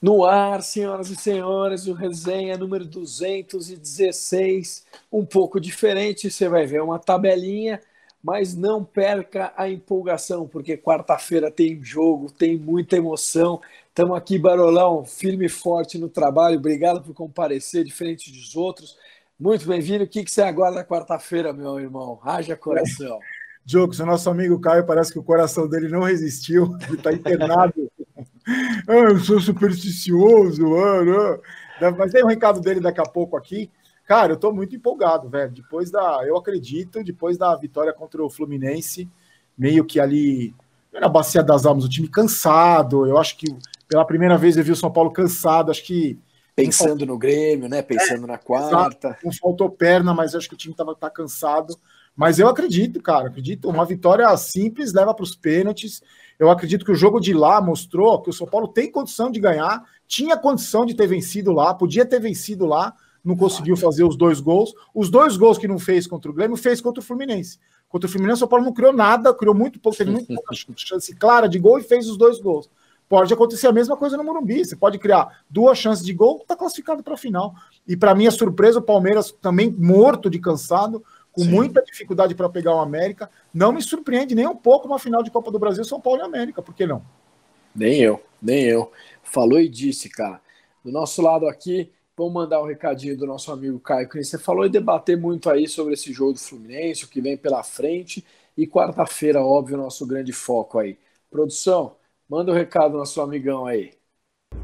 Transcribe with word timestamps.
No 0.00 0.24
ar, 0.24 0.62
senhoras 0.62 1.10
e 1.10 1.16
senhores, 1.16 1.86
o 1.86 1.92
resenha 1.92 2.56
número 2.56 2.86
216, 2.86 4.86
um 5.12 5.26
pouco 5.26 5.60
diferente, 5.60 6.30
você 6.30 6.48
vai 6.48 6.64
ver 6.64 6.80
uma 6.80 6.98
tabelinha, 6.98 7.78
mas 8.22 8.56
não 8.56 8.82
perca 8.82 9.52
a 9.54 9.68
empolgação, 9.68 10.48
porque 10.48 10.78
quarta-feira 10.78 11.50
tem 11.50 11.84
jogo, 11.84 12.32
tem 12.32 12.56
muita 12.56 12.96
emoção. 12.96 13.60
Estamos 13.88 14.16
aqui, 14.16 14.38
Barolão, 14.38 15.04
firme 15.04 15.44
e 15.46 15.50
forte 15.50 15.98
no 15.98 16.08
trabalho. 16.08 16.56
Obrigado 16.56 17.02
por 17.02 17.12
comparecer, 17.12 17.84
diferente 17.84 18.32
dos 18.32 18.56
outros. 18.56 18.96
Muito 19.38 19.66
bem-vindo. 19.66 20.04
O 20.04 20.08
que, 20.08 20.24
que 20.24 20.30
você 20.30 20.40
aguarda 20.40 20.82
quarta-feira, 20.82 21.52
meu 21.52 21.78
irmão? 21.78 22.18
Haja 22.22 22.56
coração. 22.56 23.18
Jogos, 23.66 24.00
o 24.00 24.06
nosso 24.06 24.30
amigo 24.30 24.58
Caio 24.58 24.86
parece 24.86 25.12
que 25.12 25.18
o 25.18 25.22
coração 25.22 25.68
dele 25.68 25.88
não 25.88 26.00
resistiu, 26.00 26.74
ele 26.88 26.96
está 26.96 27.12
internado 27.12 27.90
ah, 28.46 28.92
eu 28.92 29.18
sou 29.18 29.40
supersticioso, 29.40 30.74
ah, 30.76 31.38
mas 31.96 32.12
tem 32.12 32.24
um 32.24 32.28
recado 32.28 32.60
dele 32.60 32.80
daqui 32.80 33.00
a 33.00 33.04
pouco 33.04 33.36
aqui. 33.36 33.70
Cara, 34.10 34.32
eu 34.32 34.36
tô 34.36 34.52
muito 34.52 34.74
empolgado, 34.74 35.28
velho. 35.28 35.52
Depois 35.52 35.88
da. 35.88 36.22
Eu 36.26 36.36
acredito, 36.36 37.02
depois 37.04 37.38
da 37.38 37.54
vitória 37.54 37.92
contra 37.92 38.20
o 38.24 38.28
Fluminense, 38.28 39.08
meio 39.56 39.84
que 39.84 40.00
ali 40.00 40.52
na 40.92 41.08
Bacia 41.08 41.42
das 41.42 41.64
Almas, 41.64 41.84
o 41.84 41.88
time 41.88 42.08
cansado. 42.08 43.06
Eu 43.06 43.18
acho 43.18 43.36
que 43.36 43.46
pela 43.88 44.04
primeira 44.04 44.36
vez 44.36 44.56
eu 44.56 44.64
vi 44.64 44.72
o 44.72 44.76
São 44.76 44.90
Paulo 44.90 45.12
cansado. 45.12 45.70
Acho 45.70 45.84
que. 45.84 46.18
Pensando 46.56 47.06
no 47.06 47.16
Grêmio, 47.16 47.68
né? 47.68 47.80
Pensando 47.82 48.24
é, 48.24 48.26
na 48.26 48.36
quarta. 48.36 49.16
Não 49.24 49.32
faltou 49.32 49.70
perna, 49.70 50.12
mas 50.12 50.34
acho 50.34 50.48
que 50.48 50.54
o 50.54 50.58
time 50.58 50.74
tava, 50.74 50.94
tá 50.94 51.08
cansado. 51.08 51.74
Mas 52.14 52.38
eu 52.38 52.48
acredito, 52.48 53.00
cara, 53.00 53.28
acredito. 53.28 53.68
Uma 53.68 53.86
vitória 53.86 54.36
simples 54.36 54.92
leva 54.92 55.14
para 55.14 55.22
os 55.22 55.36
pênaltis. 55.36 56.02
Eu 56.40 56.50
acredito 56.50 56.86
que 56.86 56.90
o 56.90 56.94
jogo 56.94 57.20
de 57.20 57.34
lá 57.34 57.60
mostrou 57.60 58.22
que 58.22 58.30
o 58.30 58.32
São 58.32 58.46
Paulo 58.46 58.66
tem 58.66 58.90
condição 58.90 59.30
de 59.30 59.38
ganhar, 59.38 59.84
tinha 60.08 60.38
condição 60.38 60.86
de 60.86 60.94
ter 60.94 61.06
vencido 61.06 61.52
lá, 61.52 61.74
podia 61.74 62.06
ter 62.06 62.18
vencido 62.18 62.64
lá, 62.64 62.94
não 63.22 63.36
conseguiu 63.36 63.76
fazer 63.76 64.04
os 64.04 64.16
dois 64.16 64.40
gols. 64.40 64.72
Os 64.94 65.10
dois 65.10 65.36
gols 65.36 65.58
que 65.58 65.68
não 65.68 65.78
fez 65.78 66.06
contra 66.06 66.30
o 66.30 66.34
Grêmio, 66.34 66.56
fez 66.56 66.80
contra 66.80 67.02
o 67.02 67.04
Fluminense. 67.04 67.58
Contra 67.90 68.08
o 68.08 68.10
Fluminense, 68.10 68.36
o 68.36 68.38
São 68.38 68.48
Paulo 68.48 68.64
não 68.64 68.72
criou 68.72 68.90
nada, 68.90 69.34
criou 69.34 69.54
muito 69.54 69.78
pouco, 69.78 69.98
teve 69.98 70.10
muito 70.10 70.28
pouca 70.28 70.54
chance 70.74 71.14
clara 71.14 71.46
de 71.46 71.58
gol 71.58 71.78
e 71.78 71.82
fez 71.82 72.08
os 72.08 72.16
dois 72.16 72.40
gols. 72.40 72.70
Pode 73.06 73.34
acontecer 73.34 73.66
a 73.66 73.72
mesma 73.72 73.94
coisa 73.94 74.16
no 74.16 74.24
Morumbi. 74.24 74.64
Você 74.64 74.76
pode 74.76 74.98
criar 74.98 75.42
duas 75.50 75.76
chances 75.76 76.02
de 76.02 76.14
gol, 76.14 76.38
está 76.40 76.56
classificado 76.56 77.02
para 77.02 77.14
a 77.14 77.18
final. 77.18 77.54
E 77.86 77.98
para 77.98 78.14
minha 78.14 78.30
surpresa, 78.30 78.78
o 78.78 78.82
Palmeiras 78.82 79.30
também 79.42 79.70
morto 79.70 80.30
de 80.30 80.38
cansado, 80.38 81.04
com 81.32 81.42
Sim. 81.42 81.50
muita 81.50 81.82
dificuldade 81.82 82.34
para 82.34 82.48
pegar 82.48 82.74
o 82.74 82.80
América. 82.80 83.30
Não 83.52 83.72
me 83.72 83.82
surpreende 83.82 84.34
nem 84.34 84.46
um 84.46 84.56
pouco 84.56 84.86
uma 84.86 84.98
final 84.98 85.22
de 85.22 85.30
Copa 85.30 85.50
do 85.50 85.58
Brasil, 85.58 85.84
São 85.84 86.00
Paulo 86.00 86.20
e 86.20 86.24
América, 86.24 86.62
por 86.62 86.74
que 86.74 86.86
não? 86.86 87.02
Nem 87.74 88.00
eu, 88.00 88.22
nem 88.42 88.64
eu. 88.64 88.90
Falou 89.22 89.60
e 89.60 89.68
disse, 89.68 90.08
cara. 90.08 90.40
Do 90.84 90.90
nosso 90.90 91.20
lado 91.20 91.46
aqui, 91.46 91.92
vamos 92.16 92.32
mandar 92.32 92.60
o 92.60 92.64
um 92.64 92.66
recadinho 92.66 93.16
do 93.16 93.26
nosso 93.26 93.52
amigo 93.52 93.78
Caio 93.78 94.08
que 94.08 94.22
Você 94.22 94.38
falou 94.38 94.64
e 94.64 94.70
debater 94.70 95.16
muito 95.16 95.50
aí 95.50 95.68
sobre 95.68 95.94
esse 95.94 96.12
jogo 96.12 96.32
do 96.32 96.38
Fluminense, 96.38 97.04
o 97.04 97.08
que 97.08 97.20
vem 97.20 97.36
pela 97.36 97.62
frente. 97.62 98.24
E 98.56 98.66
quarta-feira, 98.66 99.42
óbvio, 99.42 99.76
nosso 99.76 100.06
grande 100.06 100.32
foco 100.32 100.78
aí. 100.78 100.98
Produção, 101.30 101.96
manda 102.28 102.50
o 102.50 102.54
um 102.54 102.58
recado 102.58 102.92
do 102.92 102.98
nosso 102.98 103.20
amigão 103.20 103.66
aí. 103.66 103.92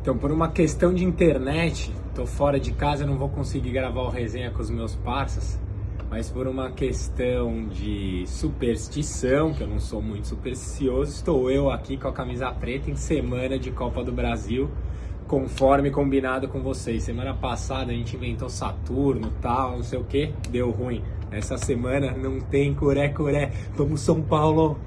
Então, 0.00 0.18
por 0.18 0.32
uma 0.32 0.50
questão 0.50 0.92
de 0.92 1.04
internet, 1.04 1.92
tô 2.14 2.26
fora 2.26 2.58
de 2.58 2.72
casa, 2.72 3.06
não 3.06 3.16
vou 3.16 3.28
conseguir 3.28 3.70
gravar 3.70 4.02
o 4.02 4.08
resenha 4.08 4.50
com 4.50 4.60
os 4.60 4.70
meus 4.70 4.94
parceiros 4.96 5.65
mas 6.10 6.30
por 6.30 6.46
uma 6.46 6.70
questão 6.70 7.66
de 7.68 8.24
superstição, 8.26 9.52
que 9.52 9.62
eu 9.62 9.66
não 9.66 9.78
sou 9.78 10.00
muito 10.00 10.28
supersticioso, 10.28 11.10
estou 11.12 11.50
eu 11.50 11.70
aqui 11.70 11.96
com 11.96 12.08
a 12.08 12.12
camisa 12.12 12.50
preta 12.52 12.90
em 12.90 12.96
semana 12.96 13.58
de 13.58 13.70
Copa 13.70 14.04
do 14.04 14.12
Brasil, 14.12 14.70
conforme 15.26 15.90
combinado 15.90 16.48
com 16.48 16.62
vocês. 16.62 17.02
Semana 17.02 17.34
passada 17.34 17.90
a 17.90 17.94
gente 17.94 18.16
inventou 18.16 18.48
Saturno, 18.48 19.32
tal, 19.40 19.72
não 19.76 19.82
sei 19.82 19.98
o 19.98 20.04
que, 20.04 20.32
deu 20.50 20.70
ruim. 20.70 21.02
Essa 21.30 21.58
semana 21.58 22.12
não 22.12 22.40
tem 22.40 22.72
curé 22.72 23.08
curé. 23.08 23.50
Vamos 23.74 24.00
São 24.00 24.22
Paulo. 24.22 24.78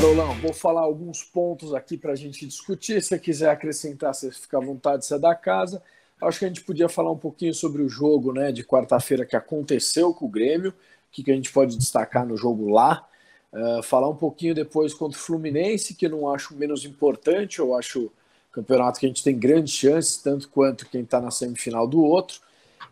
Parolão, 0.00 0.32
vou 0.40 0.54
falar 0.54 0.80
alguns 0.80 1.22
pontos 1.22 1.74
aqui 1.74 1.94
para 1.94 2.12
a 2.12 2.16
gente 2.16 2.46
discutir. 2.46 3.02
Se 3.02 3.08
você 3.08 3.18
quiser 3.18 3.50
acrescentar, 3.50 4.14
você 4.14 4.32
fica 4.32 4.56
à 4.56 4.60
vontade, 4.60 5.04
você 5.04 5.16
é 5.16 5.18
da 5.18 5.34
casa. 5.34 5.82
Acho 6.22 6.38
que 6.38 6.46
a 6.46 6.48
gente 6.48 6.62
podia 6.62 6.88
falar 6.88 7.12
um 7.12 7.18
pouquinho 7.18 7.52
sobre 7.52 7.82
o 7.82 7.88
jogo 7.88 8.32
né, 8.32 8.50
de 8.50 8.64
quarta-feira 8.64 9.26
que 9.26 9.36
aconteceu 9.36 10.14
com 10.14 10.24
o 10.24 10.28
Grêmio, 10.28 10.70
o 10.70 10.74
que, 11.12 11.22
que 11.22 11.30
a 11.30 11.34
gente 11.34 11.52
pode 11.52 11.76
destacar 11.76 12.26
no 12.26 12.34
jogo 12.34 12.70
lá. 12.70 13.06
Uh, 13.52 13.82
falar 13.82 14.08
um 14.08 14.16
pouquinho 14.16 14.54
depois 14.54 14.94
contra 14.94 15.18
o 15.18 15.20
Fluminense, 15.20 15.94
que 15.94 16.08
não 16.08 16.32
acho 16.32 16.56
menos 16.56 16.86
importante, 16.86 17.58
eu 17.58 17.76
acho 17.76 18.10
campeonato 18.50 18.98
que 18.98 19.04
a 19.04 19.08
gente 19.08 19.22
tem 19.22 19.38
grandes 19.38 19.74
chances, 19.74 20.16
tanto 20.16 20.48
quanto 20.48 20.88
quem 20.88 21.02
está 21.02 21.20
na 21.20 21.30
semifinal 21.30 21.86
do 21.86 22.02
outro. 22.02 22.40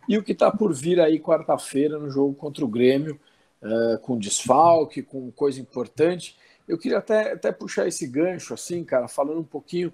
E 0.07 0.15
o 0.15 0.21
que 0.21 0.33
está 0.33 0.51
por 0.51 0.71
vir 0.75 0.99
aí 0.99 1.19
quarta-feira 1.19 1.97
no 1.97 2.11
jogo 2.11 2.35
contra 2.35 2.63
o 2.63 2.67
Grêmio, 2.67 3.19
uh, 3.63 3.97
com 3.97 4.15
desfalque, 4.15 5.01
com 5.01 5.31
coisa 5.31 5.59
importante. 5.59 6.37
Eu 6.69 6.77
queria 6.77 6.99
até, 6.99 7.33
até 7.33 7.51
puxar 7.51 7.87
esse 7.87 8.05
gancho, 8.05 8.53
assim, 8.53 8.83
cara, 8.83 9.07
falando 9.07 9.39
um 9.39 9.43
pouquinho. 9.43 9.91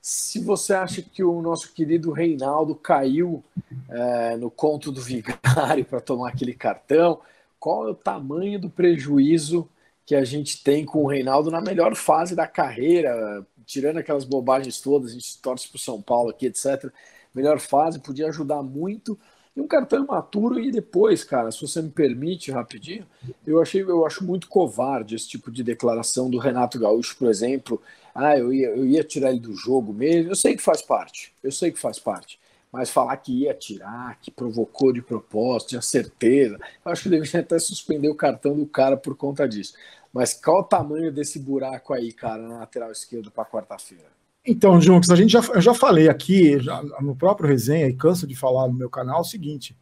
Se 0.00 0.38
você 0.38 0.72
acha 0.72 1.02
que 1.02 1.24
o 1.24 1.42
nosso 1.42 1.72
querido 1.72 2.12
Reinaldo 2.12 2.76
caiu 2.76 3.42
é, 3.88 4.36
no 4.36 4.48
conto 4.48 4.92
do 4.92 5.00
vigário 5.00 5.84
para 5.90 6.00
tomar 6.00 6.28
aquele 6.28 6.54
cartão, 6.54 7.20
qual 7.58 7.88
é 7.88 7.90
o 7.90 7.94
tamanho 7.94 8.60
do 8.60 8.70
prejuízo 8.70 9.68
que 10.06 10.14
a 10.14 10.24
gente 10.24 10.62
tem 10.62 10.84
com 10.84 11.02
o 11.02 11.08
Reinaldo 11.08 11.50
na 11.50 11.60
melhor 11.60 11.96
fase 11.96 12.36
da 12.36 12.46
carreira, 12.46 13.44
tirando 13.66 13.98
aquelas 13.98 14.24
bobagens 14.24 14.80
todas, 14.80 15.10
a 15.10 15.14
gente 15.14 15.40
torce 15.42 15.68
para 15.68 15.76
o 15.76 15.80
São 15.80 16.00
Paulo 16.00 16.30
aqui, 16.30 16.46
etc. 16.46 16.88
Melhor 17.34 17.58
fase, 17.58 17.98
podia 17.98 18.28
ajudar 18.28 18.62
muito 18.62 19.18
e 19.54 19.60
um 19.60 19.66
cartão 19.66 20.02
imaturo 20.02 20.58
e 20.58 20.70
depois, 20.70 21.22
cara, 21.22 21.50
se 21.50 21.60
você 21.60 21.82
me 21.82 21.90
permite 21.90 22.50
rapidinho, 22.50 23.06
eu 23.46 23.60
achei, 23.60 23.82
eu 23.82 24.06
acho 24.06 24.24
muito 24.24 24.48
covarde 24.48 25.14
esse 25.14 25.28
tipo 25.28 25.50
de 25.50 25.62
declaração 25.62 26.30
do 26.30 26.38
Renato 26.38 26.78
Gaúcho, 26.78 27.16
por 27.18 27.28
exemplo. 27.28 27.80
Ah, 28.14 28.36
eu 28.36 28.52
ia, 28.52 28.68
eu 28.68 28.86
ia 28.86 29.04
tirar 29.04 29.30
ele 29.30 29.40
do 29.40 29.54
jogo 29.54 29.92
mesmo. 29.92 30.30
Eu 30.30 30.36
sei 30.36 30.56
que 30.56 30.62
faz 30.62 30.80
parte, 30.80 31.34
eu 31.42 31.52
sei 31.52 31.70
que 31.70 31.78
faz 31.78 31.98
parte. 31.98 32.40
Mas 32.72 32.88
falar 32.88 33.14
que 33.18 33.42
ia 33.42 33.52
tirar, 33.52 34.18
que 34.22 34.30
provocou 34.30 34.90
de 34.90 35.02
propósito, 35.02 35.70
tinha 35.70 35.82
certeza, 35.82 36.58
eu 36.82 36.90
acho 36.90 37.02
que 37.02 37.10
deveria 37.10 37.40
até 37.40 37.58
suspender 37.58 38.08
o 38.08 38.14
cartão 38.14 38.56
do 38.56 38.64
cara 38.66 38.96
por 38.96 39.14
conta 39.14 39.46
disso. 39.46 39.74
Mas 40.10 40.32
qual 40.32 40.60
o 40.60 40.64
tamanho 40.64 41.12
desse 41.12 41.38
buraco 41.38 41.92
aí, 41.92 42.12
cara, 42.12 42.42
na 42.42 42.60
lateral 42.60 42.90
esquerda 42.90 43.30
para 43.30 43.44
quarta-feira? 43.44 44.21
Então, 44.44 44.80
Junks, 44.80 45.08
a 45.10 45.16
gente 45.16 45.30
já, 45.30 45.40
eu 45.54 45.60
já 45.60 45.72
falei 45.72 46.08
aqui, 46.08 46.58
já, 46.58 46.82
no 47.00 47.14
próprio 47.14 47.48
resenha, 47.48 47.86
e 47.86 47.94
canso 47.94 48.26
de 48.26 48.34
falar 48.34 48.66
no 48.66 48.74
meu 48.74 48.90
canal, 48.90 49.20
o 49.20 49.24
seguinte: 49.24 49.76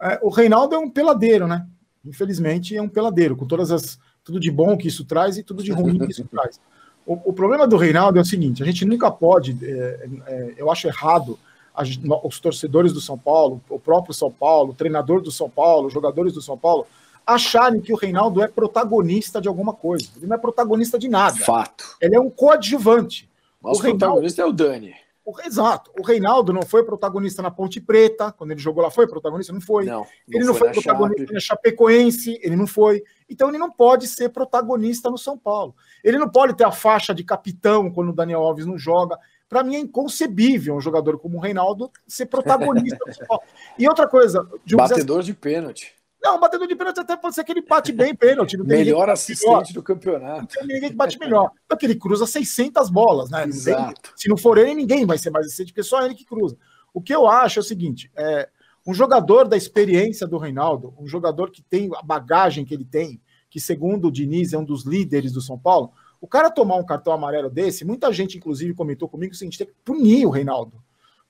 é, 0.00 0.18
o 0.22 0.28
Reinaldo 0.28 0.74
é 0.74 0.78
um 0.78 0.88
peladeiro, 0.88 1.48
né? 1.48 1.66
Infelizmente, 2.04 2.76
é 2.76 2.80
um 2.82 2.88
peladeiro, 2.88 3.36
com 3.36 3.46
todas 3.46 3.72
as. 3.72 3.98
tudo 4.22 4.38
de 4.38 4.50
bom 4.50 4.76
que 4.76 4.86
isso 4.86 5.04
traz 5.04 5.36
e 5.36 5.42
tudo 5.42 5.62
de 5.62 5.72
ruim 5.72 5.98
que 5.98 6.12
isso 6.12 6.24
traz. 6.24 6.60
O, 7.04 7.30
o, 7.30 7.32
problema 7.32 7.66
do 7.66 7.76
Reinaldo 7.76 8.18
é 8.18 8.22
o 8.22 8.24
seguinte: 8.24 8.62
a 8.62 8.66
gente 8.66 8.84
nunca 8.84 9.10
pode, 9.10 9.56
é, 9.62 10.08
é, 10.26 10.54
eu 10.56 10.70
acho 10.70 10.86
errado, 10.86 11.36
a, 11.74 11.82
os 12.24 12.38
torcedores 12.38 12.92
do 12.92 13.00
São 13.00 13.18
Paulo, 13.18 13.60
o 13.68 13.78
próprio 13.78 14.14
São 14.14 14.30
Paulo, 14.30 14.70
o 14.70 14.74
treinador 14.74 15.20
do 15.20 15.32
São 15.32 15.50
Paulo, 15.50 15.88
os 15.88 15.92
jogadores 15.92 16.32
do 16.32 16.40
São 16.40 16.56
Paulo, 16.56 16.86
acharem 17.26 17.80
que 17.80 17.92
o 17.92 17.96
Reinaldo 17.96 18.40
é 18.40 18.46
protagonista 18.46 19.40
de 19.40 19.48
alguma 19.48 19.72
coisa. 19.72 20.08
Ele 20.16 20.26
não 20.26 20.36
é 20.36 20.38
protagonista 20.38 20.96
de 20.96 21.08
nada. 21.08 21.36
Fato. 21.36 21.96
Ele 22.00 22.14
é 22.14 22.20
um 22.20 22.30
coadjuvante. 22.30 23.28
Nosso 23.62 23.80
o 23.80 23.82
protagonista 23.82 24.42
Reinaldo, 24.42 24.62
é 24.62 24.66
o 24.66 24.70
Dani. 24.70 24.94
O, 25.26 25.34
exato. 25.44 25.90
O 25.98 26.04
Reinaldo 26.04 26.52
não 26.52 26.62
foi 26.62 26.84
protagonista 26.84 27.42
na 27.42 27.50
Ponte 27.50 27.80
Preta, 27.80 28.30
quando 28.30 28.52
ele 28.52 28.60
jogou 28.60 28.80
lá, 28.80 28.92
foi 28.92 29.08
protagonista? 29.08 29.52
Não 29.52 29.60
foi. 29.60 29.84
Não, 29.84 30.00
não 30.00 30.06
ele 30.28 30.44
não 30.44 30.54
foi, 30.54 30.72
foi 30.72 30.82
protagonista 30.82 31.22
Chape. 31.22 31.34
na 31.34 31.40
Chapecoense, 31.40 32.40
ele 32.40 32.54
não 32.54 32.66
foi. 32.66 33.02
Então 33.28 33.48
ele 33.48 33.58
não 33.58 33.68
pode 33.68 34.06
ser 34.06 34.28
protagonista 34.28 35.10
no 35.10 35.18
São 35.18 35.36
Paulo. 35.36 35.74
Ele 36.04 36.16
não 36.16 36.28
pode 36.28 36.54
ter 36.54 36.62
a 36.62 36.70
faixa 36.70 37.12
de 37.12 37.24
capitão 37.24 37.90
quando 37.90 38.10
o 38.10 38.14
Daniel 38.14 38.42
Alves 38.42 38.66
não 38.66 38.78
joga. 38.78 39.18
Para 39.48 39.64
mim 39.64 39.74
é 39.74 39.80
inconcebível 39.80 40.76
um 40.76 40.80
jogador 40.80 41.18
como 41.18 41.38
o 41.38 41.40
Reinaldo 41.40 41.90
ser 42.06 42.26
protagonista 42.26 42.98
no 43.04 43.12
São 43.12 43.26
Paulo. 43.26 43.42
E 43.76 43.88
outra 43.88 44.06
coisa. 44.06 44.48
Batedor 44.76 45.24
de 45.24 45.34
pênalti. 45.34 45.95
Não, 46.22 46.40
batedor 46.40 46.66
de 46.66 46.74
pênalti 46.74 47.00
até 47.00 47.16
pode 47.16 47.34
ser 47.34 47.44
que 47.44 47.52
ele 47.52 47.62
bate 47.62 47.92
bem 47.92 48.14
pênalti. 48.14 48.56
melhor 48.56 49.08
assistente 49.08 49.50
melhor. 49.50 49.72
do 49.72 49.82
campeonato. 49.82 50.40
Não 50.40 50.46
tem 50.46 50.66
ninguém 50.66 50.90
que 50.90 50.96
bate 50.96 51.18
melhor. 51.18 51.50
Porque 51.68 51.86
ele 51.86 51.94
cruza 51.94 52.26
600 52.26 52.90
bolas, 52.90 53.30
né? 53.30 53.44
Exato. 53.44 54.12
se 54.16 54.28
não 54.28 54.36
for 54.36 54.58
ele, 54.58 54.74
ninguém 54.74 55.04
vai 55.04 55.18
ser 55.18 55.30
mais 55.30 55.46
assistente, 55.46 55.72
porque 55.72 55.82
só 55.82 56.04
ele 56.04 56.14
que 56.14 56.24
cruza. 56.24 56.56
O 56.92 57.00
que 57.00 57.14
eu 57.14 57.26
acho 57.26 57.58
é 57.58 57.62
o 57.62 57.64
seguinte: 57.64 58.10
é, 58.16 58.48
Um 58.86 58.94
jogador 58.94 59.46
da 59.46 59.56
experiência 59.56 60.26
do 60.26 60.38
Reinaldo, 60.38 60.94
um 60.98 61.06
jogador 61.06 61.50
que 61.50 61.62
tem 61.62 61.90
a 61.94 62.02
bagagem 62.02 62.64
que 62.64 62.74
ele 62.74 62.84
tem, 62.84 63.20
que 63.50 63.60
segundo 63.60 64.08
o 64.08 64.12
Diniz 64.12 64.52
é 64.52 64.58
um 64.58 64.64
dos 64.64 64.84
líderes 64.84 65.32
do 65.32 65.40
São 65.40 65.58
Paulo, 65.58 65.92
o 66.20 66.26
cara 66.26 66.50
tomar 66.50 66.76
um 66.76 66.84
cartão 66.84 67.12
amarelo 67.12 67.50
desse, 67.50 67.84
muita 67.84 68.12
gente 68.12 68.36
inclusive 68.36 68.74
comentou 68.74 69.08
comigo 69.08 69.34
a 69.34 69.44
gente 69.44 69.58
tem 69.58 69.66
que 69.66 69.74
punir 69.84 70.26
o 70.26 70.30
Reinaldo. 70.30 70.82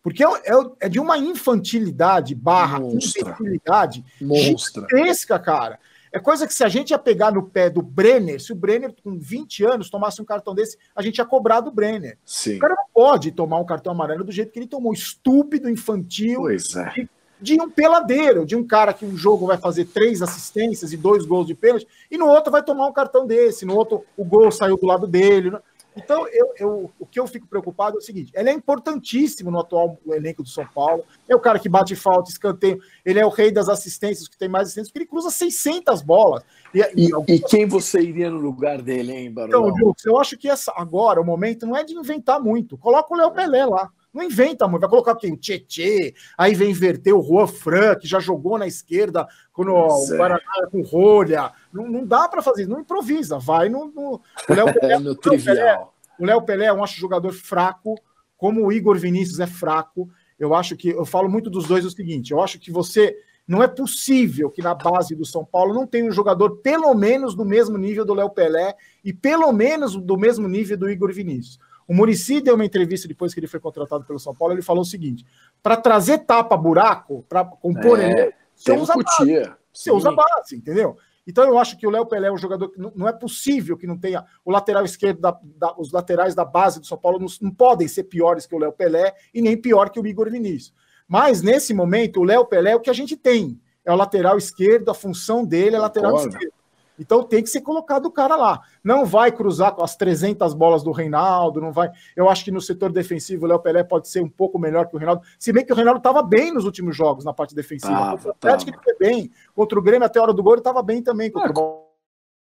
Porque 0.06 0.22
é, 0.22 0.28
é, 0.28 0.52
é 0.82 0.88
de 0.88 1.00
uma 1.00 1.18
infantilidade 1.18 2.32
barra 2.32 2.78
infantilidade 2.78 4.04
gigantesca, 4.20 5.36
cara. 5.36 5.80
É 6.12 6.20
coisa 6.20 6.46
que 6.46 6.54
se 6.54 6.62
a 6.62 6.68
gente 6.68 6.90
ia 6.90 6.98
pegar 6.98 7.32
no 7.32 7.42
pé 7.42 7.68
do 7.68 7.82
Brenner, 7.82 8.40
se 8.40 8.52
o 8.52 8.54
Brenner 8.54 8.94
com 9.02 9.18
20 9.18 9.64
anos 9.64 9.90
tomasse 9.90 10.22
um 10.22 10.24
cartão 10.24 10.54
desse, 10.54 10.78
a 10.94 11.02
gente 11.02 11.18
ia 11.18 11.24
cobrar 11.24 11.58
do 11.58 11.72
Brenner. 11.72 12.16
Sim. 12.24 12.54
O 12.54 12.60
cara 12.60 12.76
não 12.76 12.84
pode 12.94 13.32
tomar 13.32 13.58
um 13.58 13.66
cartão 13.66 13.90
amarelo 13.90 14.22
do 14.22 14.30
jeito 14.30 14.52
que 14.52 14.60
ele 14.60 14.68
tomou, 14.68 14.92
estúpido, 14.92 15.68
infantil, 15.68 16.42
pois 16.42 16.76
é. 16.76 16.88
de, 16.92 17.08
de, 17.56 17.60
um 17.60 17.68
peladeiro, 17.68 18.46
de 18.46 18.54
um 18.54 18.64
cara 18.64 18.92
que 18.92 19.04
um 19.04 19.16
jogo 19.16 19.44
vai 19.44 19.58
fazer 19.58 19.86
três 19.86 20.22
assistências 20.22 20.92
e 20.92 20.96
dois 20.96 21.26
gols 21.26 21.48
de 21.48 21.54
pênalti, 21.56 21.88
e 22.08 22.16
no 22.16 22.28
outro 22.28 22.52
vai 22.52 22.62
tomar 22.62 22.86
um 22.86 22.92
cartão 22.92 23.26
desse, 23.26 23.66
no 23.66 23.74
outro 23.74 24.04
o 24.16 24.24
gol 24.24 24.52
saiu 24.52 24.76
do 24.76 24.86
lado 24.86 25.08
dele. 25.08 25.50
Então, 25.96 26.28
eu, 26.28 26.52
eu, 26.58 26.90
o 27.00 27.06
que 27.06 27.18
eu 27.18 27.26
fico 27.26 27.46
preocupado 27.46 27.96
é 27.96 27.98
o 27.98 28.02
seguinte: 28.02 28.30
ele 28.34 28.50
é 28.50 28.52
importantíssimo 28.52 29.50
no 29.50 29.60
atual 29.60 29.98
elenco 30.08 30.42
do 30.42 30.48
São 30.48 30.66
Paulo. 30.66 31.02
É 31.28 31.34
o 31.34 31.40
cara 31.40 31.58
que 31.58 31.68
bate 31.68 31.96
falta, 31.96 32.30
escanteio. 32.30 32.78
Ele 33.04 33.18
é 33.18 33.24
o 33.24 33.30
rei 33.30 33.50
das 33.50 33.68
assistências, 33.68 34.28
que 34.28 34.36
tem 34.36 34.48
mais 34.48 34.64
assistências, 34.64 34.90
porque 34.90 35.04
ele 35.04 35.10
cruza 35.10 35.30
600 35.30 36.02
bolas. 36.02 36.42
E, 36.74 36.80
e, 36.94 37.34
e 37.34 37.40
quem 37.40 37.66
você 37.66 38.00
iria 38.00 38.30
no 38.30 38.38
lugar 38.38 38.82
dele, 38.82 39.12
hein, 39.12 39.32
Barulho? 39.32 39.56
Então, 39.56 39.76
Jux, 39.78 40.04
eu 40.04 40.18
acho 40.18 40.36
que 40.36 40.48
essa, 40.48 40.72
agora 40.76 41.20
o 41.20 41.24
momento 41.24 41.64
não 41.66 41.76
é 41.76 41.82
de 41.82 41.94
inventar 41.94 42.38
muito. 42.38 42.76
Coloca 42.76 43.14
o 43.14 43.16
Léo 43.16 43.32
Pelé 43.32 43.64
lá. 43.64 43.90
Não 44.16 44.22
inventa 44.22 44.66
muito. 44.66 44.80
Vai 44.80 44.88
colocar 44.88 45.14
quem? 45.14 45.34
O 45.34 45.36
Tietê, 45.36 46.14
aí 46.38 46.54
vem 46.54 46.70
inverter 46.70 47.14
o 47.14 47.22
Juan 47.22 47.46
Fran, 47.46 47.94
que 47.96 48.08
já 48.08 48.18
jogou 48.18 48.56
na 48.56 48.66
esquerda 48.66 49.28
quando 49.52 49.74
o 49.74 50.16
Paraná 50.16 50.40
é 50.62 50.70
com 50.70 50.80
rolha. 50.80 51.52
Não, 51.70 51.86
não 51.86 52.06
dá 52.06 52.26
para 52.26 52.40
fazer, 52.40 52.66
não 52.66 52.80
improvisa. 52.80 53.38
Vai 53.38 53.68
no. 53.68 53.92
no 53.94 54.22
o 54.48 54.54
Léo 54.54 54.72
Pelé, 54.80 54.98
no 54.98 55.14
trivial. 55.14 55.94
o 56.18 56.24
Léo 56.24 56.40
Pelé, 56.40 56.70
eu 56.70 56.82
acho 56.82 56.98
jogador 56.98 57.30
fraco, 57.34 57.94
como 58.38 58.64
o 58.64 58.72
Igor 58.72 58.96
Vinícius 58.96 59.38
é 59.38 59.46
fraco. 59.46 60.08
Eu 60.38 60.54
acho 60.54 60.76
que. 60.76 60.88
Eu 60.88 61.04
falo 61.04 61.28
muito 61.28 61.50
dos 61.50 61.66
dois 61.66 61.84
o 61.84 61.90
seguinte: 61.90 62.32
eu 62.32 62.40
acho 62.40 62.58
que 62.58 62.72
você. 62.72 63.14
Não 63.46 63.62
é 63.62 63.68
possível 63.68 64.50
que 64.50 64.60
na 64.60 64.74
base 64.74 65.14
do 65.14 65.24
São 65.24 65.44
Paulo 65.44 65.72
não 65.72 65.86
tenha 65.86 66.06
um 66.06 66.10
jogador 66.10 66.56
pelo 66.62 66.92
menos 66.94 67.32
do 67.32 67.44
mesmo 67.44 67.78
nível 67.78 68.04
do 68.04 68.14
Léo 68.14 68.30
Pelé 68.30 68.74
e 69.04 69.12
pelo 69.12 69.52
menos 69.52 69.94
do 69.94 70.16
mesmo 70.16 70.48
nível 70.48 70.76
do 70.76 70.90
Igor 70.90 71.12
Vinícius. 71.12 71.60
O 71.88 71.94
Murici 71.94 72.40
deu 72.40 72.54
uma 72.54 72.64
entrevista 72.64 73.06
depois 73.06 73.32
que 73.32 73.40
ele 73.40 73.46
foi 73.46 73.60
contratado 73.60 74.04
pelo 74.04 74.18
São 74.18 74.34
Paulo. 74.34 74.54
Ele 74.54 74.62
falou 74.62 74.82
o 74.82 74.86
seguinte: 74.86 75.24
para 75.62 75.76
trazer 75.76 76.18
tapa-buraco, 76.18 77.24
para 77.28 77.44
compor 77.44 78.00
é, 78.00 78.10
ele, 78.10 78.34
você 78.54 78.72
usa 78.72 78.94
base. 78.94 79.52
Você 79.72 79.90
usa 79.90 80.10
base, 80.10 80.56
entendeu? 80.56 80.96
Então 81.26 81.44
eu 81.44 81.58
acho 81.58 81.76
que 81.76 81.86
o 81.86 81.90
Léo 81.90 82.06
Pelé 82.06 82.28
é 82.28 82.32
um 82.32 82.38
jogador 82.38 82.70
que 82.70 82.78
não, 82.78 82.92
não, 82.94 83.08
é 83.08 83.12
possível 83.12 83.76
que 83.76 83.86
não 83.86 83.98
tenha 83.98 84.24
o 84.44 84.50
lateral 84.50 84.84
esquerdo, 84.84 85.20
da, 85.20 85.36
da, 85.42 85.74
os 85.76 85.90
laterais 85.90 86.34
da 86.34 86.44
base 86.44 86.78
do 86.78 86.86
São 86.86 86.96
Paulo 86.96 87.18
não, 87.18 87.26
não 87.40 87.50
podem 87.50 87.88
ser 87.88 88.04
piores 88.04 88.46
que 88.46 88.54
o 88.54 88.58
Léo 88.58 88.72
Pelé 88.72 89.12
e 89.34 89.42
nem 89.42 89.56
pior 89.56 89.90
que 89.90 89.98
o 89.98 90.06
Igor 90.06 90.30
Vinícius. 90.30 90.72
Mas 91.08 91.42
nesse 91.42 91.74
momento, 91.74 92.20
o 92.20 92.24
Léo 92.24 92.46
Pelé 92.46 92.72
é 92.72 92.76
o 92.76 92.80
que 92.80 92.90
a 92.90 92.94
gente 92.94 93.16
tem. 93.16 93.60
É 93.84 93.92
o 93.92 93.96
lateral 93.96 94.38
esquerdo, 94.38 94.90
a 94.90 94.94
função 94.94 95.44
dele 95.44 95.76
é 95.76 95.78
lateral 95.78 96.16
esquerdo. 96.16 96.55
Então 96.98 97.22
tem 97.22 97.42
que 97.42 97.50
ser 97.50 97.60
colocado 97.60 98.06
o 98.06 98.10
cara 98.10 98.36
lá. 98.36 98.60
Não 98.82 99.04
vai 99.04 99.30
cruzar 99.32 99.74
com 99.74 99.82
as 99.82 99.96
300 99.96 100.54
bolas 100.54 100.82
do 100.82 100.92
Reinaldo, 100.92 101.60
não 101.60 101.72
vai. 101.72 101.90
Eu 102.14 102.28
acho 102.28 102.44
que 102.44 102.50
no 102.50 102.60
setor 102.60 102.92
defensivo 102.92 103.44
o 103.44 103.48
Léo 103.48 103.58
Pelé 103.58 103.84
pode 103.84 104.08
ser 104.08 104.22
um 104.22 104.28
pouco 104.28 104.58
melhor 104.58 104.86
que 104.88 104.96
o 104.96 104.98
Reinaldo. 104.98 105.22
Se 105.38 105.52
bem 105.52 105.64
que 105.64 105.72
o 105.72 105.76
Reinaldo 105.76 105.98
estava 105.98 106.22
bem 106.22 106.52
nos 106.52 106.64
últimos 106.64 106.96
jogos 106.96 107.24
na 107.24 107.32
parte 107.32 107.54
defensiva. 107.54 107.92
Tava, 107.92 108.28
o 108.28 108.30
Atlético 108.30 108.70
ele 108.70 108.78
foi 108.82 108.96
bem. 108.98 109.30
Contra 109.54 109.78
o 109.78 109.82
Grêmio 109.82 110.06
até 110.06 110.18
a 110.18 110.22
hora 110.22 110.34
do 110.34 110.42
gol 110.42 110.54
ele 110.54 110.60
estava 110.60 110.82
bem 110.82 111.02
também 111.02 111.30
contra 111.30 111.50
o 111.50 111.86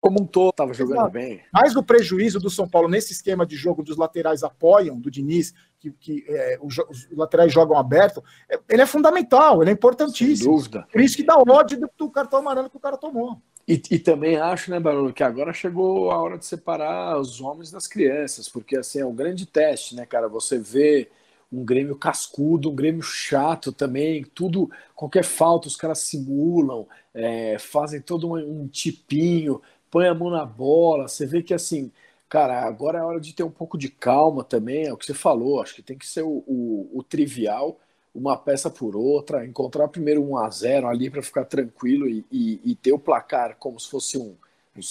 como 0.00 0.22
um 0.22 0.26
todo 0.26 0.50
estava 0.50 0.72
jogando 0.72 0.98
Exato. 0.98 1.10
bem. 1.10 1.40
Mas 1.52 1.74
o 1.74 1.82
prejuízo 1.82 2.38
do 2.38 2.48
São 2.48 2.68
Paulo 2.68 2.88
nesse 2.88 3.12
esquema 3.12 3.44
de 3.44 3.56
jogo 3.56 3.82
dos 3.82 3.96
laterais 3.96 4.42
apoiam, 4.42 4.98
do 4.98 5.10
Diniz, 5.10 5.52
que, 5.78 5.90
que 5.90 6.24
é, 6.28 6.58
os, 6.62 6.78
os, 6.78 7.08
laterais 7.12 7.52
jogam 7.52 7.76
aberto, 7.76 8.22
é, 8.48 8.58
ele 8.68 8.82
é 8.82 8.86
fundamental, 8.86 9.60
ele 9.60 9.70
é 9.70 9.72
importantíssimo. 9.72 10.36
Sem 10.36 10.52
dúvida. 10.52 10.88
Por 10.90 11.00
isso 11.00 11.16
que 11.16 11.24
dá 11.24 11.36
ódio 11.36 11.80
do, 11.80 11.90
do 11.96 12.10
cartão 12.10 12.38
amarelo 12.38 12.70
que 12.70 12.76
o 12.76 12.80
cara 12.80 12.96
tomou. 12.96 13.40
E, 13.68 13.82
e, 13.90 13.98
também 13.98 14.36
acho, 14.38 14.70
né, 14.70 14.80
Barulho, 14.80 15.12
que 15.12 15.22
agora 15.22 15.52
chegou 15.52 16.10
a 16.10 16.16
hora 16.18 16.38
de 16.38 16.46
separar 16.46 17.20
os 17.20 17.38
homens 17.38 17.70
das 17.70 17.86
crianças, 17.86 18.48
porque 18.48 18.78
assim 18.78 19.00
é 19.00 19.04
um 19.04 19.14
grande 19.14 19.44
teste, 19.44 19.94
né, 19.94 20.06
cara? 20.06 20.26
Você 20.26 20.58
vê 20.58 21.10
um 21.52 21.62
Grêmio 21.64 21.94
cascudo, 21.94 22.70
um 22.70 22.74
Grêmio 22.74 23.02
chato 23.02 23.70
também, 23.70 24.24
tudo, 24.24 24.70
qualquer 24.94 25.22
falta 25.22 25.68
os 25.68 25.76
caras 25.76 25.98
simulam, 25.98 26.88
é, 27.12 27.58
fazem 27.58 28.00
todo 28.00 28.26
um, 28.32 28.62
um 28.62 28.68
tipinho, 28.68 29.60
põe 29.90 30.06
a 30.08 30.14
mão 30.14 30.30
na 30.30 30.46
bola. 30.46 31.06
Você 31.06 31.26
vê 31.26 31.42
que 31.42 31.52
assim, 31.52 31.92
cara, 32.26 32.62
agora 32.66 32.98
é 32.98 33.02
hora 33.02 33.20
de 33.20 33.34
ter 33.34 33.42
um 33.42 33.50
pouco 33.50 33.76
de 33.76 33.90
calma 33.90 34.42
também, 34.44 34.86
é 34.86 34.92
o 34.94 34.96
que 34.96 35.04
você 35.04 35.14
falou, 35.14 35.60
acho 35.60 35.74
que 35.74 35.82
tem 35.82 35.98
que 35.98 36.06
ser 36.06 36.22
o, 36.22 36.42
o, 36.46 36.90
o 36.94 37.02
trivial 37.02 37.78
uma 38.18 38.36
peça 38.36 38.68
por 38.68 38.96
outra, 38.96 39.46
encontrar 39.46 39.88
primeiro 39.88 40.22
um 40.22 40.36
a 40.36 40.50
0 40.50 40.88
ali 40.88 41.08
para 41.08 41.22
ficar 41.22 41.44
tranquilo 41.44 42.08
e, 42.08 42.24
e, 42.30 42.60
e, 42.64 42.74
ter 42.74 42.92
o 42.92 42.98
placar 42.98 43.56
como 43.58 43.78
se 43.78 43.88
fosse 43.88 44.18
um, 44.18 44.34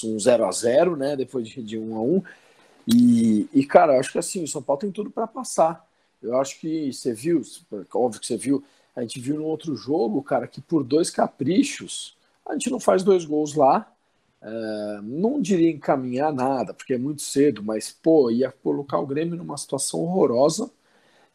um 0.06 0.20
0 0.20 0.46
a 0.46 0.52
0 0.52 0.96
né? 0.96 1.16
Depois 1.16 1.48
de, 1.48 1.62
de 1.62 1.78
1 1.78 1.96
a 1.96 2.02
1 2.02 2.24
e, 2.88 3.50
e, 3.54 3.66
cara, 3.66 3.96
eu 3.96 4.00
acho 4.00 4.12
que 4.12 4.18
assim, 4.18 4.44
o 4.44 4.48
São 4.48 4.62
Paulo 4.62 4.80
tem 4.80 4.92
tudo 4.92 5.12
para 5.12 5.28
passar. 5.28 5.86
Eu 6.22 6.40
acho 6.40 6.60
que 6.60 6.92
você 6.92 7.14
viu, 7.14 7.42
óbvio 7.94 8.22
que 8.22 8.26
você 8.28 8.38
viu, 8.38 8.64
a 8.96 9.02
gente 9.02 9.20
viu 9.20 9.36
no 9.36 9.46
outro 9.46 9.76
jogo, 9.76 10.24
cara, 10.24 10.48
que 10.48 10.62
por 10.62 10.84
dois 10.84 11.10
caprichos 11.10 12.18
a 12.46 12.54
gente 12.54 12.70
não 12.70 12.80
faz 12.80 13.04
dois 13.04 13.26
gols 13.26 13.54
lá. 13.54 13.92
É, 14.42 15.00
não 15.04 15.42
diria 15.42 15.70
encaminhar 15.70 16.32
nada, 16.32 16.74
porque 16.74 16.94
é 16.94 16.98
muito 16.98 17.22
cedo, 17.22 17.62
mas 17.62 17.92
pô, 17.92 18.32
ia 18.32 18.52
colocar 18.52 19.00
o 19.00 19.06
Grêmio 19.06 19.36
numa 19.36 19.58
situação 19.58 20.00
horrorosa 20.02 20.72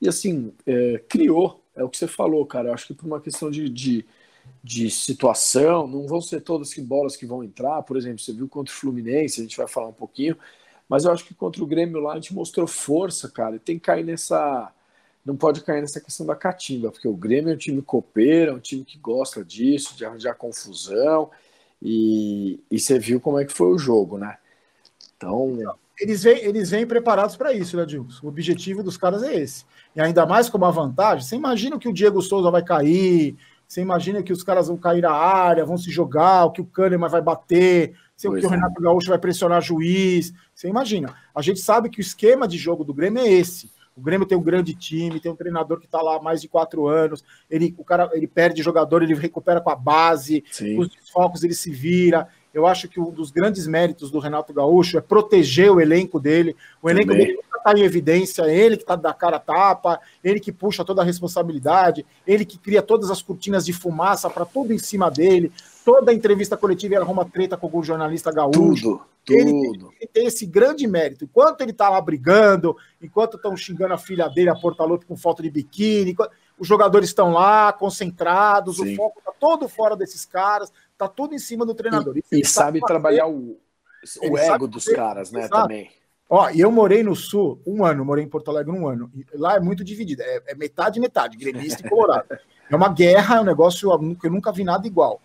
e 0.01 0.09
assim, 0.09 0.53
é, 0.67 0.99
criou 1.09 1.62
é 1.75 1.83
o 1.83 1.89
que 1.89 1.97
você 1.97 2.07
falou, 2.07 2.45
cara. 2.47 2.69
Eu 2.69 2.75
acho 2.75 2.87
que 2.87 2.95
por 2.95 3.07
uma 3.07 3.21
questão 3.21 3.51
de, 3.51 3.69
de, 3.69 4.07
de, 4.63 4.91
situação, 4.91 5.87
não 5.87 6.07
vão 6.07 6.21
ser 6.21 6.41
todas 6.41 6.73
as 6.73 6.79
bolas 6.85 7.17
que 7.17 7.27
vão 7.27 7.43
entrar. 7.43 7.83
Por 7.83 7.97
exemplo, 7.97 8.19
você 8.19 8.33
viu 8.33 8.49
contra 8.49 8.73
o 8.73 8.77
Fluminense, 8.77 9.41
a 9.41 9.45
gente 9.45 9.57
vai 9.57 9.69
falar 9.69 9.89
um 9.89 9.93
pouquinho. 9.93 10.37
Mas 10.89 11.05
eu 11.05 11.13
acho 11.13 11.25
que 11.25 11.35
contra 11.35 11.63
o 11.63 11.67
Grêmio 11.67 12.01
lá 12.01 12.13
a 12.13 12.17
gente 12.17 12.35
mostrou 12.35 12.67
força, 12.67 13.31
cara. 13.31 13.57
E 13.57 13.59
tem 13.59 13.79
que 13.79 13.85
cair 13.87 14.05
nessa. 14.05 14.73
Não 15.25 15.37
pode 15.37 15.63
cair 15.63 15.81
nessa 15.81 16.01
questão 16.01 16.27
da 16.27 16.35
catimba, 16.35 16.91
porque 16.91 17.07
o 17.09 17.17
Grêmio 17.17 17.53
é 17.53 17.55
um 17.55 17.59
time 17.59 17.81
copeiro, 17.81 18.53
é 18.53 18.55
um 18.55 18.61
time 18.61 18.85
que 18.85 18.99
gosta 18.99 19.45
disso, 19.45 19.97
de 19.97 20.05
arranjar 20.05 20.35
confusão. 20.35 21.31
E, 21.81 22.61
e 22.71 22.79
você 22.79 22.99
viu 22.99 23.21
como 23.21 23.39
é 23.39 23.45
que 23.45 23.53
foi 23.53 23.69
o 23.69 23.79
jogo, 23.79 24.19
né? 24.19 24.39
Então. 25.17 25.59
Eles 26.01 26.23
vêm, 26.23 26.39
eles 26.39 26.71
vêm 26.71 26.87
preparados 26.87 27.37
para 27.37 27.53
isso, 27.53 27.77
né, 27.77 27.85
Dilson? 27.85 28.27
O 28.27 28.29
objetivo 28.29 28.83
dos 28.83 28.97
caras 28.97 29.23
é 29.23 29.35
esse 29.35 29.65
e 29.95 30.01
ainda 30.01 30.27
mais 30.27 30.49
com 30.49 30.59
uma 30.59 30.73
vantagem, 30.73 31.27
você 31.27 31.37
imagina 31.37 31.79
que 31.79 31.89
o 31.89 31.93
Diego 31.93 32.23
Souza 32.23 32.51
vai 32.51 32.63
cair, 32.63 33.37
você 33.67 33.81
imagina 33.81 34.23
que 34.23 34.33
os 34.33 34.43
caras 34.43 34.69
vão 34.69 34.77
cair 34.77 35.03
na 35.03 35.13
área, 35.13 35.65
vão 35.65 35.77
se 35.77 35.91
jogar, 35.91 36.47
o 36.47 36.51
que 36.51 36.61
o 36.61 36.67
Kahneman 36.67 37.09
vai 37.09 37.23
bater, 37.23 37.95
se 38.17 38.29
o 38.29 38.35
que 38.35 38.45
o 38.45 38.49
é. 38.49 38.51
Renato 38.51 38.81
Gaúcho 38.81 39.09
vai 39.09 39.19
pressionar 39.19 39.63
juiz. 39.63 40.33
Você 40.55 40.69
imagina. 40.69 41.15
A 41.35 41.41
gente 41.41 41.61
sabe 41.61 41.89
que 41.89 41.99
o 41.99 42.03
esquema 42.03 42.47
de 42.47 42.59
jogo 42.59 42.85
do 42.85 42.93
Grêmio 42.93 43.23
é 43.23 43.31
esse. 43.31 43.71
O 43.97 44.01
Grêmio 44.01 44.27
tem 44.27 44.37
um 44.37 44.43
grande 44.43 44.75
time, 44.75 45.21
tem 45.21 45.31
um 45.31 45.37
treinador 45.37 45.79
que 45.79 45.87
está 45.87 46.01
lá 46.01 46.17
há 46.17 46.23
mais 46.23 46.41
de 46.41 46.49
quatro 46.49 46.87
anos. 46.87 47.23
Ele, 47.49 47.75
o 47.77 47.85
cara, 47.85 48.11
ele 48.13 48.27
perde 48.27 48.63
jogador, 48.63 49.03
ele 49.03 49.15
recupera 49.15 49.61
com 49.61 49.71
a 49.71 49.77
base, 49.77 50.45
Sim. 50.51 50.79
os 50.79 50.89
desfocos 50.89 51.43
ele 51.43 51.55
se 51.55 51.71
vira. 51.71 52.29
Eu 52.53 52.67
acho 52.67 52.89
que 52.89 53.01
um 53.01 53.11
dos 53.11 53.31
grandes 53.31 53.67
méritos 53.67 54.11
do 54.11 54.19
Renato 54.19 54.53
Gaúcho 54.53 54.99
é 54.99 55.01
proteger 55.01 55.71
o 55.71 55.81
elenco 55.81 56.21
dele. 56.21 56.55
O 56.83 56.91
elenco 56.91 57.09
Também. 57.09 57.27
dele 57.27 57.39
nunca 57.43 57.59
está 57.59 57.73
em 57.73 57.83
evidência, 57.83 58.43
ele 58.43 58.77
que 58.77 58.83
está 58.83 58.95
da 58.95 59.15
cara 59.15 59.39
tapa, 59.39 60.01
ele 60.23 60.39
que 60.39 60.53
puxa 60.53 60.85
toda 60.85 61.01
a 61.01 61.05
responsabilidade, 61.05 62.05
ele 62.27 62.45
que 62.45 62.59
cria 62.59 62.83
todas 62.83 63.11
as 63.11 63.23
cortinas 63.23 63.65
de 63.65 63.73
fumaça 63.73 64.29
para 64.29 64.45
tudo 64.45 64.73
em 64.73 64.79
cima 64.79 65.11
dele. 65.11 65.51
Toda 65.85 66.13
entrevista 66.13 66.57
coletiva 66.57 66.95
ele 66.95 67.03
arruma 67.03 67.25
treta 67.25 67.57
com 67.57 67.71
o 67.73 67.83
jornalista 67.83 68.31
gaúcho. 68.31 69.01
Tudo, 69.25 69.39
ele, 69.39 69.51
tudo. 69.51 69.93
Ele 70.01 70.11
tem 70.13 70.27
esse 70.27 70.45
grande 70.45 70.87
mérito. 70.87 71.25
Enquanto 71.25 71.61
ele 71.61 71.71
está 71.71 71.89
lá 71.89 72.01
brigando, 72.01 72.77
enquanto 73.01 73.37
estão 73.37 73.57
xingando 73.57 73.95
a 73.95 73.99
filha 73.99 74.29
dele, 74.29 74.51
a 74.51 74.55
Portaloto, 74.55 75.07
com 75.07 75.17
falta 75.17 75.43
de 75.43 75.51
biquíni, 75.51 76.15
os 76.59 76.69
jogadores 76.69 77.09
estão 77.09 77.33
lá, 77.33 77.73
concentrados, 77.73 78.77
Sim. 78.77 78.93
o 78.93 78.97
foco 78.97 79.19
está 79.19 79.33
todo 79.33 79.69
fora 79.69 79.97
desses 79.97 80.25
caras 80.25 80.73
Tá 81.03 81.09
tudo 81.09 81.35
em 81.35 81.39
cima 81.39 81.67
do 81.67 81.75
treinador. 81.75 82.17
E, 82.17 82.23
e 82.31 82.45
sabe 82.45 82.79
fazer, 82.79 82.93
trabalhar 82.93 83.27
o, 83.27 83.59
o 84.23 84.39
ego 84.39 84.69
dos 84.69 84.85
fazer, 84.85 84.97
caras, 84.97 85.33
né? 85.33 85.49
Também. 85.49 85.91
Ó, 86.31 86.49
e 86.49 86.61
eu 86.61 86.71
morei 86.71 87.03
no 87.03 87.17
Sul 87.17 87.61
um 87.67 87.85
ano, 87.85 88.05
morei 88.05 88.25
em 88.25 88.29
Porto 88.29 88.53
Alegre 88.53 88.71
um 88.71 88.87
ano. 88.87 89.11
Lá 89.35 89.57
é 89.57 89.61
muito 89.61 89.83
dividido, 89.83 90.23
é, 90.23 90.43
é 90.47 90.55
metade 90.55 91.01
metade, 91.01 91.37
gremista 91.37 91.85
e 91.85 91.91
colorado. 91.91 92.27
é 92.71 92.77
uma 92.77 92.89
guerra, 92.89 93.39
é 93.39 93.41
um 93.41 93.45
negócio 93.45 93.91
que 94.15 94.29
eu 94.29 94.31
nunca 94.31 94.53
vi 94.53 94.63
nada 94.63 94.87
igual. 94.87 95.21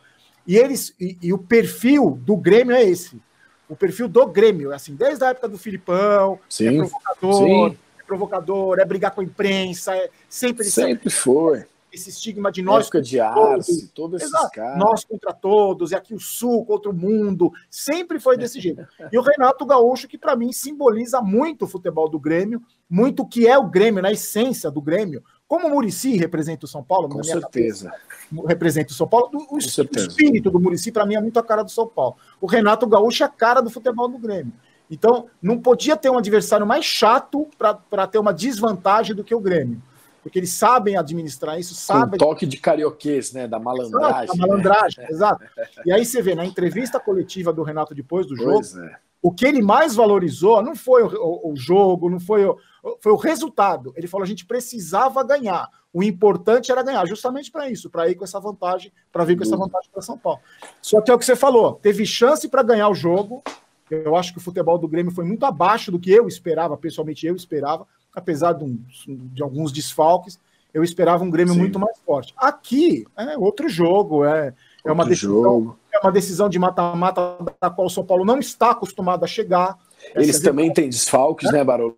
E 0.47 0.57
eles 0.57 0.95
e, 0.99 1.15
e, 1.21 1.31
o 1.31 1.37
perfil 1.37 2.19
do 2.23 2.35
Grêmio 2.35 2.75
é 2.75 2.83
esse. 2.83 3.21
O 3.69 3.75
perfil 3.75 4.07
do 4.07 4.25
Grêmio, 4.25 4.73
assim, 4.73 4.95
desde 4.95 5.23
a 5.23 5.29
época 5.29 5.47
do 5.47 5.59
Filipão, 5.59 6.33
é 6.33 6.39
sim, 6.49 6.67
é 6.67 6.77
provocador, 6.77 7.69
sim. 7.69 7.77
é 7.99 8.03
provocador, 8.03 8.79
é 8.79 8.85
brigar 8.85 9.11
com 9.11 9.21
a 9.21 9.23
imprensa, 9.23 9.95
é 9.95 10.09
sempre 10.27 10.63
sempre 10.65 11.11
foi 11.11 11.65
esse 11.97 12.09
estigma 12.09 12.51
de 12.51 12.61
nós. 12.61 12.85
Época 12.85 13.01
de 13.01 13.19
Arce, 13.19 13.89
todos 13.89 14.21
esses 14.21 14.33
Exato. 14.33 14.51
caras. 14.51 14.77
Nós 14.77 15.03
contra 15.03 15.33
todos, 15.33 15.91
e 15.91 15.95
aqui 15.95 16.13
o 16.13 16.19
Sul 16.19 16.65
contra 16.65 16.89
o 16.89 16.93
mundo. 16.93 17.51
Sempre 17.69 18.19
foi 18.19 18.37
desse 18.37 18.59
jeito. 18.59 18.85
E 19.11 19.17
o 19.17 19.21
Renato 19.21 19.65
Gaúcho, 19.65 20.07
que 20.07 20.17
para 20.17 20.35
mim 20.35 20.51
simboliza 20.51 21.21
muito 21.21 21.65
o 21.65 21.67
futebol 21.67 22.09
do 22.09 22.19
Grêmio, 22.19 22.61
muito 22.89 23.23
o 23.23 23.27
que 23.27 23.47
é 23.47 23.57
o 23.57 23.69
Grêmio, 23.69 24.01
na 24.01 24.11
essência 24.11 24.69
do 24.69 24.81
Grêmio. 24.81 25.23
Como 25.47 25.67
o 25.67 25.69
Murici 25.69 26.17
representa 26.17 26.65
o 26.65 26.67
São 26.67 26.83
Paulo, 26.83 27.07
com 27.07 27.23
certeza. 27.23 27.89
Cabeça, 27.89 28.47
representa 28.47 28.91
o 28.91 28.95
São 28.95 29.07
Paulo, 29.07 29.29
o, 29.33 29.55
o 29.55 29.57
espírito 29.57 30.51
do 30.51 30.59
Murici, 30.59 30.91
para 30.91 31.05
mim, 31.05 31.15
é 31.15 31.21
muito 31.21 31.39
a 31.39 31.43
cara 31.43 31.63
do 31.63 31.71
São 31.71 31.87
Paulo. 31.87 32.17
O 32.41 32.47
Renato 32.47 32.85
Gaúcho 32.85 33.23
é 33.23 33.25
a 33.25 33.29
cara 33.29 33.61
do 33.61 33.69
futebol 33.69 34.09
do 34.09 34.17
Grêmio. 34.17 34.51
Então, 34.89 35.27
não 35.41 35.59
podia 35.59 35.95
ter 35.97 36.09
um 36.09 36.17
adversário 36.17 36.65
mais 36.65 36.85
chato 36.85 37.47
para 37.57 38.07
ter 38.07 38.19
uma 38.19 38.33
desvantagem 38.33 39.15
do 39.15 39.23
que 39.23 39.35
o 39.35 39.39
Grêmio. 39.39 39.81
Porque 40.27 40.39
eles 40.39 40.51
sabem 40.51 40.97
administrar 40.97 41.57
isso, 41.57 41.73
sabem. 41.73 42.15
Um 42.15 42.17
toque 42.17 42.45
de 42.45 42.57
carioquês, 42.57 43.31
né? 43.31 43.47
Da 43.47 43.57
malandragem. 43.57 44.23
Exato, 44.23 44.37
da 44.37 44.47
malandragem, 44.47 45.03
né? 45.05 45.09
exato. 45.09 45.45
E 45.85 45.91
aí 45.91 46.05
você 46.05 46.21
vê, 46.21 46.35
na 46.35 46.45
entrevista 46.45 46.99
coletiva 46.99 47.53
do 47.53 47.63
Renato 47.63 47.95
depois 47.95 48.27
do 48.27 48.35
jogo, 48.35 48.59
é. 48.59 48.97
o 49.21 49.31
que 49.31 49.45
ele 49.45 49.61
mais 49.61 49.95
valorizou 49.95 50.61
não 50.61 50.75
foi 50.75 51.01
o, 51.01 51.07
o, 51.07 51.53
o 51.53 51.55
jogo, 51.55 52.09
não 52.09 52.19
foi 52.19 52.45
o, 52.45 52.57
foi 52.99 53.13
o 53.13 53.15
resultado. 53.15 53.93
Ele 53.95 54.05
falou: 54.05 54.25
a 54.25 54.27
gente 54.27 54.45
precisava 54.45 55.23
ganhar. 55.23 55.69
O 55.93 56.03
importante 56.03 56.73
era 56.73 56.83
ganhar, 56.83 57.05
justamente 57.07 57.49
para 57.49 57.69
isso, 57.69 57.89
para 57.89 58.09
ir 58.09 58.15
com 58.15 58.25
essa 58.25 58.39
vantagem, 58.39 58.91
para 59.13 59.23
vir 59.23 59.37
com 59.37 59.43
essa 59.43 59.55
vantagem 59.55 59.89
para 59.89 60.01
São 60.01 60.17
Paulo. 60.17 60.41
Só 60.81 60.99
que 60.99 61.09
é 61.09 61.13
o 61.13 61.17
que 61.17 61.23
você 61.23 61.37
falou: 61.37 61.75
teve 61.75 62.05
chance 62.05 62.49
para 62.49 62.63
ganhar 62.63 62.89
o 62.89 62.93
jogo, 62.93 63.41
eu 63.89 64.17
acho 64.17 64.33
que 64.33 64.39
o 64.39 64.41
futebol 64.41 64.77
do 64.77 64.89
Grêmio 64.89 65.13
foi 65.13 65.23
muito 65.23 65.45
abaixo 65.45 65.89
do 65.89 65.99
que 65.99 66.11
eu 66.11 66.27
esperava, 66.27 66.75
pessoalmente 66.75 67.25
eu 67.25 67.35
esperava, 67.35 67.87
apesar 68.17 68.53
de, 68.53 68.63
um, 68.63 68.83
de 69.07 69.43
alguns 69.43 69.71
desfalques, 69.71 70.39
eu 70.73 70.83
esperava 70.83 71.23
um 71.23 71.29
Grêmio 71.29 71.53
Sim. 71.53 71.59
muito 71.59 71.79
mais 71.79 71.97
forte. 71.99 72.33
Aqui 72.35 73.05
é 73.15 73.37
outro 73.37 73.69
jogo, 73.69 74.25
é, 74.25 74.53
é, 74.83 74.91
uma, 74.91 75.05
decisão, 75.05 75.43
jogo. 75.43 75.79
é 75.93 75.99
uma 75.99 76.11
decisão 76.11 76.49
de 76.49 76.57
mata-mata 76.57 77.37
da 77.61 77.69
qual 77.69 77.85
o 77.87 77.89
São 77.89 78.03
Paulo 78.03 78.25
não 78.25 78.39
está 78.39 78.71
acostumado 78.71 79.23
a 79.23 79.27
chegar. 79.27 79.77
Eles 80.15 80.39
também 80.39 80.73
têm 80.73 80.89
desfalques, 80.89 81.51
né, 81.51 81.63
Barolo? 81.63 81.97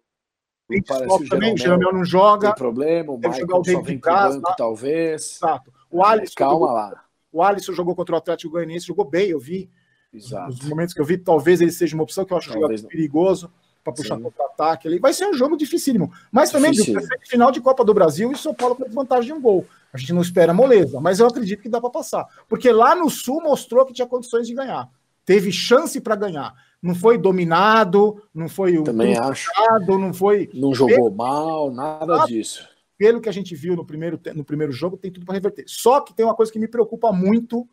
Tem 0.67 0.81
desfalque 0.81 1.29
também, 1.29 1.53
o 1.53 1.57
Jeromel 1.57 1.93
não 1.93 2.03
joga. 2.03 2.49
Tem 2.49 2.57
problema, 2.57 3.13
o 3.13 3.17
Maicon 3.17 3.63
só 3.63 3.81
vem 3.81 3.97
casa, 3.97 4.39
banco, 4.39 4.55
talvez. 4.57 5.37
Exato. 5.37 5.71
O 5.89 6.03
Alisson, 6.03 6.33
Calma 6.35 6.53
jogou, 6.53 6.73
lá. 6.73 7.03
O 7.31 7.41
Alisson 7.41 7.73
jogou 7.73 7.95
contra 7.95 8.15
o 8.15 8.17
Atlético 8.17 8.51
Goianiense, 8.51 8.85
jogou 8.85 9.05
bem, 9.05 9.29
eu 9.29 9.39
vi. 9.39 9.69
Exato. 10.13 10.47
Nos 10.47 10.67
momentos 10.67 10.93
que 10.93 10.99
eu 10.99 11.05
vi, 11.05 11.17
talvez 11.17 11.61
ele 11.61 11.71
seja 11.71 11.95
uma 11.95 12.03
opção 12.03 12.25
que 12.25 12.33
eu 12.33 12.37
acho 12.37 12.49
talvez 12.49 12.81
jogador 12.81 12.89
perigoso 12.89 13.51
para 13.91 14.01
puxar 14.01 14.19
contra-ataque. 14.19 14.87
ali. 14.87 14.99
Vai 14.99 15.13
ser 15.13 15.27
um 15.27 15.33
jogo 15.33 15.57
dificílimo. 15.57 16.11
Mas 16.31 16.51
também, 16.51 16.71
Difícil. 16.71 16.99
final 17.27 17.51
de 17.51 17.61
Copa 17.61 17.83
do 17.83 17.93
Brasil 17.93 18.31
e 18.31 18.37
São 18.37 18.53
Paulo 18.53 18.75
com 18.75 18.89
vantagem 18.89 19.27
de 19.27 19.33
um 19.33 19.41
gol. 19.41 19.65
A 19.91 19.97
gente 19.97 20.13
não 20.13 20.21
espera 20.21 20.53
moleza, 20.53 20.99
mas 20.99 21.19
eu 21.19 21.27
acredito 21.27 21.61
que 21.61 21.69
dá 21.69 21.81
para 21.81 21.89
passar. 21.89 22.25
Porque 22.47 22.71
lá 22.71 22.95
no 22.95 23.09
Sul 23.09 23.41
mostrou 23.41 23.85
que 23.85 23.93
tinha 23.93 24.07
condições 24.07 24.47
de 24.47 24.53
ganhar. 24.53 24.87
Teve 25.25 25.51
chance 25.51 25.99
para 25.99 26.15
ganhar. 26.15 26.53
Não 26.81 26.95
foi 26.95 27.17
dominado, 27.17 28.23
não 28.33 28.47
foi 28.47 28.81
Também 28.83 29.17
acho. 29.17 29.49
não 29.87 30.13
foi. 30.13 30.49
Não 30.53 30.73
jogou 30.73 31.11
mal, 31.11 31.71
nada 31.71 32.25
disso. 32.25 32.67
Pelo 32.97 33.21
que 33.21 33.29
a 33.29 33.31
gente 33.31 33.55
viu 33.55 33.75
no 33.75 33.85
primeiro, 33.85 34.19
no 34.35 34.43
primeiro 34.43 34.71
jogo, 34.71 34.97
tem 34.97 35.11
tudo 35.11 35.25
para 35.25 35.35
reverter. 35.35 35.63
Só 35.67 36.01
que 36.01 36.13
tem 36.13 36.25
uma 36.25 36.35
coisa 36.35 36.51
que 36.51 36.59
me 36.59 36.67
preocupa 36.67 37.11
muito 37.11 37.67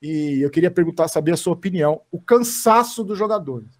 e 0.00 0.40
eu 0.42 0.50
queria 0.50 0.70
perguntar, 0.70 1.08
saber 1.08 1.32
a 1.32 1.36
sua 1.36 1.52
opinião, 1.52 2.02
o 2.10 2.20
cansaço 2.20 3.02
dos 3.02 3.18
jogadores. 3.18 3.77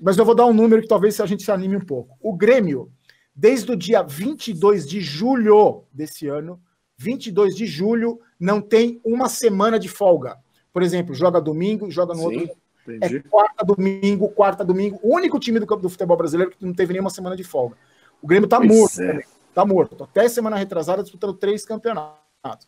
Mas 0.00 0.16
eu 0.16 0.24
vou 0.24 0.34
dar 0.34 0.46
um 0.46 0.52
número 0.52 0.82
que 0.82 0.88
talvez 0.88 1.20
a 1.20 1.26
gente 1.26 1.42
se 1.42 1.52
anime 1.52 1.76
um 1.76 1.84
pouco. 1.84 2.16
O 2.20 2.34
Grêmio, 2.34 2.90
desde 3.34 3.72
o 3.72 3.76
dia 3.76 4.02
22 4.02 4.86
de 4.86 5.00
julho 5.00 5.84
desse 5.92 6.26
ano, 6.26 6.60
22 6.96 7.54
de 7.54 7.66
julho, 7.66 8.20
não 8.38 8.60
tem 8.60 9.00
uma 9.04 9.28
semana 9.28 9.78
de 9.78 9.88
folga. 9.88 10.38
Por 10.72 10.82
exemplo, 10.82 11.14
joga 11.14 11.40
domingo, 11.40 11.90
joga 11.90 12.14
no 12.14 12.20
Sim, 12.20 12.40
outro. 12.40 12.56
Entendi. 12.88 13.16
É 13.16 13.20
quarta, 13.20 13.64
domingo, 13.64 14.28
quarta, 14.28 14.64
domingo. 14.64 14.98
O 15.02 15.14
único 15.14 15.38
time 15.38 15.58
do, 15.58 15.66
do 15.66 15.88
futebol 15.88 16.16
brasileiro 16.16 16.50
que 16.50 16.64
não 16.64 16.74
teve 16.74 16.92
nenhuma 16.92 17.10
semana 17.10 17.36
de 17.36 17.44
folga. 17.44 17.76
O 18.20 18.26
Grêmio 18.26 18.48
tá 18.48 18.58
pois 18.58 18.70
morto. 18.70 19.02
É. 19.02 19.22
Tá 19.54 19.64
morto. 19.64 20.04
Até 20.04 20.28
semana 20.28 20.56
retrasada 20.56 21.02
disputando 21.02 21.34
três 21.34 21.64
campeonatos. 21.64 22.66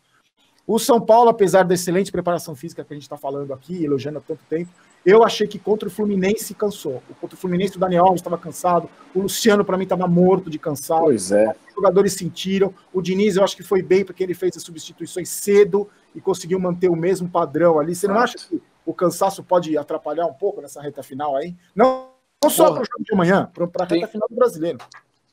O 0.65 0.79
São 0.79 0.99
Paulo, 0.99 1.29
apesar 1.29 1.63
da 1.63 1.73
excelente 1.73 2.11
preparação 2.11 2.55
física 2.55 2.83
que 2.83 2.93
a 2.93 2.95
gente 2.95 3.03
está 3.03 3.17
falando 3.17 3.53
aqui, 3.53 3.83
elogiando 3.83 4.17
há 4.17 4.21
tanto 4.21 4.41
tempo, 4.49 4.71
eu 5.07 5.23
achei 5.23 5.47
que 5.47 5.57
contra 5.57 5.87
o 5.87 5.91
Fluminense 5.91 6.53
cansou. 6.53 7.01
Contra 7.21 7.37
o 7.37 7.39
Fluminense, 7.39 7.77
o 7.77 7.79
Daniel 7.79 8.03
Alves 8.03 8.19
estava 8.19 8.37
cansado, 8.37 8.89
o 9.15 9.21
Luciano, 9.21 9.63
para 9.63 9.77
mim, 9.77 9.83
estava 9.83 10.05
morto 10.05 10.49
de 10.49 10.59
cansado. 10.59 11.05
Pois 11.05 11.31
é. 11.31 11.55
Os 11.69 11.75
jogadores 11.75 12.11
sentiram. 12.11 12.73
O 12.91 13.01
Diniz, 13.01 13.37
eu 13.37 13.43
acho 13.45 13.55
que 13.55 13.63
foi 13.63 13.81
bem, 13.81 14.03
porque 14.03 14.21
ele 14.21 14.33
fez 14.33 14.57
as 14.57 14.63
substituições 14.63 15.29
cedo 15.29 15.89
e 16.13 16.19
conseguiu 16.19 16.59
manter 16.59 16.89
o 16.89 16.95
mesmo 16.95 17.29
padrão 17.29 17.79
ali. 17.79 17.95
Você 17.95 18.05
não 18.05 18.17
acha 18.17 18.35
que 18.37 18.61
o 18.85 18.93
cansaço 18.93 19.41
pode 19.41 19.77
atrapalhar 19.77 20.25
um 20.25 20.33
pouco 20.33 20.59
nessa 20.59 20.81
reta 20.81 21.01
final 21.01 21.37
aí? 21.37 21.55
Não, 21.73 22.09
não 22.43 22.49
só 22.49 22.65
para 22.73 22.81
o 22.81 22.85
jogo 22.85 23.05
de 23.05 23.13
amanhã, 23.13 23.49
para 23.53 23.85
a 23.85 23.87
reta 23.87 24.07
final 24.07 24.27
do 24.27 24.35
brasileiro. 24.35 24.79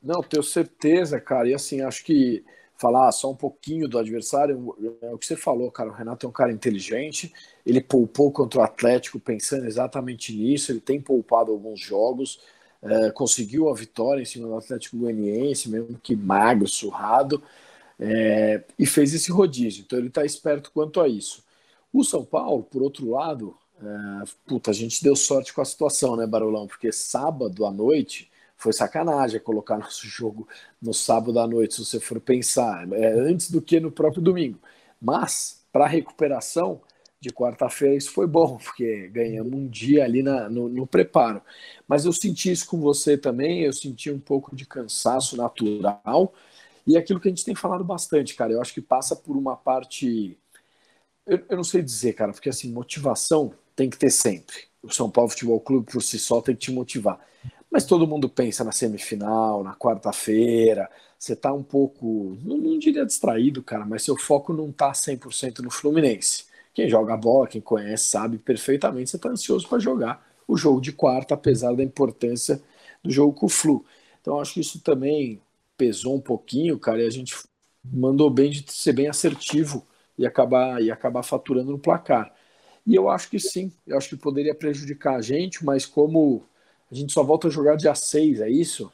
Não, 0.01 0.23
tenho 0.23 0.41
certeza, 0.41 1.19
cara. 1.19 1.49
E 1.49 1.53
assim, 1.53 1.81
acho 1.81 2.05
que 2.05 2.45
falar 2.77 3.11
só 3.11 3.29
um 3.29 3.35
pouquinho 3.35 3.89
do 3.89 3.99
adversário, 3.99 4.73
é 5.01 5.13
o 5.13 5.17
que 5.17 5.25
você 5.25 5.35
falou, 5.35 5.69
cara. 5.69 5.89
O 5.89 5.93
Renato 5.93 6.25
é 6.25 6.29
um 6.29 6.31
cara 6.31 6.53
inteligente, 6.53 7.33
ele 7.65 7.81
poupou 7.81 8.31
contra 8.31 8.59
o 8.59 8.63
Atlético 8.63 9.19
pensando 9.19 9.65
exatamente 9.65 10.33
nisso, 10.33 10.71
ele 10.71 10.79
tem 10.79 11.01
poupado 11.01 11.51
alguns 11.51 11.79
jogos, 11.79 12.39
é, 12.81 13.09
conseguiu 13.11 13.69
a 13.69 13.73
vitória 13.73 14.21
em 14.21 14.25
cima 14.25 14.47
do 14.47 14.55
Atlético 14.55 14.97
Goianiense, 14.97 15.69
mesmo 15.69 15.99
que 16.01 16.15
magro, 16.15 16.67
surrado, 16.67 17.41
é, 17.99 18.63
e 18.77 18.85
fez 18.85 19.13
esse 19.13 19.31
rodízio. 19.31 19.83
Então 19.85 19.97
ele 19.97 20.09
está 20.09 20.23
esperto 20.23 20.71
quanto 20.71 21.01
a 21.01 21.07
isso. 21.07 21.43
O 21.91 22.03
São 22.03 22.23
Paulo, 22.23 22.63
por 22.63 22.83
outro 22.83 23.09
lado, 23.09 23.57
é, 23.81 24.23
puta, 24.45 24.69
a 24.71 24.73
gente 24.73 25.03
deu 25.03 25.15
sorte 25.15 25.53
com 25.53 25.61
a 25.61 25.65
situação, 25.65 26.15
né, 26.15 26.27
Barolão? 26.27 26.67
Porque 26.67 26.91
sábado 26.91 27.65
à 27.65 27.71
noite 27.71 28.29
foi 28.57 28.73
sacanagem 28.73 29.39
colocar 29.39 29.77
nosso 29.79 30.07
jogo 30.07 30.47
no 30.81 30.93
sábado 30.93 31.39
à 31.39 31.47
noite, 31.47 31.75
se 31.75 31.83
você 31.83 31.99
for 31.99 32.19
pensar, 32.19 32.87
é 32.93 33.11
antes 33.13 33.49
do 33.49 33.61
que 33.61 33.79
no 33.79 33.91
próprio 33.91 34.21
domingo. 34.21 34.59
Mas, 35.01 35.63
para 35.71 35.87
recuperação 35.87 36.81
de 37.27 37.33
quarta-feira, 37.33 37.95
isso 37.95 38.11
foi 38.11 38.27
bom, 38.27 38.57
porque 38.57 39.07
ganhamos 39.09 39.53
um 39.53 39.67
dia 39.67 40.03
ali 40.03 40.21
na, 40.21 40.49
no, 40.49 40.69
no, 40.69 40.85
preparo. 40.85 41.41
Mas 41.87 42.05
eu 42.05 42.13
senti 42.13 42.51
isso 42.51 42.67
com 42.67 42.79
você 42.79 43.17
também, 43.17 43.61
eu 43.61 43.73
senti 43.73 44.11
um 44.11 44.19
pouco 44.19 44.55
de 44.55 44.65
cansaço 44.65 45.35
natural, 45.35 46.33
e 46.85 46.97
aquilo 46.97 47.19
que 47.19 47.27
a 47.27 47.31
gente 47.31 47.45
tem 47.45 47.55
falado 47.55 47.83
bastante, 47.83 48.35
cara, 48.35 48.53
eu 48.53 48.61
acho 48.61 48.73
que 48.73 48.81
passa 48.81 49.15
por 49.15 49.35
uma 49.35 49.55
parte. 49.55 50.37
Eu, 51.25 51.43
eu 51.49 51.57
não 51.57 51.63
sei 51.63 51.81
dizer, 51.81 52.13
cara, 52.13 52.31
porque 52.31 52.49
assim, 52.49 52.71
motivação 52.71 53.53
tem 53.75 53.89
que 53.89 53.97
ter 53.97 54.11
sempre. 54.11 54.55
O 54.83 54.91
São 54.91 55.09
Paulo 55.09 55.31
Futebol 55.31 55.59
Clube 55.59 55.91
por 55.91 56.01
si 56.01 56.19
só 56.19 56.41
tem 56.41 56.55
que 56.55 56.61
te 56.61 56.71
motivar 56.71 57.19
mas 57.75 57.83
todo 57.85 58.07
mundo 58.07 58.29
pensa 58.29 58.63
na 58.63 58.71
semifinal, 58.71 59.61
na 59.61 59.75
quarta-feira. 59.75 60.89
Você 61.19 61.33
está 61.33 61.51
um 61.51 61.61
pouco, 61.61 62.37
não, 62.41 62.55
não, 62.57 62.79
diria 62.79 63.05
distraído, 63.05 63.61
cara, 63.61 63.85
mas 63.85 64.03
seu 64.03 64.15
foco 64.15 64.53
não 64.53 64.69
está 64.69 64.93
100% 64.93 65.59
no 65.59 65.69
Fluminense. 65.69 66.45
Quem 66.75 66.89
joga 66.89 67.15
a 67.15 67.17
bola, 67.17 67.47
quem 67.47 67.61
conhece, 67.61 68.09
sabe 68.09 68.37
perfeitamente, 68.37 69.09
você 69.09 69.15
está 69.15 69.29
ansioso 69.29 69.67
para 69.67 69.79
jogar 69.79 70.27
o 70.47 70.57
jogo 70.57 70.81
de 70.81 70.91
quarta, 70.91 71.33
apesar 71.33 71.73
da 71.75 71.83
importância 71.83 72.61
do 73.03 73.11
jogo 73.11 73.33
com 73.33 73.47
o 73.47 73.49
Flu. 73.49 73.85
Então, 74.21 74.39
acho 74.39 74.55
que 74.55 74.59
isso 74.61 74.81
também 74.81 75.41
pesou 75.77 76.15
um 76.17 76.21
pouquinho, 76.21 76.77
cara, 76.77 77.01
e 77.01 77.07
a 77.07 77.09
gente 77.09 77.35
mandou 77.83 78.29
bem 78.29 78.51
de 78.51 78.71
ser 78.71 78.93
bem 78.93 79.07
assertivo 79.07 79.87
e 80.17 80.25
acabar, 80.27 80.81
e 80.83 80.91
acabar 80.91 81.23
faturando 81.23 81.71
no 81.71 81.79
placar. 81.79 82.33
E 82.85 82.93
eu 82.93 83.09
acho 83.09 83.29
que 83.29 83.39
sim, 83.39 83.71
eu 83.87 83.97
acho 83.97 84.09
que 84.09 84.17
poderia 84.17 84.53
prejudicar 84.53 85.15
a 85.15 85.21
gente, 85.21 85.65
mas 85.65 85.85
como 85.85 86.43
a 86.91 86.95
gente 86.95 87.13
só 87.13 87.23
volta 87.23 87.47
a 87.47 87.51
jogar 87.51 87.77
dia 87.77 87.95
6, 87.95 88.41
é 88.41 88.49
isso? 88.49 88.91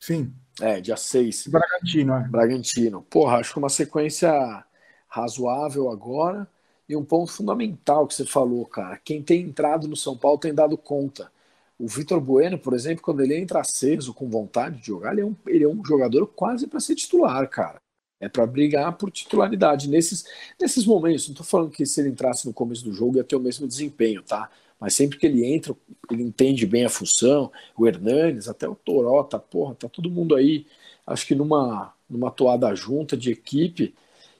Sim. 0.00 0.32
É, 0.60 0.80
dia 0.80 0.96
6. 0.96 1.46
Bragantino, 1.48 2.14
é. 2.14 2.28
Bragantino. 2.28 3.02
Porra, 3.02 3.38
acho 3.38 3.52
que 3.52 3.58
uma 3.58 3.68
sequência 3.68 4.64
razoável 5.08 5.90
agora. 5.90 6.46
E 6.88 6.96
um 6.96 7.04
ponto 7.04 7.32
fundamental 7.32 8.06
que 8.06 8.14
você 8.14 8.24
falou, 8.24 8.66
cara. 8.66 8.98
Quem 9.04 9.22
tem 9.22 9.42
entrado 9.42 9.88
no 9.88 9.96
São 9.96 10.16
Paulo 10.16 10.38
tem 10.38 10.54
dado 10.54 10.76
conta. 10.76 11.32
O 11.78 11.88
Vitor 11.88 12.20
Bueno, 12.20 12.58
por 12.58 12.74
exemplo, 12.74 13.02
quando 13.02 13.20
ele 13.22 13.36
entra 13.36 13.60
aceso, 13.60 14.14
com 14.14 14.28
vontade 14.28 14.78
de 14.80 14.86
jogar, 14.86 15.12
ele 15.12 15.22
é 15.22 15.24
um, 15.24 15.36
ele 15.46 15.64
é 15.64 15.68
um 15.68 15.84
jogador 15.84 16.26
quase 16.28 16.66
para 16.66 16.80
ser 16.80 16.94
titular, 16.94 17.48
cara. 17.48 17.80
É 18.20 18.28
para 18.28 18.46
brigar 18.46 18.96
por 18.96 19.10
titularidade. 19.10 19.88
Nesses, 19.88 20.24
nesses 20.60 20.86
momentos, 20.86 21.26
não 21.28 21.32
estou 21.32 21.46
falando 21.46 21.70
que 21.70 21.84
se 21.84 22.00
ele 22.00 22.10
entrasse 22.10 22.46
no 22.46 22.52
começo 22.54 22.84
do 22.84 22.92
jogo 22.92 23.16
ia 23.16 23.24
ter 23.24 23.36
o 23.36 23.40
mesmo 23.40 23.66
desempenho, 23.66 24.22
tá? 24.22 24.50
mas 24.84 24.94
sempre 24.94 25.18
que 25.18 25.26
ele 25.26 25.44
entra, 25.46 25.74
ele 26.10 26.22
entende 26.22 26.66
bem 26.66 26.84
a 26.84 26.90
função. 26.90 27.50
O 27.76 27.86
Hernanes, 27.86 28.48
até 28.48 28.68
o 28.68 28.74
Toró, 28.74 29.22
tá, 29.22 29.38
porra, 29.38 29.74
tá 29.74 29.88
todo 29.88 30.10
mundo 30.10 30.34
aí, 30.34 30.66
acho 31.06 31.26
que 31.26 31.34
numa, 31.34 31.94
numa 32.08 32.30
toada 32.30 32.74
junta 32.74 33.16
de 33.16 33.30
equipe. 33.32 33.94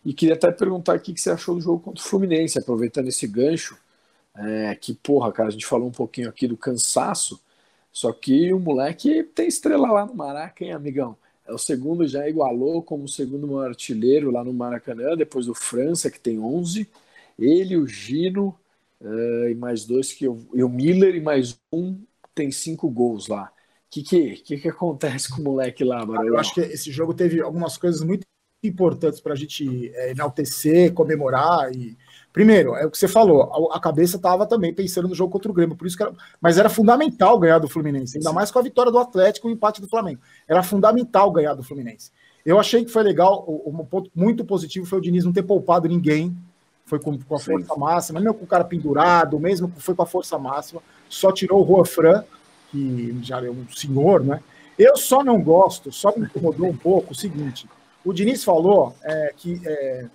E 0.05 0.13
queria 0.13 0.35
até 0.35 0.51
perguntar 0.51 0.97
o 0.97 1.01
que 1.01 1.19
você 1.19 1.31
achou 1.31 1.55
do 1.55 1.61
jogo 1.61 1.81
contra 1.81 2.05
o 2.05 2.07
Fluminense, 2.07 2.59
aproveitando 2.59 3.09
esse 3.09 3.27
gancho. 3.27 3.77
É, 4.37 4.75
que, 4.75 4.95
porra, 4.95 5.33
cara, 5.33 5.49
a 5.49 5.53
gente 5.53 5.67
falou 5.67 5.89
um 5.89 5.93
pouquinho 5.93 6.29
aqui 6.29 6.49
do 6.49 6.57
cansaço, 6.57 7.41
só 7.93 8.13
que 8.13 8.53
o 8.53 8.59
moleque 8.59 9.23
tem 9.23 9.47
estrela 9.47 9.91
lá 9.93 10.05
no 10.05 10.15
Maraca, 10.15 10.65
hein, 10.65 10.73
amigão? 10.73 11.17
é 11.47 11.53
o 11.53 11.59
segundo, 11.59 12.07
já 12.07 12.29
igualou 12.29 12.83
como 12.83 13.05
o 13.05 13.09
segundo 13.09 13.47
maior 13.47 13.69
artilheiro 13.69 14.31
lá 14.31 14.43
no 14.43 14.53
Maracanã, 14.53 15.15
depois 15.17 15.47
do 15.47 15.55
França, 15.55 16.11
que 16.11 16.19
tem 16.19 16.39
11. 16.39 16.89
Ele, 17.39 17.77
o 17.77 17.87
Gino, 17.87 18.59
uh, 19.01 19.49
e 19.49 19.55
mais 19.55 19.85
dois, 19.85 20.13
que 20.13 20.25
eu, 20.25 20.41
e 20.55 20.65
o 20.65 20.69
Miller, 20.69 21.15
e 21.15 21.21
mais 21.21 21.59
um, 21.73 22.01
tem 22.35 22.51
cinco 22.51 22.89
gols 22.89 23.29
lá. 23.29 23.53
O 23.87 23.91
que, 23.91 24.03
que, 24.03 24.37
que, 24.37 24.59
que 24.59 24.69
acontece 24.69 25.31
com 25.31 25.41
o 25.41 25.45
moleque 25.45 25.85
lá, 25.85 26.05
Barulho? 26.05 26.29
Eu 26.29 26.39
acho 26.39 26.55
que 26.55 26.61
esse 26.61 26.91
jogo 26.91 27.13
teve 27.13 27.41
algumas 27.41 27.77
coisas 27.77 28.03
muito 28.03 28.27
importantes 28.69 29.21
para 29.21 29.33
a 29.33 29.37
gente 29.37 29.91
é, 29.95 30.11
enaltecer, 30.11 30.93
comemorar 30.93 31.73
e 31.73 31.97
Primeiro, 32.35 32.75
é 32.75 32.85
o 32.85 32.91
que 32.91 32.99
você 32.99 33.07
falou, 33.07 33.71
a, 33.73 33.79
cabeça 33.79 34.17
estava 34.17 34.45
também 34.45 34.75
pensando 34.75 35.07
no 35.07 35.15
jogo 35.15 35.31
contra 35.31 35.49
o 35.49 35.55
Grêmio, 35.55 35.77
por 35.77 35.87
isso 35.87 35.97
que 35.97 36.03
era, 36.03 36.13
mas 36.41 36.59
era 36.59 36.69
fundamental 36.69 37.39
ganhar 37.39 37.61
do 37.61 37.69
Fluminense, 37.69 38.19
ainda 38.19 38.33
mais 38.33 38.51
com 38.51 38.59
a 38.59 38.63
vitória 38.63 38.91
do 38.91 38.99
Atlético 38.99 39.47
e 39.47 39.53
o 39.53 39.55
empate 39.55 39.81
do 39.81 39.87
Flamengo. 39.87 40.21
Era 40.49 40.61
fundamental 40.61 41.31
ganhar 41.31 41.55
do 41.55 41.63
Fluminense. 41.63 42.11
Eu 42.45 42.59
achei 42.59 42.85
que 42.85 42.91
foi 42.91 43.05
legal, 43.05 43.45
um 43.65 43.85
ponto 43.85 44.11
muito 44.13 44.45
positivo 44.45 44.85
foi 44.85 44.99
o 44.99 45.01
Diniz 45.01 45.25
não 45.25 45.33
ter 45.33 45.45
poupado 45.45 45.87
ninguém, 45.87 46.37
foi 46.85 46.99
com, 46.99 47.17
com 47.17 47.37
a 47.37 47.39
força 47.39 47.73
Sim. 47.73 47.81
máxima, 47.81 48.19
mesmo 48.19 48.35
com 48.35 48.45
o 48.45 48.49
cara 48.49 48.65
pendurado, 48.65 49.39
mesmo 49.39 49.73
foi 49.77 49.95
com 49.95 50.03
a 50.03 50.07
força 50.07 50.37
máxima, 50.37 50.83
só 51.09 51.31
tirou 51.31 51.63
o 51.63 51.67
Juan 51.67 51.85
Fran, 51.85 52.25
que 52.73 53.17
já 53.23 53.41
é 53.47 53.49
um 53.49 53.65
senhor, 53.73 54.25
né? 54.25 54.41
Eu 54.77 54.97
só 54.97 55.23
não 55.23 55.41
gosto, 55.41 55.93
só 55.93 56.13
me 56.17 56.25
incomodou 56.25 56.67
um 56.67 56.77
pouco 56.77 57.13
o 57.13 57.17
seguinte: 57.17 57.69
o 58.05 58.13
Diniz 58.13 58.45
falou 58.45 58.95
é, 59.03 59.33
que 59.37 59.61
é, 59.67 60.07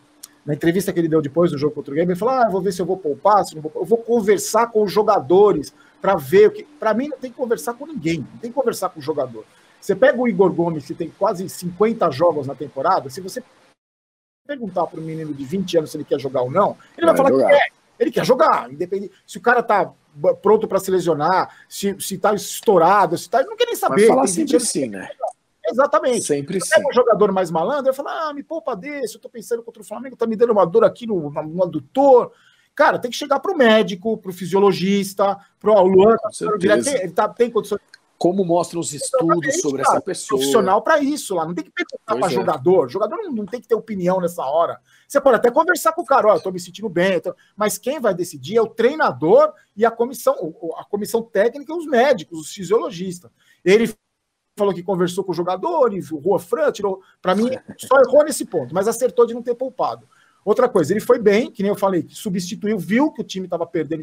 na 0.46 0.54
entrevista 0.54 0.94
que 0.94 1.00
ele 1.00 1.08
deu 1.08 1.22
depois 1.22 1.52
do 1.52 1.58
jogo 1.58 1.76
contra 1.76 1.92
o 1.92 1.96
Grêmio, 1.96 2.12
ele 2.12 2.20
falou: 2.20 2.36
Ah, 2.36 2.50
vou 2.50 2.62
ver 2.62 2.72
se 2.72 2.82
eu 2.82 2.86
vou 2.86 2.98
poupar, 2.98 3.44
se 3.46 3.56
não 3.56 3.62
vou. 3.62 3.72
Eu 3.76 3.86
vou 3.86 3.98
conversar 3.98 4.68
com 4.68 4.84
os 4.84 4.92
jogadores 4.92 5.74
para 6.02 6.16
ver 6.16 6.48
o 6.48 6.52
que. 6.52 6.64
Para 6.64 6.94
mim, 6.94 7.08
não 7.08 7.18
tem 7.18 7.32
que 7.32 7.38
conversar 7.38 7.74
com 7.74 7.86
ninguém, 7.86 8.20
não 8.20 8.40
tem 8.40 8.52
que 8.52 8.56
conversar 8.56 8.90
com 8.90 9.00
o 9.00 9.04
jogador. 9.04 9.46
Você 9.80 9.96
pega 9.96 10.20
o 10.20 10.28
Igor 10.28 10.52
Gomes, 10.52 10.86
que 10.86 10.94
tem 10.94 11.10
quase 11.18 11.48
50 11.48 12.12
jogos 12.12 12.48
na 12.48 12.56
temporada, 12.56 13.10
se 13.10 13.22
você 13.22 13.42
perguntar 14.46 14.88
para 14.88 15.00
um 15.00 15.04
menino 15.04 15.34
de 15.34 15.46
20 15.46 15.78
anos 15.78 15.92
se 15.92 15.98
ele 15.98 16.04
quer 16.04 16.20
jogar 16.20 16.42
ou 16.42 16.52
não, 16.52 16.76
ele 16.98 17.06
vai, 17.06 17.16
vai 17.16 17.18
falar 17.18 17.30
jogar. 17.30 17.50
que 17.50 17.54
quer. 17.54 17.72
Ele 18.00 18.12
quer 18.12 18.26
jogar, 18.26 18.72
independente. 18.72 19.14
Se 19.28 19.38
o 19.38 19.42
cara 19.42 19.62
tá 19.62 19.92
pronto 20.42 20.68
para 20.68 20.80
se 20.80 20.90
lesionar, 20.90 21.54
se, 21.68 21.96
se 22.00 22.18
tá 22.18 22.34
estourado, 22.34 23.18
se 23.18 23.30
tá. 23.30 23.40
Ele 23.40 23.50
não 23.50 23.58
quer 23.58 23.66
nem 23.66 23.76
saber. 23.76 24.08
Vai 24.08 24.08
falar 24.08 24.28
sempre 24.28 24.56
assim, 24.56 24.88
né? 24.88 25.10
Exatamente. 25.70 26.24
Sempre 26.24 26.60
sim. 26.60 26.82
Um 26.88 26.94
jogador 26.94 27.32
mais 27.32 27.52
malandro, 27.52 27.90
eu 27.90 27.94
falo, 27.94 28.10
ah, 28.10 28.34
me 28.34 28.44
poupa 28.44 28.76
desse, 28.76 29.16
eu 29.16 29.22
tô 29.22 29.30
pensando 29.30 29.64
contra 29.64 29.82
o 29.82 29.86
Flamengo, 29.86 30.16
tá 30.16 30.28
me 30.28 30.36
dando 30.36 30.52
uma 30.52 30.66
dor 30.66 30.84
aqui 30.84 31.06
no, 31.06 31.30
no 31.30 31.64
adutor. 31.64 32.32
Cara, 32.76 32.98
tem 32.98 33.12
que 33.12 33.18
chegar 33.18 33.40
pro 33.40 33.58
médico, 33.58 34.18
pro 34.18 34.32
fisiologista, 34.32 35.38
pro 35.60 35.82
Luan, 35.84 36.16
ele 37.02 37.12
tá, 37.12 37.28
tem 37.28 37.52
condições. 37.52 37.82
Como 38.18 38.44
mostram 38.44 38.82
os 38.82 38.94
estudos 38.94 39.62
sobre 39.62 39.82
cara, 39.82 39.96
essa 39.96 40.02
pessoa. 40.02 40.40
Profissional 40.40 40.82
para 40.82 41.00
isso 41.00 41.36
lá. 41.36 41.46
Não 41.46 41.54
tem 41.54 41.64
que 41.64 41.72
perguntar 41.72 42.18
para 42.18 42.28
é. 42.28 42.30
jogador. 42.30 42.90
Jogador 42.90 43.16
não, 43.16 43.32
não, 43.32 43.46
tem 43.46 43.62
que 43.62 43.68
ter 43.68 43.76
opinião 43.76 44.20
nessa 44.20 44.44
hora. 44.46 44.80
Você 45.08 45.22
pode 45.22 45.38
até 45.38 45.50
conversar 45.50 45.94
com 45.94 46.02
o 46.02 46.06
cara, 46.06 46.28
ó, 46.28 46.36
eu 46.36 46.42
tô 46.42 46.52
me 46.52 46.60
sentindo 46.60 46.90
bem. 46.90 47.20
Tô... 47.22 47.34
Mas 47.56 47.78
quem 47.78 47.98
vai 47.98 48.14
decidir 48.14 48.58
é 48.58 48.62
o 48.62 48.68
treinador 48.68 49.54
e 49.76 49.86
a 49.86 49.92
comissão, 49.92 50.36
a 50.76 50.84
comissão 50.84 51.22
técnica 51.22 51.72
e 51.72 51.78
os 51.78 51.86
médicos, 51.86 52.40
os 52.40 52.54
fisiologistas. 52.54 53.32
Ele 53.64 53.94
falou 54.60 54.74
que 54.74 54.84
conversou 54.84 55.24
com 55.24 55.32
o 55.32 55.36
jogador, 55.36 55.94
e 55.94 56.00
o 56.12 56.18
Rua 56.18 56.40
Fran 56.40 56.72
tirou. 56.72 57.02
Para 57.22 57.34
mim, 57.34 57.50
só 57.78 58.00
errou 58.02 58.24
nesse 58.24 58.46
ponto, 58.46 58.74
mas 58.74 58.88
acertou 58.88 59.26
de 59.26 59.34
não 59.34 59.42
ter 59.42 59.56
poupado. 59.56 60.06
Outra 60.46 60.70
coisa, 60.70 60.94
ele 60.94 61.00
foi 61.00 61.20
bem, 61.20 61.52
que 61.52 61.64
nem 61.64 61.72
eu 61.72 61.76
falei, 61.76 62.06
substituiu, 62.10 62.78
viu 62.78 63.12
que 63.12 63.22
o 63.22 63.24
time 63.24 63.46
estava 63.46 63.66
perdendo 63.66 64.02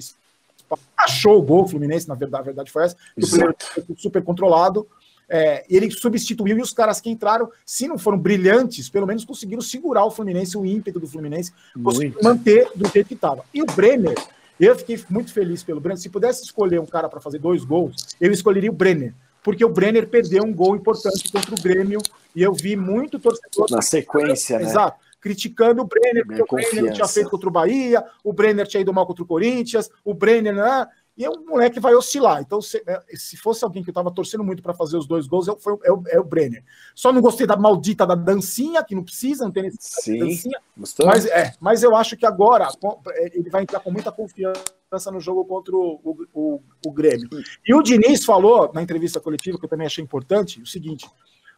achou 0.97 1.39
o 1.39 1.43
gol 1.43 1.65
o 1.65 1.69
Fluminense, 1.69 2.09
na 2.09 2.15
verdade, 2.15 2.43
a 2.43 2.45
verdade 2.45 2.73
foi 2.73 2.85
essa, 2.85 2.97
o 3.17 3.21
primeiro 3.21 3.57
super 3.97 4.23
controlado. 4.23 4.87
É, 5.29 5.65
ele 5.69 5.91
substituiu 5.91 6.57
e 6.59 6.63
os 6.63 6.73
caras 6.73 7.01
que 7.01 7.11
entraram, 7.11 7.51
se 7.65 7.89
não 7.89 7.99
foram 7.99 8.19
brilhantes, 8.19 8.89
pelo 8.89 9.07
menos 9.07 9.25
conseguiram 9.25 9.61
segurar 9.61 10.05
o 10.05 10.11
Fluminense, 10.11 10.57
o 10.57 10.65
ímpeto 10.65 11.01
do 11.01 11.07
Fluminense, 11.07 11.53
conseguiram 11.83 12.21
manter 12.23 12.69
do 12.75 12.89
jeito 12.89 13.09
que 13.09 13.15
estava. 13.15 13.45
E 13.53 13.63
o 13.63 13.67
Brenner, 13.67 14.17
eu 14.59 14.77
fiquei 14.77 15.01
muito 15.11 15.33
feliz 15.33 15.63
pelo 15.63 15.81
Brenner. 15.81 16.01
Se 16.01 16.09
pudesse 16.09 16.45
escolher 16.45 16.81
um 16.81 16.87
cara 16.87 17.09
para 17.09 17.21
fazer 17.21 17.39
dois 17.39 17.65
gols, 17.65 18.17
eu 18.21 18.31
escolheria 18.31 18.71
o 18.71 18.75
Brenner 18.75 19.15
porque 19.47 19.65
o 19.65 19.69
Brenner 19.69 20.09
perdeu 20.09 20.43
um 20.43 20.53
gol 20.53 20.75
importante 20.75 21.31
contra 21.31 21.55
o 21.55 21.63
Grêmio 21.63 22.01
e 22.35 22.43
eu 22.43 22.53
vi 22.53 22.75
muito 22.75 23.17
torcedor. 23.17 23.69
Na 23.71 23.81
sequência, 23.81 24.59
né? 24.59 24.65
Exato. 24.65 24.99
Criticando 25.21 25.83
o 25.83 25.85
Brenner, 25.85 26.27
porque 26.27 26.43
o 26.43 26.47
Brenner 26.47 26.93
tinha 26.93 27.07
feito 27.07 27.31
contra 27.31 27.49
o 27.49 27.53
Bahia, 27.53 28.05
o 28.25 28.33
Brenner 28.33 28.67
tinha 28.67 28.81
ido 28.81 28.93
mal 28.93 29.07
contra 29.07 29.23
o 29.23 29.27
Corinthians, 29.27 29.89
o 30.05 30.13
Brenner. 30.13 30.53
Né? 30.53 30.89
E 31.17 31.29
o 31.29 31.47
moleque 31.47 31.79
vai 31.79 31.95
oscilar. 31.95 32.41
Então, 32.41 32.61
se, 32.61 32.83
é, 32.89 33.01
se 33.15 33.37
fosse 33.37 33.63
alguém 33.63 33.85
que 33.85 33.89
eu 33.89 33.93
estava 33.93 34.11
torcendo 34.11 34.43
muito 34.43 34.65
para 34.65 34.75
fazer 34.75 34.97
os 34.97 35.07
dois 35.07 35.29
gols, 35.29 35.47
é, 35.47 35.55
foi, 35.61 35.79
é, 35.85 35.93
o, 35.93 36.03
é 36.09 36.19
o 36.19 36.25
Brenner. 36.25 36.65
Só 36.93 37.13
não 37.13 37.21
gostei 37.21 37.47
da 37.47 37.57
maldita 37.57 38.05
da 38.05 38.17
dancinha, 38.17 38.83
que 38.83 38.97
não 38.97 39.05
precisa, 39.05 39.45
não 39.45 39.53
tem 39.53 39.63
necessidade 39.63 40.03
Sim, 40.03 40.19
dancinha. 40.19 40.61
Mas, 41.05 41.25
é, 41.27 41.55
mas 41.61 41.85
eu 41.85 41.95
acho 41.95 42.17
que 42.17 42.27
agora 42.27 42.69
é, 43.11 43.39
ele 43.39 43.49
vai 43.49 43.63
entrar 43.63 43.79
com 43.79 43.93
muita 43.93 44.11
confiança 44.11 44.76
no 45.13 45.21
jogo 45.21 45.45
contra 45.45 45.75
o, 45.75 46.01
o, 46.33 46.61
o, 46.87 46.93
Grêmio. 46.93 47.29
E 47.67 47.75
o 47.75 47.83
Diniz 47.83 48.25
falou 48.25 48.71
na 48.73 48.83
entrevista 48.83 49.21
coletiva, 49.21 49.59
que 49.59 49.65
eu 49.65 49.69
também 49.69 49.87
achei 49.87 50.03
importante, 50.03 50.63
o 50.63 50.67
seguinte: 50.67 51.09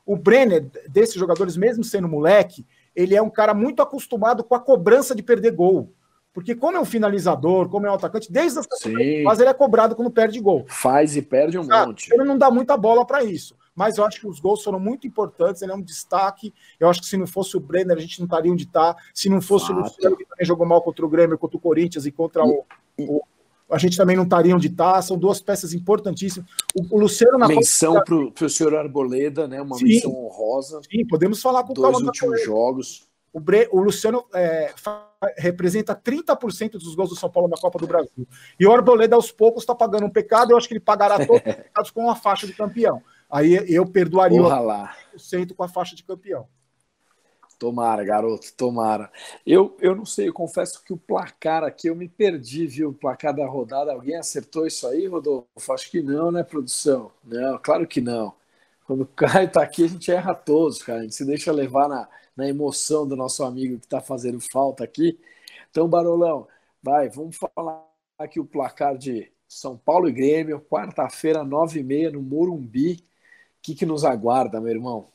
o 0.06 0.16
Brenner, 0.16 0.66
desses 0.88 1.16
jogadores, 1.16 1.56
mesmo 1.56 1.84
sendo 1.84 2.08
moleque, 2.08 2.64
ele 2.96 3.14
é 3.14 3.20
um 3.20 3.30
cara 3.30 3.52
muito 3.52 3.82
acostumado 3.82 4.42
com 4.42 4.54
a 4.54 4.60
cobrança 4.60 5.14
de 5.14 5.22
perder 5.22 5.52
gol. 5.52 5.92
Porque 6.32 6.54
como 6.54 6.76
é 6.76 6.80
um 6.80 6.84
finalizador, 6.84 7.68
como 7.68 7.86
é 7.86 7.90
um 7.90 7.94
atacante, 7.94 8.30
desde 8.30 8.60
as 8.60 8.66
fase 9.24 9.42
ele 9.42 9.50
é 9.50 9.54
cobrado 9.54 9.96
quando 9.96 10.10
perde 10.10 10.40
gol. 10.40 10.64
Faz 10.68 11.16
e 11.16 11.22
perde 11.22 11.58
um 11.58 11.66
ah, 11.72 11.86
monte. 11.86 12.12
Ele 12.12 12.24
não 12.24 12.38
dá 12.38 12.50
muita 12.50 12.76
bola 12.76 13.04
para 13.04 13.24
isso. 13.24 13.56
Mas 13.78 13.96
eu 13.96 14.04
acho 14.04 14.20
que 14.20 14.26
os 14.26 14.40
gols 14.40 14.64
foram 14.64 14.80
muito 14.80 15.06
importantes, 15.06 15.62
ele 15.62 15.70
é 15.70 15.74
um 15.74 15.80
destaque. 15.80 16.52
Eu 16.80 16.88
acho 16.88 17.00
que 17.00 17.06
se 17.06 17.16
não 17.16 17.28
fosse 17.28 17.56
o 17.56 17.60
Brenner, 17.60 17.96
a 17.96 18.00
gente 18.00 18.18
não 18.18 18.24
estaria 18.24 18.50
onde 18.50 18.64
está. 18.64 18.96
Se 19.14 19.28
não 19.28 19.40
fosse 19.40 19.68
Fato. 19.68 19.76
o 19.76 19.80
Luciano, 19.82 20.16
que 20.16 20.24
também 20.24 20.44
jogou 20.44 20.66
mal 20.66 20.82
contra 20.82 21.06
o 21.06 21.08
Grêmio, 21.08 21.38
contra 21.38 21.56
o 21.56 21.60
Corinthians 21.60 22.04
e 22.04 22.10
contra 22.10 22.44
o, 22.44 22.64
o 22.98 23.22
a 23.70 23.78
gente 23.78 23.96
também 23.96 24.16
não 24.16 24.24
estaria 24.24 24.52
onde 24.56 24.66
está. 24.66 25.00
São 25.00 25.16
duas 25.16 25.40
peças 25.40 25.72
importantíssimas. 25.72 26.50
O, 26.74 26.96
o 26.96 26.98
Luciano 26.98 27.38
na 27.38 27.46
menção 27.46 28.02
para 28.02 28.46
o 28.46 28.50
senhor 28.50 28.74
Arboleda, 28.74 29.46
né? 29.46 29.62
Uma 29.62 29.76
sim, 29.76 29.84
menção 29.84 30.10
honrosa. 30.10 30.80
Sim, 30.90 31.06
podemos 31.06 31.40
falar 31.40 31.62
com 31.62 31.72
dois 31.72 32.00
últimos 32.00 32.42
jogos. 32.42 33.06
O, 33.32 33.38
Bre, 33.38 33.68
o 33.70 33.80
Luciano 33.80 34.24
é, 34.34 34.74
representa 35.36 35.94
30% 35.94 36.72
dos 36.72 36.96
gols 36.96 37.10
do 37.10 37.16
São 37.16 37.30
Paulo 37.30 37.48
na 37.48 37.56
Copa 37.56 37.78
do 37.78 37.86
Brasil. 37.86 38.26
E 38.58 38.66
o 38.66 38.72
Arboleda, 38.72 39.14
aos 39.14 39.30
poucos, 39.30 39.62
está 39.62 39.74
pagando 39.74 40.06
um 40.06 40.10
pecado. 40.10 40.50
Eu 40.50 40.56
acho 40.56 40.66
que 40.66 40.74
ele 40.74 40.80
pagará 40.80 41.24
todos 41.24 41.42
os 41.46 41.54
pecados 41.54 41.90
com 41.92 42.10
a 42.10 42.16
faixa 42.16 42.44
de 42.44 42.54
campeão. 42.54 43.00
Aí 43.30 43.64
eu 43.68 43.84
perdoaria 43.86 44.40
Porra 44.40 44.60
lá. 44.60 44.96
o 45.14 45.54
com 45.54 45.62
a 45.62 45.68
faixa 45.68 45.94
de 45.94 46.02
campeão. 46.02 46.48
Tomara, 47.58 48.04
garoto, 48.04 48.52
tomara. 48.56 49.10
Eu, 49.44 49.76
eu 49.80 49.94
não 49.94 50.06
sei, 50.06 50.28
eu 50.28 50.32
confesso 50.32 50.82
que 50.84 50.92
o 50.92 50.96
placar 50.96 51.64
aqui 51.64 51.88
eu 51.88 51.96
me 51.96 52.08
perdi, 52.08 52.68
viu? 52.68 52.90
O 52.90 52.94
placar 52.94 53.34
da 53.34 53.44
rodada. 53.46 53.92
Alguém 53.92 54.16
acertou 54.16 54.64
isso 54.64 54.86
aí, 54.86 55.08
Rodolfo? 55.08 55.72
Acho 55.72 55.90
que 55.90 56.00
não, 56.00 56.30
né, 56.30 56.44
produção? 56.44 57.10
Não, 57.24 57.58
claro 57.58 57.86
que 57.86 58.00
não. 58.00 58.32
Quando 58.86 59.02
o 59.02 59.06
Caio 59.06 59.50
tá 59.50 59.62
aqui, 59.62 59.84
a 59.84 59.88
gente 59.88 60.10
erra 60.10 60.34
todos, 60.34 60.82
cara. 60.82 61.00
A 61.00 61.02
gente 61.02 61.16
se 61.16 61.24
deixa 61.24 61.50
levar 61.50 61.88
na, 61.88 62.08
na 62.36 62.48
emoção 62.48 63.06
do 63.06 63.16
nosso 63.16 63.42
amigo 63.42 63.80
que 63.80 63.88
tá 63.88 64.00
fazendo 64.00 64.40
falta 64.40 64.84
aqui. 64.84 65.18
Então, 65.68 65.88
Barolão, 65.88 66.46
vai, 66.80 67.08
vamos 67.08 67.36
falar 67.36 67.84
aqui 68.16 68.38
o 68.38 68.44
placar 68.46 68.96
de 68.96 69.30
São 69.48 69.76
Paulo 69.76 70.08
e 70.08 70.12
Grêmio, 70.12 70.60
quarta-feira, 70.60 71.42
nove 71.42 71.80
e 71.80 71.84
meia, 71.84 72.10
no 72.12 72.22
Morumbi. 72.22 73.02
O 73.68 73.70
que, 73.70 73.74
que 73.74 73.86
nos 73.86 74.02
aguarda, 74.02 74.62
meu 74.62 74.70
irmão? 74.70 75.08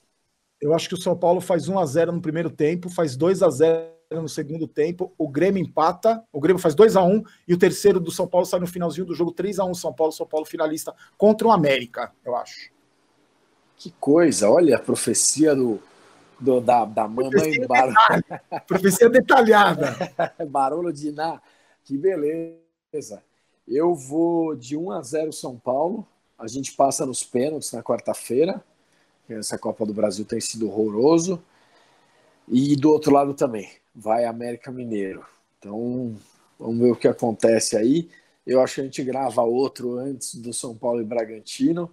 Eu 0.62 0.76
acho 0.76 0.88
que 0.88 0.94
o 0.94 1.02
São 1.02 1.18
Paulo 1.18 1.42
faz 1.42 1.68
1 1.68 1.80
a 1.80 1.86
0 1.88 2.12
no 2.12 2.22
primeiro 2.22 2.52
tempo, 2.52 2.88
faz 2.88 3.16
2 3.16 3.42
a 3.42 3.50
0 3.50 3.92
no 4.12 4.30
segundo 4.30 4.68
tempo, 4.68 5.12
o 5.18 5.28
Grêmio 5.28 5.60
empata, 5.60 6.24
o 6.32 6.40
Grêmio 6.40 6.62
faz 6.62 6.76
2 6.76 6.96
a 6.96 7.04
1 7.04 7.24
e 7.48 7.54
o 7.56 7.58
terceiro 7.58 8.00
do 8.00 8.12
São 8.12 8.28
Paulo 8.28 8.46
sai 8.46 8.60
no 8.60 8.68
finalzinho 8.68 9.08
do 9.08 9.16
jogo 9.16 9.32
3 9.32 9.58
a 9.58 9.66
1 9.66 9.74
São 9.74 9.92
Paulo, 9.92 10.14
São 10.14 10.28
Paulo 10.28 10.46
finalista 10.46 10.94
contra 11.18 11.48
o 11.48 11.52
América, 11.52 12.12
eu 12.24 12.36
acho. 12.36 12.70
Que 13.76 13.90
coisa, 14.00 14.48
olha 14.48 14.76
a 14.76 14.80
profecia 14.80 15.56
do, 15.56 15.80
do 16.40 16.62
da, 16.62 16.86
da 16.86 17.08
mamãe 17.08 17.66
Barolo. 17.68 17.96
profecia 18.68 19.10
detalhada. 19.10 19.96
Barolo 20.48 20.94
de 20.94 21.08
Iná, 21.08 21.42
que 21.84 21.98
beleza. 21.98 23.24
Eu 23.68 23.96
vou 23.96 24.56
de 24.56 24.78
1 24.78 24.92
a 24.92 25.02
0 25.02 25.34
São 25.34 25.58
Paulo, 25.58 26.08
a 26.44 26.48
gente 26.48 26.74
passa 26.74 27.06
nos 27.06 27.24
pênaltis 27.24 27.72
na 27.72 27.82
quarta-feira 27.82 28.62
essa 29.30 29.58
Copa 29.58 29.86
do 29.86 29.94
Brasil 29.94 30.26
tem 30.26 30.40
sido 30.42 30.68
horroroso. 30.68 31.42
E 32.48 32.76
do 32.76 32.92
outro 32.92 33.12
lado 33.14 33.34
também, 33.34 33.72
vai 33.96 34.26
América 34.26 34.72
Mineiro. 34.72 35.26
Então, 35.58 36.16
vamos 36.60 36.80
ver 36.80 36.92
o 36.92 36.96
que 36.96 37.08
acontece 37.08 37.78
aí. 37.78 38.10
Eu 38.46 38.62
acho 38.62 38.76
que 38.76 38.82
a 38.82 38.84
gente 38.84 39.04
grava 39.04 39.42
outro 39.44 39.98
antes 39.98 40.36
do 40.36 40.54
São 40.54 40.76
Paulo 40.76 41.02
e 41.02 41.06
Bragantino. 41.06 41.90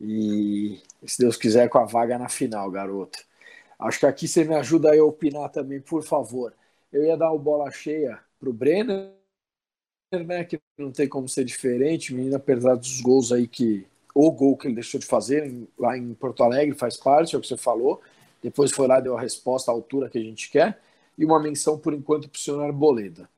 E 0.00 0.80
se 1.06 1.18
Deus 1.18 1.36
quiser, 1.36 1.68
com 1.68 1.78
a 1.78 1.84
vaga 1.84 2.18
na 2.18 2.28
final, 2.28 2.70
garoto. 2.70 3.18
Acho 3.78 4.00
que 4.00 4.06
aqui 4.06 4.26
você 4.26 4.42
me 4.44 4.54
ajuda 4.56 4.92
a 4.92 5.04
opinar 5.04 5.50
também, 5.50 5.80
por 5.80 6.02
favor. 6.02 6.52
Eu 6.92 7.04
ia 7.04 7.16
dar 7.16 7.30
o 7.30 7.38
bola 7.38 7.70
cheia 7.70 8.18
pro 8.40 8.52
Brenner, 8.52 9.12
né? 10.12 10.44
Que 10.44 10.60
não 10.78 10.90
tem 10.92 11.08
como 11.08 11.28
ser 11.28 11.44
diferente, 11.44 12.14
menino, 12.14 12.36
apesar 12.36 12.74
dos 12.76 13.00
gols 13.00 13.32
aí 13.32 13.46
que 13.46 13.86
o 14.14 14.30
gol 14.30 14.56
que 14.56 14.66
ele 14.68 14.74
deixou 14.74 14.98
de 15.00 15.06
fazer 15.06 15.52
lá 15.78 15.96
em 15.96 16.14
Porto 16.14 16.42
Alegre 16.42 16.76
faz 16.76 16.96
parte, 16.96 17.34
é 17.34 17.38
o 17.38 17.40
que 17.40 17.48
você 17.48 17.56
falou. 17.56 18.00
Depois 18.42 18.72
foi 18.72 18.86
lá, 18.86 19.00
deu 19.00 19.16
a 19.16 19.20
resposta 19.20 19.70
à 19.70 19.74
altura 19.74 20.08
que 20.08 20.18
a 20.18 20.22
gente 20.22 20.50
quer. 20.50 20.80
E 21.18 21.24
uma 21.24 21.40
menção, 21.40 21.78
por 21.78 21.92
enquanto, 21.94 22.28
para 22.28 22.36
o 22.36 22.40
senhor 22.40 22.62
Arboleda. 22.62 23.28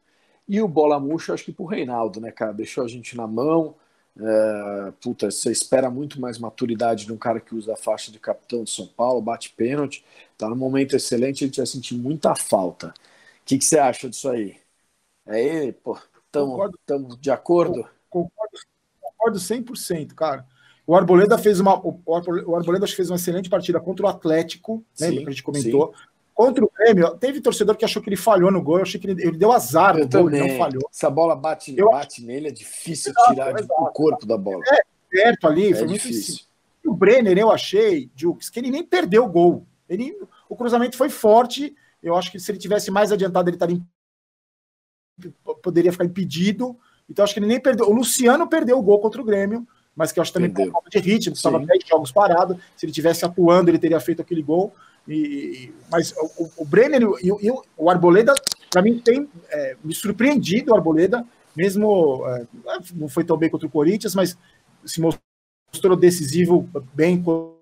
E 0.49 0.61
o 0.63 0.69
Bola 0.69 1.01
Murcha, 1.01 1.35
acho 1.35 1.45
que 1.45 1.53
para 1.53 1.65
o 1.65 1.67
Reinaldo, 1.69 2.21
né, 2.21 2.33
cara? 2.33 2.53
Deixou 2.53 2.85
a 2.85 2.89
gente 2.89 3.17
na 3.17 3.27
mão. 3.27 3.75
É, 4.19 4.93
puta, 5.01 5.31
você 5.31 5.53
espera 5.53 5.91
muito 5.91 6.21
mais 6.21 6.39
maturidade 6.39 7.07
de 7.07 7.13
um 7.13 7.19
cara 7.19 7.41
que 7.41 7.55
usa 7.55 7.75
a 7.75 7.77
faixa 7.77 8.13
de 8.13 8.19
capitão 8.21 8.65
de 8.65 8.71
São 8.71 8.87
Paulo, 8.89 9.23
bate 9.23 9.51
pênalti, 9.57 10.05
tá 10.39 10.49
num 10.49 10.57
momento 10.57 10.97
excelente, 10.97 11.45
a 11.45 11.47
gente 11.47 11.59
vai 11.59 11.67
sentir 11.67 11.95
muita 11.97 12.35
falta. 12.37 12.89
O 12.89 12.93
que, 13.47 13.59
que 13.59 13.65
você 13.65 13.79
acha 13.79 14.09
disso 14.11 14.29
aí? 14.31 14.57
É 15.27 15.43
ele, 15.43 15.73
pô, 15.73 15.99
estamos 16.29 17.19
de 17.21 17.31
acordo? 17.31 17.89
Concordo, 18.09 18.59
concordo 19.01 19.39
100%, 19.39 20.15
cara. 20.15 20.47
O 20.87 20.95
Arboleda 20.95 21.37
fez 21.37 21.61
uma. 21.61 21.79
O 21.85 22.57
Arboleda 22.57 22.87
fez 22.87 23.11
uma 23.11 23.17
excelente 23.17 23.51
partida 23.51 23.79
contra 23.79 24.07
o 24.07 24.09
Atlético, 24.09 24.83
né? 24.99 25.11
Que 25.11 25.27
a 25.27 25.31
gente 25.31 25.43
comentou. 25.43 25.93
Sim. 25.95 26.03
Contra 26.35 26.65
o 26.65 26.71
Grêmio, 26.73 27.17
teve 27.17 27.41
torcedor 27.41 27.77
que 27.77 27.85
achou 27.85 28.01
que 28.01 28.09
ele 28.09 28.17
falhou 28.17 28.51
no 28.51 28.63
gol. 28.63 28.77
Eu 28.77 28.83
achei 28.85 29.01
que 29.01 29.11
ele, 29.11 29.21
ele 29.21 29.37
deu 29.37 29.51
azar 29.51 29.99
no 29.99 30.09
gol, 30.09 30.31
ele 30.31 30.49
não 30.49 30.57
falhou. 30.57 30.89
Se 30.93 31.05
a 31.05 31.11
bola 31.11 31.35
bate, 31.35 31.75
eu... 31.77 31.91
bate 31.91 32.25
nele, 32.25 32.49
é 32.49 32.51
difícil 32.53 33.11
exato, 33.11 33.35
tirar 33.35 33.59
exato. 33.59 33.83
o 33.83 33.87
corpo 33.87 34.25
da 34.25 34.39
bola. 34.39 34.63
É, 34.73 34.83
perto 35.11 35.49
ali, 35.49 35.73
é 35.73 35.75
foi 35.75 35.89
difícil. 35.89 35.89
muito 35.89 36.03
difícil. 36.03 36.45
O 36.87 36.95
Brenner, 36.95 37.37
eu 37.37 37.51
achei, 37.51 38.09
Jukes, 38.15 38.49
que 38.49 38.61
ele 38.61 38.71
nem 38.71 38.85
perdeu 38.85 39.25
o 39.25 39.29
gol. 39.29 39.67
Ele, 39.89 40.17
o 40.49 40.57
cruzamento 40.57 40.97
foi 40.97 41.09
forte. 41.09 41.75
Eu 42.01 42.17
acho 42.17 42.31
que 42.31 42.39
se 42.39 42.51
ele 42.53 42.59
tivesse 42.59 42.91
mais 42.91 43.11
adiantado, 43.11 43.51
ele 43.51 43.57
estaria 43.57 43.81
poderia 45.63 45.93
ficar 45.93 46.05
impedido. 46.05 46.77
Então, 47.09 47.25
acho 47.25 47.35
que 47.35 47.41
ele 47.41 47.47
nem 47.47 47.61
perdeu. 47.61 47.89
O 47.89 47.93
Luciano 47.93 48.47
perdeu 48.47 48.79
o 48.79 48.83
gol 48.83 49.01
contra 49.01 49.21
o 49.21 49.25
Grêmio, 49.25 49.67
mas 49.95 50.13
que 50.13 50.19
eu 50.19 50.23
acho 50.23 50.33
também 50.33 50.51
por 50.51 50.71
falta 50.71 50.91
de 50.91 50.99
ritmo, 50.99 51.35
estava 51.35 51.59
10 51.59 51.89
jogos 51.89 52.13
parado. 52.13 52.59
Se 52.77 52.87
ele 52.87 52.93
tivesse 52.93 53.25
atuando, 53.25 53.71
ele 53.71 53.79
teria 53.79 53.99
feito 54.01 54.23
aquele 54.23 54.43
gol. 54.43 54.73
E, 55.09 55.73
mas 55.91 56.13
o, 56.17 56.51
o 56.59 56.65
Brenner 56.65 57.03
e, 57.23 57.29
e, 57.29 57.51
o 57.77 57.91
Arboleda, 57.91 58.35
para 58.71 58.83
mim, 58.83 58.99
tem 58.99 59.29
é, 59.51 59.77
me 59.83 59.95
surpreendido 59.95 60.73
o 60.73 60.75
Arboleda, 60.75 61.27
mesmo 61.57 62.23
é, 62.27 62.47
não 62.95 63.09
foi 63.09 63.25
tão 63.25 63.37
bem 63.37 63.49
contra 63.49 63.67
o 63.67 63.71
Corinthians, 63.71 64.15
mas 64.15 64.37
se 64.85 65.01
mostrou 65.01 65.97
decisivo 65.97 66.69
bem 66.95 67.21
contra 67.21 67.58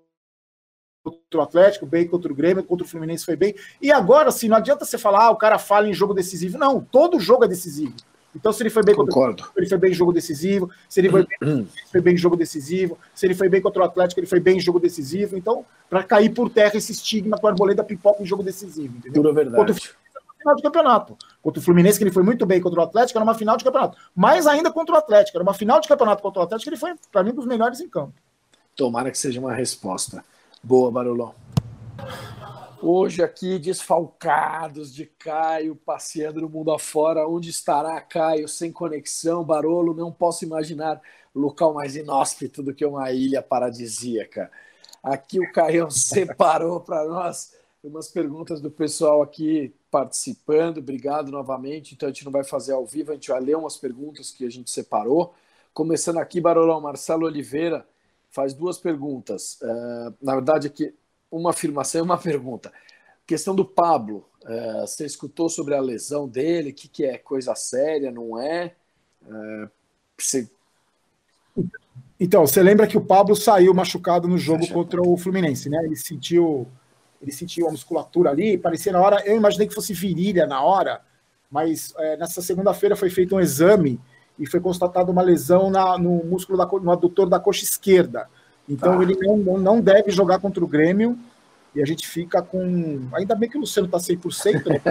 o 1.07 1.41
Atlético, 1.41 1.85
bem 1.85 2.07
contra 2.07 2.31
o 2.31 2.35
Grêmio, 2.35 2.63
contra 2.63 2.85
o 2.85 2.89
Fluminense 2.89 3.25
foi 3.25 3.35
bem. 3.35 3.55
E 3.81 3.91
agora, 3.91 4.29
assim, 4.29 4.47
não 4.47 4.57
adianta 4.57 4.85
você 4.85 4.97
falar, 4.97 5.25
ah, 5.25 5.31
o 5.31 5.35
cara 5.35 5.57
fala 5.57 5.87
em 5.87 5.93
jogo 5.93 6.13
decisivo. 6.13 6.57
Não, 6.57 6.79
todo 6.81 7.19
jogo 7.19 7.45
é 7.45 7.47
decisivo. 7.47 7.95
Então, 8.35 8.53
se 8.53 8.61
ele 8.61 8.69
foi 8.69 8.83
bem 8.83 8.95
Concordo. 8.95 9.43
contra 9.43 9.59
ele 9.59 9.67
foi 9.67 9.77
bem 9.79 9.91
em 9.91 9.93
jogo 9.95 10.13
decisivo, 10.13 10.69
se 10.87 10.99
ele 10.99 11.09
foi 11.09 11.25
bem, 11.25 11.67
foi 11.91 12.01
bem 12.01 12.13
em 12.13 12.17
jogo 12.17 12.35
decisivo, 12.35 12.97
se 13.13 13.25
ele 13.25 13.33
foi 13.33 13.49
bem 13.49 13.61
contra 13.61 13.81
o 13.81 13.85
Atlético, 13.85 14.19
ele 14.19 14.27
foi 14.27 14.39
bem 14.39 14.57
em 14.57 14.59
jogo 14.59 14.79
decisivo. 14.79 15.35
Então, 15.35 15.65
para 15.89 16.03
cair 16.03 16.29
por 16.29 16.49
terra 16.49 16.77
esse 16.77 16.91
estigma 16.91 17.37
com 17.37 17.47
a 17.47 17.49
arboleda 17.49 17.83
pipoca 17.83 18.21
em 18.21 18.25
jogo 18.25 18.43
decisivo, 18.43 18.97
entendeu? 18.97 19.23
Pura 19.23 19.33
verdade. 19.33 19.57
Contra 19.57 19.73
o 19.73 20.37
final 20.37 20.55
de 20.55 20.61
campeonato. 20.61 21.17
Contra 21.41 21.59
o 21.59 21.63
Fluminense, 21.63 21.97
que 21.97 22.03
ele 22.03 22.11
foi 22.11 22.23
muito 22.23 22.45
bem 22.45 22.61
contra 22.61 22.79
o 22.79 22.83
Atlético, 22.83 23.17
era 23.17 23.23
uma 23.23 23.33
final 23.33 23.57
de 23.57 23.63
campeonato. 23.63 23.97
Mais 24.15 24.45
ainda 24.45 24.71
contra 24.71 24.93
o 24.93 24.97
Atlético, 24.97 25.37
era 25.37 25.43
uma 25.43 25.53
final 25.53 25.79
de 25.79 25.87
campeonato 25.87 26.21
contra 26.21 26.41
o 26.41 26.43
Atlético, 26.43 26.69
ele 26.69 26.77
foi, 26.77 26.93
para 27.11 27.23
mim, 27.23 27.31
um 27.31 27.35
dos 27.35 27.45
melhores 27.45 27.79
em 27.79 27.89
campo. 27.89 28.13
Tomara 28.75 29.09
que 29.09 29.17
seja 29.17 29.39
uma 29.39 29.53
resposta. 29.53 30.23
Boa, 30.67 30.91
Barulão. 30.91 31.33
Hoje 32.81 33.23
aqui 33.23 33.57
desfalcados 33.57 34.93
de 34.93 35.05
Caio, 35.05 35.77
passeando 35.77 36.41
no 36.41 36.49
mundo 36.49 36.73
afora. 36.73 37.25
Onde 37.25 37.49
estará 37.51 38.01
Caio 38.01 38.49
sem 38.49 38.69
conexão? 38.69 39.45
Barolo, 39.45 39.93
não 39.93 40.11
posso 40.11 40.43
imaginar 40.43 41.01
local 41.33 41.73
mais 41.73 41.95
inóspito 41.95 42.61
do 42.61 42.73
que 42.73 42.85
uma 42.85 43.09
ilha 43.13 43.41
paradisíaca. 43.41 44.51
Aqui 45.01 45.39
o 45.39 45.49
Caio 45.53 45.87
separou 45.89 46.81
para 46.81 47.05
nós 47.05 47.53
umas 47.81 48.09
perguntas 48.09 48.59
do 48.59 48.69
pessoal 48.69 49.21
aqui 49.21 49.73
participando. 49.89 50.79
Obrigado 50.79 51.31
novamente. 51.31 51.95
Então 51.95 52.09
a 52.09 52.11
gente 52.11 52.25
não 52.25 52.31
vai 52.33 52.43
fazer 52.43 52.73
ao 52.73 52.85
vivo, 52.85 53.11
a 53.11 53.13
gente 53.13 53.29
vai 53.29 53.39
ler 53.39 53.55
umas 53.55 53.77
perguntas 53.77 54.31
que 54.31 54.45
a 54.45 54.51
gente 54.51 54.69
separou. 54.69 55.33
Começando 55.73 56.17
aqui, 56.17 56.41
Barolão, 56.41 56.81
Marcelo 56.81 57.25
Oliveira 57.25 57.87
faz 58.37 58.53
duas 58.53 58.77
perguntas. 58.77 59.57
Uh, 59.63 60.13
na 60.21 60.35
verdade, 60.35 60.67
aqui 60.67 60.93
uma 61.31 61.49
afirmação 61.49 62.01
e 62.01 62.03
uma 62.03 62.19
pergunta. 62.21 62.71
Questão 63.25 63.55
do 63.55 63.65
Pablo, 63.65 64.29
é, 64.45 64.81
você 64.81 65.05
escutou 65.05 65.49
sobre 65.49 65.75
a 65.75 65.81
lesão 65.81 66.29
dele? 66.29 66.69
O 66.69 66.73
que, 66.73 66.87
que 66.87 67.03
é 67.03 67.17
coisa 67.17 67.53
séria, 67.55 68.11
não 68.11 68.39
é? 68.39 68.73
é 69.27 69.69
você... 70.17 70.47
Então, 72.19 72.47
você 72.47 72.63
lembra 72.63 72.87
que 72.87 72.97
o 72.97 73.03
Pablo 73.03 73.35
saiu 73.35 73.73
machucado 73.73 74.27
no 74.27 74.37
jogo 74.37 74.65
contra 74.69 75.01
o 75.01 75.17
Fluminense, 75.17 75.69
né? 75.69 75.77
Ele 75.83 75.95
sentiu, 75.97 76.67
ele 77.21 77.31
sentiu 77.31 77.67
a 77.67 77.71
musculatura 77.71 78.29
ali, 78.29 78.57
parecia 78.57 78.93
na 78.93 79.01
hora. 79.01 79.21
Eu 79.25 79.35
imaginei 79.35 79.67
que 79.67 79.75
fosse 79.75 79.93
virilha 79.93 80.47
na 80.47 80.61
hora, 80.61 81.01
mas 81.51 81.93
é, 81.97 82.17
nessa 82.17 82.41
segunda-feira 82.41 82.95
foi 82.95 83.09
feito 83.09 83.35
um 83.35 83.41
exame 83.41 83.99
e 84.39 84.45
foi 84.45 84.59
constatada 84.59 85.11
uma 85.11 85.21
lesão 85.21 85.69
na, 85.69 85.97
no 85.97 86.23
músculo 86.23 86.57
da, 86.57 86.65
no 86.65 86.91
adutor 86.91 87.27
da 87.27 87.39
coxa 87.39 87.63
esquerda. 87.63 88.27
Então 88.69 88.97
tá. 88.97 89.03
ele 89.03 89.17
não, 89.19 89.57
não 89.57 89.81
deve 89.81 90.11
jogar 90.11 90.39
contra 90.39 90.63
o 90.63 90.67
Grêmio. 90.67 91.17
E 91.75 91.81
a 91.81 91.85
gente 91.85 92.07
fica 92.07 92.41
com. 92.41 93.07
Ainda 93.13 93.35
bem 93.35 93.49
que 93.49 93.57
o 93.57 93.59
Luciano 93.59 93.87
está 93.87 93.99
100%. 93.99 94.65
Né? 94.65 94.81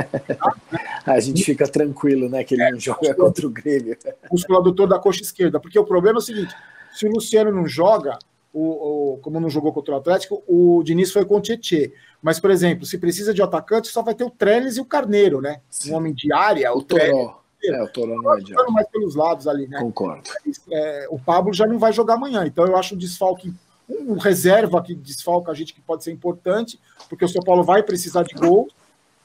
a 1.05 1.19
gente 1.19 1.43
fica 1.43 1.67
tranquilo, 1.67 2.29
né? 2.29 2.45
Que 2.45 2.55
ele 2.55 2.63
é, 2.63 2.71
não 2.71 2.79
joga 2.79 3.13
contra 3.15 3.47
o 3.47 3.51
Grêmio. 3.51 3.97
Músculo 4.31 4.59
adutor 4.59 4.89
da 4.89 4.99
coxa 4.99 5.23
esquerda. 5.23 5.59
Porque 5.59 5.79
o 5.79 5.85
problema 5.85 6.19
é 6.19 6.21
o 6.21 6.23
seguinte: 6.23 6.55
se 6.95 7.07
o 7.07 7.11
Luciano 7.11 7.51
não 7.51 7.67
joga, 7.67 8.19
o, 8.53 9.15
o, 9.15 9.19
como 9.19 9.41
não 9.41 9.51
jogou 9.51 9.73
contra 9.73 9.95
o 9.95 9.99
Atlético, 9.99 10.45
o 10.47 10.81
Diniz 10.85 11.11
foi 11.11 11.25
com 11.25 11.39
o 11.39 11.41
Tietê. 11.41 11.93
Mas, 12.23 12.39
por 12.39 12.51
exemplo, 12.51 12.87
se 12.87 12.99
precisa 12.99 13.35
de 13.35 13.43
atacante, 13.43 13.89
só 13.89 14.01
vai 14.01 14.15
ter 14.15 14.25
o 14.25 14.31
Trellis 14.31 14.77
e 14.77 14.81
o 14.81 14.85
Carneiro, 14.85 15.41
né? 15.41 15.61
Um 15.89 15.95
homem 15.95 16.15
de 16.15 16.33
área, 16.33 16.73
o, 16.73 16.79
o 16.79 16.83
Toró. 16.83 17.43
É, 17.65 17.83
o 17.83 17.89
Toró 17.89 18.15
não 18.15 18.33
é 18.33 18.37
área. 18.37 18.71
mais 18.71 18.89
pelos 18.89 19.15
lados 19.15 19.49
ali, 19.49 19.67
né? 19.67 19.81
Concordo. 19.81 20.31
É, 20.71 21.07
o 21.11 21.19
Pablo 21.19 21.53
já 21.53 21.67
não 21.67 21.79
vai 21.79 21.93
jogar 21.93 22.15
amanhã, 22.15 22.45
então 22.47 22.67
eu 22.67 22.77
acho 22.77 22.95
um 22.95 22.99
desfalque 22.99 23.53
um 23.89 24.15
reserva 24.15 24.83
que 24.83 24.95
desfalca 24.95 25.53
a 25.53 25.55
gente 25.55 25.73
que 25.73 25.81
pode 25.81 26.03
ser 26.03 26.11
importante, 26.11 26.81
porque 27.09 27.25
o 27.25 27.29
São 27.29 27.43
Paulo 27.43 27.63
vai 27.63 27.83
precisar 27.83 28.25
de 28.25 28.35
gol. 28.35 28.69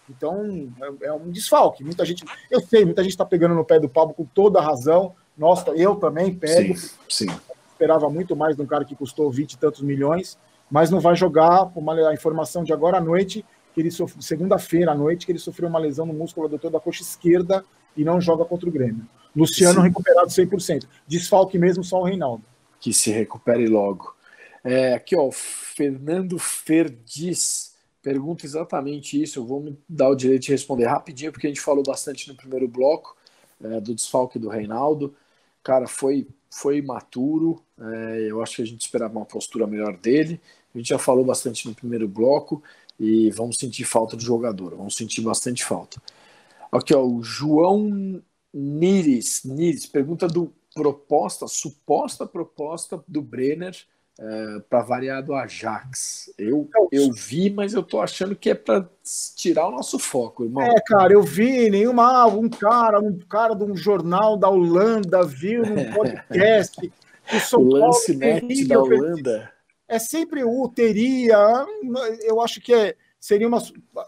Então, 0.09 0.71
é, 1.01 1.07
é 1.07 1.13
um 1.13 1.29
desfalque. 1.31 1.83
Muita 1.83 2.05
gente, 2.05 2.23
eu 2.49 2.59
sei, 2.61 2.85
muita 2.85 3.01
gente 3.01 3.13
está 3.13 3.25
pegando 3.25 3.55
no 3.55 3.65
pé 3.65 3.79
do 3.79 3.89
Pablo 3.89 4.13
com 4.13 4.25
toda 4.25 4.59
a 4.59 4.61
razão. 4.61 5.15
Nossa, 5.37 5.71
eu 5.71 5.95
também 5.95 6.33
pego. 6.33 6.77
Sim, 6.77 6.97
sim. 7.09 7.27
Esperava 7.71 8.09
muito 8.09 8.35
mais 8.35 8.55
de 8.55 8.61
um 8.61 8.65
cara 8.65 8.85
que 8.85 8.95
custou 8.95 9.31
20 9.31 9.53
e 9.53 9.57
tantos 9.57 9.81
milhões, 9.81 10.37
mas 10.69 10.91
não 10.91 10.99
vai 10.99 11.15
jogar. 11.15 11.71
Uma, 11.75 12.09
a 12.09 12.13
informação 12.13 12.63
de 12.63 12.73
agora 12.73 12.97
à 12.97 13.01
noite, 13.01 13.43
que 13.73 13.81
ele 13.81 13.89
sofreu, 13.89 14.21
segunda-feira 14.21 14.91
à 14.91 14.95
noite, 14.95 15.25
que 15.25 15.31
ele 15.31 15.39
sofreu 15.39 15.69
uma 15.69 15.79
lesão 15.79 16.05
no 16.05 16.13
músculo 16.13 16.45
adutor 16.45 16.69
da 16.69 16.79
coxa 16.79 17.01
esquerda 17.01 17.63
e 17.95 18.03
não 18.03 18.19
joga 18.19 18.45
contra 18.45 18.67
o 18.67 18.71
Grêmio. 18.71 19.07
Luciano 19.35 19.81
sim. 19.81 19.87
recuperado 19.87 20.27
100%. 20.27 20.85
Desfalque 21.07 21.57
mesmo 21.57 21.83
só 21.83 21.99
o 21.99 22.03
Reinaldo. 22.03 22.43
Que 22.79 22.93
se 22.93 23.11
recupere 23.11 23.67
logo. 23.67 24.13
É, 24.63 24.93
aqui, 24.93 25.15
ó, 25.15 25.29
Fernando 25.31 26.37
Ferdiz 26.37 27.71
pergunta 28.01 28.45
exatamente 28.45 29.21
isso. 29.21 29.39
Eu 29.39 29.45
vou 29.45 29.61
me 29.61 29.77
dar 29.87 30.09
o 30.09 30.15
direito 30.15 30.43
de 30.43 30.51
responder 30.51 30.85
rapidinho, 30.85 31.31
porque 31.31 31.47
a 31.47 31.49
gente 31.49 31.61
falou 31.61 31.83
bastante 31.83 32.27
no 32.27 32.35
primeiro 32.35 32.67
bloco 32.67 33.15
é, 33.63 33.79
do 33.79 33.95
desfalque 33.95 34.39
do 34.39 34.49
Reinaldo. 34.49 35.15
Cara, 35.63 35.87
foi, 35.87 36.27
foi 36.49 36.81
maturo. 36.81 37.61
É, 37.79 38.27
eu 38.29 38.41
acho 38.41 38.57
que 38.57 38.61
a 38.61 38.65
gente 38.65 38.81
esperava 38.81 39.17
uma 39.17 39.25
postura 39.25 39.67
melhor 39.67 39.95
dele. 39.95 40.39
A 40.73 40.77
gente 40.77 40.89
já 40.89 40.99
falou 40.99 41.23
bastante 41.23 41.67
no 41.67 41.75
primeiro 41.75 42.07
bloco 42.07 42.63
e 42.99 43.29
vamos 43.31 43.57
sentir 43.57 43.83
falta 43.83 44.15
do 44.15 44.23
jogador. 44.23 44.75
Vamos 44.75 44.95
sentir 44.95 45.21
bastante 45.21 45.63
falta. 45.63 46.01
Aqui, 46.71 46.93
ó, 46.93 47.03
o 47.03 47.21
João 47.21 48.21
Nires, 48.53 49.43
Nires 49.43 49.85
pergunta 49.85 50.27
do 50.27 50.53
proposta, 50.73 51.47
suposta 51.47 52.25
proposta 52.25 53.03
do 53.07 53.21
Brenner 53.21 53.75
é, 54.19 54.59
para 54.69 54.81
variar 54.81 55.23
do 55.23 55.33
Ajax. 55.33 56.31
Eu, 56.37 56.69
eu 56.91 57.11
vi, 57.11 57.49
mas 57.49 57.73
eu 57.73 57.83
tô 57.83 57.99
achando 57.99 58.35
que 58.35 58.51
é 58.51 58.55
para 58.55 58.87
tirar 59.35 59.67
o 59.67 59.71
nosso 59.71 59.97
foco, 59.97 60.43
irmão. 60.43 60.63
É, 60.63 60.79
cara, 60.85 61.11
eu 61.13 61.23
vi 61.23 61.69
nenhuma 61.69 62.25
um 62.27 62.49
cara, 62.49 62.99
um 62.99 63.17
cara 63.19 63.55
de 63.55 63.63
um 63.63 63.75
jornal 63.75 64.37
da 64.37 64.49
Holanda 64.49 65.25
viu 65.25 65.63
num 65.65 65.91
podcast 65.91 66.91
o, 67.53 67.57
o 67.57 67.63
lance 67.63 68.15
net 68.15 68.67
da 68.67 68.79
Holanda. 68.79 69.51
É 69.87 69.99
sempre 69.99 70.43
o 70.43 70.69
teria, 70.69 71.65
eu 72.21 72.39
acho 72.39 72.61
que 72.61 72.73
é, 72.73 72.95
seria 73.19 73.47
uma 73.47 73.61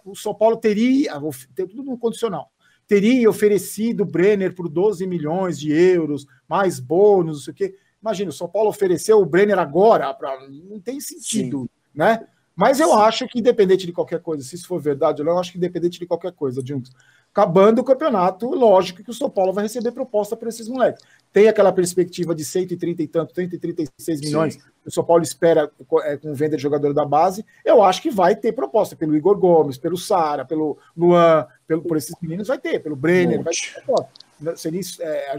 o 0.06 0.16
São 0.16 0.34
Paulo 0.34 0.56
teria, 0.56 1.12
tem 1.54 1.68
tudo 1.68 1.84
no 1.84 1.98
condicional. 1.98 2.53
Teria 2.88 3.30
oferecido 3.30 4.02
o 4.02 4.06
Brenner 4.06 4.54
por 4.54 4.68
12 4.70 5.06
milhões 5.08 5.60
de 5.60 5.72
euros, 5.72 6.26
mais 6.48 6.80
bônus, 6.80 7.38
não 7.38 7.44
sei 7.44 7.52
o 7.54 7.56
quê. 7.56 7.76
Imagina, 8.02 8.30
o 8.30 8.34
São 8.34 8.50
Paulo 8.50 8.70
ofereceu 8.70 9.20
o 9.20 9.26
Brenner 9.26 9.58
agora, 9.58 10.14
pra... 10.14 10.38
não 10.50 10.80
tem 10.80 11.00
sentido, 11.00 11.62
Sim. 11.62 11.70
né? 11.96 12.28
Mas 12.56 12.80
eu 12.80 12.90
Sim. 12.90 12.98
acho 12.98 13.28
que, 13.28 13.40
independente 13.40 13.86
de 13.86 13.92
qualquer 13.92 14.20
coisa, 14.20 14.44
se 14.44 14.56
isso 14.56 14.68
for 14.68 14.80
verdade 14.80 15.22
ou 15.22 15.26
não, 15.26 15.34
eu 15.34 15.40
acho 15.40 15.52
que 15.52 15.58
independente 15.58 16.00
de 16.00 16.06
qualquer 16.06 16.34
coisa, 16.34 16.62
Juntos, 16.64 16.92
acabando 17.34 17.80
o 17.80 17.84
campeonato, 17.84 18.48
lógico 18.48 19.04
que 19.04 19.10
o 19.10 19.14
São 19.14 19.28
Paulo 19.28 19.52
vai 19.52 19.64
receber 19.64 19.92
proposta 19.92 20.38
para 20.38 20.50
esses 20.50 20.68
moleques. 20.68 21.04
Tem 21.32 21.48
aquela 21.48 21.74
perspectiva 21.74 22.36
de 22.36 22.46
130 22.46 23.02
e 23.02 23.08
tanto, 23.08 23.34
136 23.34 24.22
milhões, 24.22 24.54
Sim. 24.54 24.62
o 24.86 24.92
São 24.92 25.04
Paulo 25.04 25.24
espera 25.24 25.72
é, 26.04 26.16
com 26.16 26.32
venda 26.36 26.56
de 26.56 26.62
jogador 26.62 26.94
da 26.94 27.04
base. 27.04 27.44
Eu 27.66 27.82
acho 27.82 28.04
que 28.04 28.12
vai 28.12 28.36
ter 28.36 28.52
proposta 28.52 28.96
pelo 28.96 29.18
Igor 29.18 29.40
Gomes, 29.40 29.80
pelo 29.80 29.98
Sara, 29.98 30.46
pelo 30.46 30.78
Luan, 30.96 31.48
pelo, 31.68 31.82
por 31.82 31.98
esses 31.98 32.16
meninos, 32.22 32.48
vai 32.48 32.58
ter, 32.58 32.80
pelo 32.80 32.96
Brenner, 32.96 33.42
vai 33.42 33.54
ter 33.54 33.74
proposta. 33.74 34.10
Seria, 34.58 34.82
é, 35.00 35.38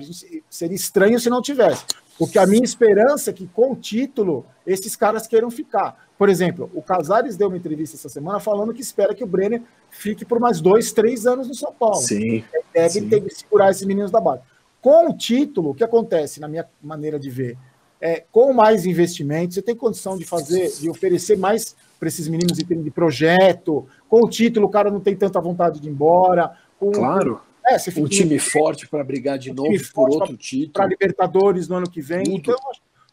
seria 0.48 0.74
estranho 0.74 1.20
se 1.20 1.28
não 1.28 1.42
tivesse. 1.42 1.84
Porque 2.18 2.38
a 2.38 2.46
minha 2.46 2.62
esperança 2.62 3.30
é 3.30 3.32
que 3.32 3.46
com 3.48 3.72
o 3.72 3.76
título 3.76 4.46
esses 4.66 4.94
caras 4.96 5.26
queiram 5.26 5.50
ficar. 5.50 6.08
Por 6.16 6.28
exemplo, 6.28 6.70
o 6.72 6.80
Casares 6.80 7.36
deu 7.36 7.48
uma 7.48 7.56
entrevista 7.56 7.96
essa 7.96 8.08
semana 8.08 8.38
falando 8.38 8.72
que 8.72 8.80
espera 8.80 9.14
que 9.14 9.24
o 9.24 9.26
Brenner 9.26 9.62
fique 9.90 10.24
por 10.24 10.38
mais 10.38 10.60
dois, 10.60 10.92
três 10.92 11.26
anos 11.26 11.48
no 11.48 11.54
São 11.54 11.72
Paulo. 11.72 11.96
Sim. 11.96 12.44
Deve 12.72 12.88
sim. 12.88 13.08
ter 13.08 13.20
que 13.20 13.34
segurar 13.34 13.70
esses 13.70 13.84
meninos 13.84 14.10
da 14.10 14.20
base. 14.20 14.42
Com 14.80 15.10
o 15.10 15.16
título, 15.16 15.70
o 15.70 15.74
que 15.74 15.82
acontece, 15.82 16.40
na 16.40 16.46
minha 16.46 16.66
maneira 16.82 17.18
de 17.18 17.30
ver, 17.30 17.58
é 18.00 18.22
com 18.30 18.52
mais 18.52 18.86
investimento, 18.86 19.54
você 19.54 19.62
tem 19.62 19.74
condição 19.74 20.16
de 20.16 20.24
fazer, 20.24 20.70
de 20.78 20.88
oferecer 20.90 21.36
mais 21.36 21.74
para 21.98 22.08
esses 22.08 22.28
meninos 22.28 22.58
em 22.58 22.64
termos 22.64 22.84
de 22.84 22.90
projeto. 22.90 23.86
Com 24.08 24.20
o 24.24 24.28
título, 24.28 24.66
o 24.66 24.70
cara 24.70 24.90
não 24.90 25.00
tem 25.00 25.16
tanta 25.16 25.40
vontade 25.40 25.80
de 25.80 25.88
ir 25.88 25.92
embora. 25.92 26.56
Com, 26.78 26.90
claro. 26.90 27.40
É, 27.66 27.76
um 27.98 28.06
time 28.06 28.38
forte 28.38 28.86
para 28.86 29.02
brigar 29.02 29.38
de 29.38 29.50
um 29.50 29.54
novo 29.54 29.92
por 29.94 30.10
outro 30.10 30.28
pra, 30.28 30.36
título. 30.36 30.72
Para 30.72 30.86
Libertadores 30.86 31.66
no 31.66 31.76
ano 31.76 31.88
que 31.88 32.02
vem. 32.02 32.24
Então, 32.28 32.56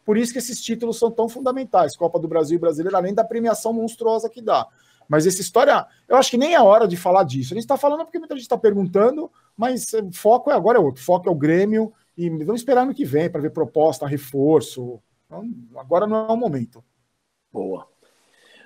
por 0.06 0.18
isso 0.18 0.34
que 0.34 0.40
esses 0.40 0.62
títulos 0.62 1.00
são 1.00 1.10
tão 1.10 1.30
fundamentais, 1.30 1.96
Copa 1.96 2.20
do 2.20 2.28
Brasil 2.28 2.58
e 2.58 2.60
Brasileiro, 2.60 2.98
além 2.98 3.14
da 3.14 3.24
premiação 3.24 3.72
monstruosa 3.72 4.30
que 4.30 4.42
dá. 4.42 4.68
Mas 5.08 5.26
essa 5.26 5.42
história, 5.42 5.86
eu 6.08 6.18
acho 6.18 6.32
que 6.32 6.38
nem 6.38 6.54
é 6.54 6.62
hora 6.62 6.88
de 6.88 6.98
falar 6.98 7.24
disso. 7.24 7.54
A 7.54 7.56
gente 7.56 7.64
está 7.64 7.78
falando 7.78 8.04
porque 8.04 8.20
muita 8.20 8.36
gente 8.36 8.44
está 8.44 8.58
perguntando, 8.58 9.32
mas 9.56 9.94
o 9.94 10.12
foco 10.12 10.50
é 10.52 10.54
agora 10.54 10.78
é 10.78 10.82
outro. 10.82 11.02
O 11.02 11.06
foco 11.06 11.30
é 11.30 11.32
o 11.32 11.36
Grêmio 11.36 11.94
e 12.18 12.30
vamos 12.30 12.62
esperar 12.62 12.86
no 12.86 12.94
que 12.94 13.06
vem 13.06 13.30
para 13.30 13.42
ver 13.42 13.52
proposta, 13.52 14.08
reforço. 14.08 15.02
Então, 15.26 15.50
agora 15.78 16.08
não 16.08 16.28
é 16.28 16.32
o 16.32 16.38
momento. 16.38 16.84
Boa. 17.52 17.91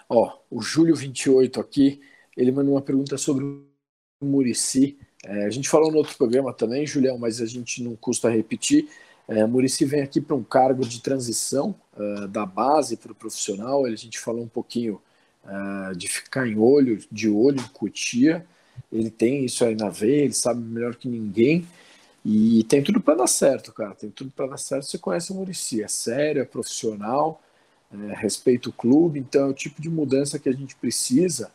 Ó, 0.10 0.38
o 0.50 0.62
Júlio 0.62 0.96
28 0.96 1.60
aqui, 1.60 2.02
ele 2.36 2.52
mandou 2.52 2.74
uma 2.74 2.82
pergunta 2.82 3.18
sobre 3.18 3.44
o 3.44 3.66
Murici. 4.22 4.98
É, 5.24 5.46
a 5.46 5.50
gente 5.50 5.68
falou 5.68 5.92
no 5.92 5.98
outro 5.98 6.16
programa 6.18 6.54
também, 6.54 6.86
Julião, 6.86 7.18
mas 7.18 7.42
a 7.42 7.46
gente 7.46 7.82
não 7.84 7.96
custa 7.96 8.30
repetir. 8.30 8.88
É, 9.28 9.46
Murici 9.46 9.86
vem 9.86 10.02
aqui 10.02 10.22
para 10.22 10.36
um 10.36 10.44
cargo 10.44 10.86
de 10.86 11.02
transição 11.02 11.76
uh, 11.98 12.28
da 12.28 12.46
base 12.46 12.96
para 12.96 13.12
o 13.12 13.16
profissional. 13.16 13.86
A 13.86 13.96
gente 13.96 14.20
falou 14.20 14.44
um 14.44 14.48
pouquinho 14.48 15.02
uh, 15.44 15.96
de 15.96 16.08
ficar 16.08 16.48
em 16.48 16.58
olho, 16.58 17.00
de 17.12 17.28
olho 17.28 17.60
em 17.60 17.68
Cotia. 17.70 18.46
Ele 18.92 19.10
tem 19.10 19.44
isso 19.46 19.66
aí 19.66 19.76
na 19.76 19.90
veia, 19.90 20.24
ele 20.24 20.34
sabe 20.34 20.62
melhor 20.62 20.96
que 20.96 21.08
ninguém. 21.08 21.66
E 22.24 22.64
tem 22.66 22.84
tudo 22.84 23.00
para 23.02 23.16
dar 23.16 23.28
certo, 23.28 23.72
cara. 23.72 23.96
Tem 23.96 24.10
tudo 24.10 24.32
para 24.32 24.48
dar 24.48 24.58
certo. 24.58 24.86
Você 24.86 24.98
conhece 24.98 25.32
o 25.32 25.36
Murici, 25.36 25.82
é 25.82 25.88
sério, 25.88 26.42
é 26.42 26.46
profissional, 26.46 27.42
é, 27.92 28.16
respeita 28.16 28.70
o 28.70 28.74
clube. 28.74 29.20
Então 29.20 29.48
é 29.48 29.50
o 29.50 29.54
tipo 29.54 29.82
de 29.82 29.90
mudança 29.90 30.40
que 30.40 30.50
a 30.50 30.54
gente 30.54 30.76
precisa. 30.76 31.52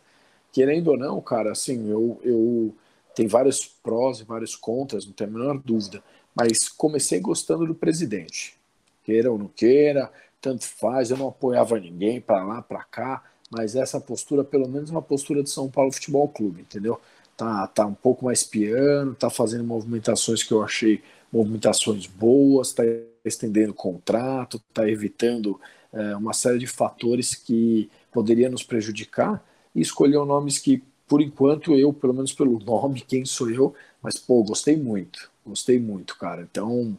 Querendo 0.51 0.89
ou 0.89 0.97
não, 0.97 1.21
cara, 1.21 1.51
assim, 1.51 1.89
eu, 1.89 2.19
eu 2.23 2.75
tem 3.15 3.27
vários 3.27 3.65
prós 3.65 4.19
e 4.19 4.23
vários 4.23 4.55
contras, 4.55 5.05
não 5.05 5.13
tem 5.13 5.27
a 5.27 5.29
menor 5.29 5.57
dúvida 5.57 6.03
mas 6.35 6.69
comecei 6.69 7.19
gostando 7.19 7.65
do 7.65 7.75
presidente. 7.75 8.57
Queira 9.03 9.31
ou 9.31 9.37
não 9.37 9.47
queira, 9.47 10.11
tanto 10.39 10.65
faz, 10.65 11.11
eu 11.11 11.17
não 11.17 11.27
apoiava 11.27 11.79
ninguém 11.79 12.21
para 12.21 12.43
lá, 12.43 12.61
para 12.61 12.83
cá, 12.83 13.23
mas 13.49 13.75
essa 13.75 13.99
postura, 13.99 14.43
pelo 14.43 14.67
menos 14.67 14.89
uma 14.89 15.01
postura 15.01 15.43
de 15.43 15.49
São 15.49 15.69
Paulo 15.69 15.91
Futebol 15.91 16.27
Clube, 16.27 16.61
entendeu? 16.61 16.99
Tá, 17.35 17.67
tá 17.67 17.85
um 17.85 17.93
pouco 17.93 18.25
mais 18.25 18.43
piano, 18.43 19.15
tá 19.15 19.29
fazendo 19.29 19.63
movimentações 19.63 20.43
que 20.43 20.53
eu 20.53 20.63
achei 20.63 21.01
movimentações 21.31 22.05
boas, 22.05 22.73
tá 22.73 22.83
estendendo 23.25 23.73
contrato, 23.73 24.61
tá 24.73 24.87
evitando 24.87 25.59
é, 25.93 26.15
uma 26.15 26.33
série 26.33 26.59
de 26.59 26.67
fatores 26.67 27.35
que 27.35 27.89
poderiam 28.11 28.51
nos 28.51 28.63
prejudicar 28.63 29.43
e 29.75 29.81
escolheu 29.81 30.25
nomes 30.25 30.57
que, 30.57 30.83
por 31.07 31.21
enquanto, 31.21 31.75
eu, 31.75 31.91
pelo 31.93 32.13
menos 32.13 32.33
pelo 32.33 32.59
nome, 32.59 33.01
quem 33.07 33.25
sou 33.25 33.49
eu, 33.49 33.75
mas 34.01 34.17
pô, 34.17 34.43
gostei 34.43 34.77
muito. 34.77 35.31
Gostei 35.45 35.79
muito, 35.79 36.17
cara. 36.17 36.47
Então, 36.49 36.95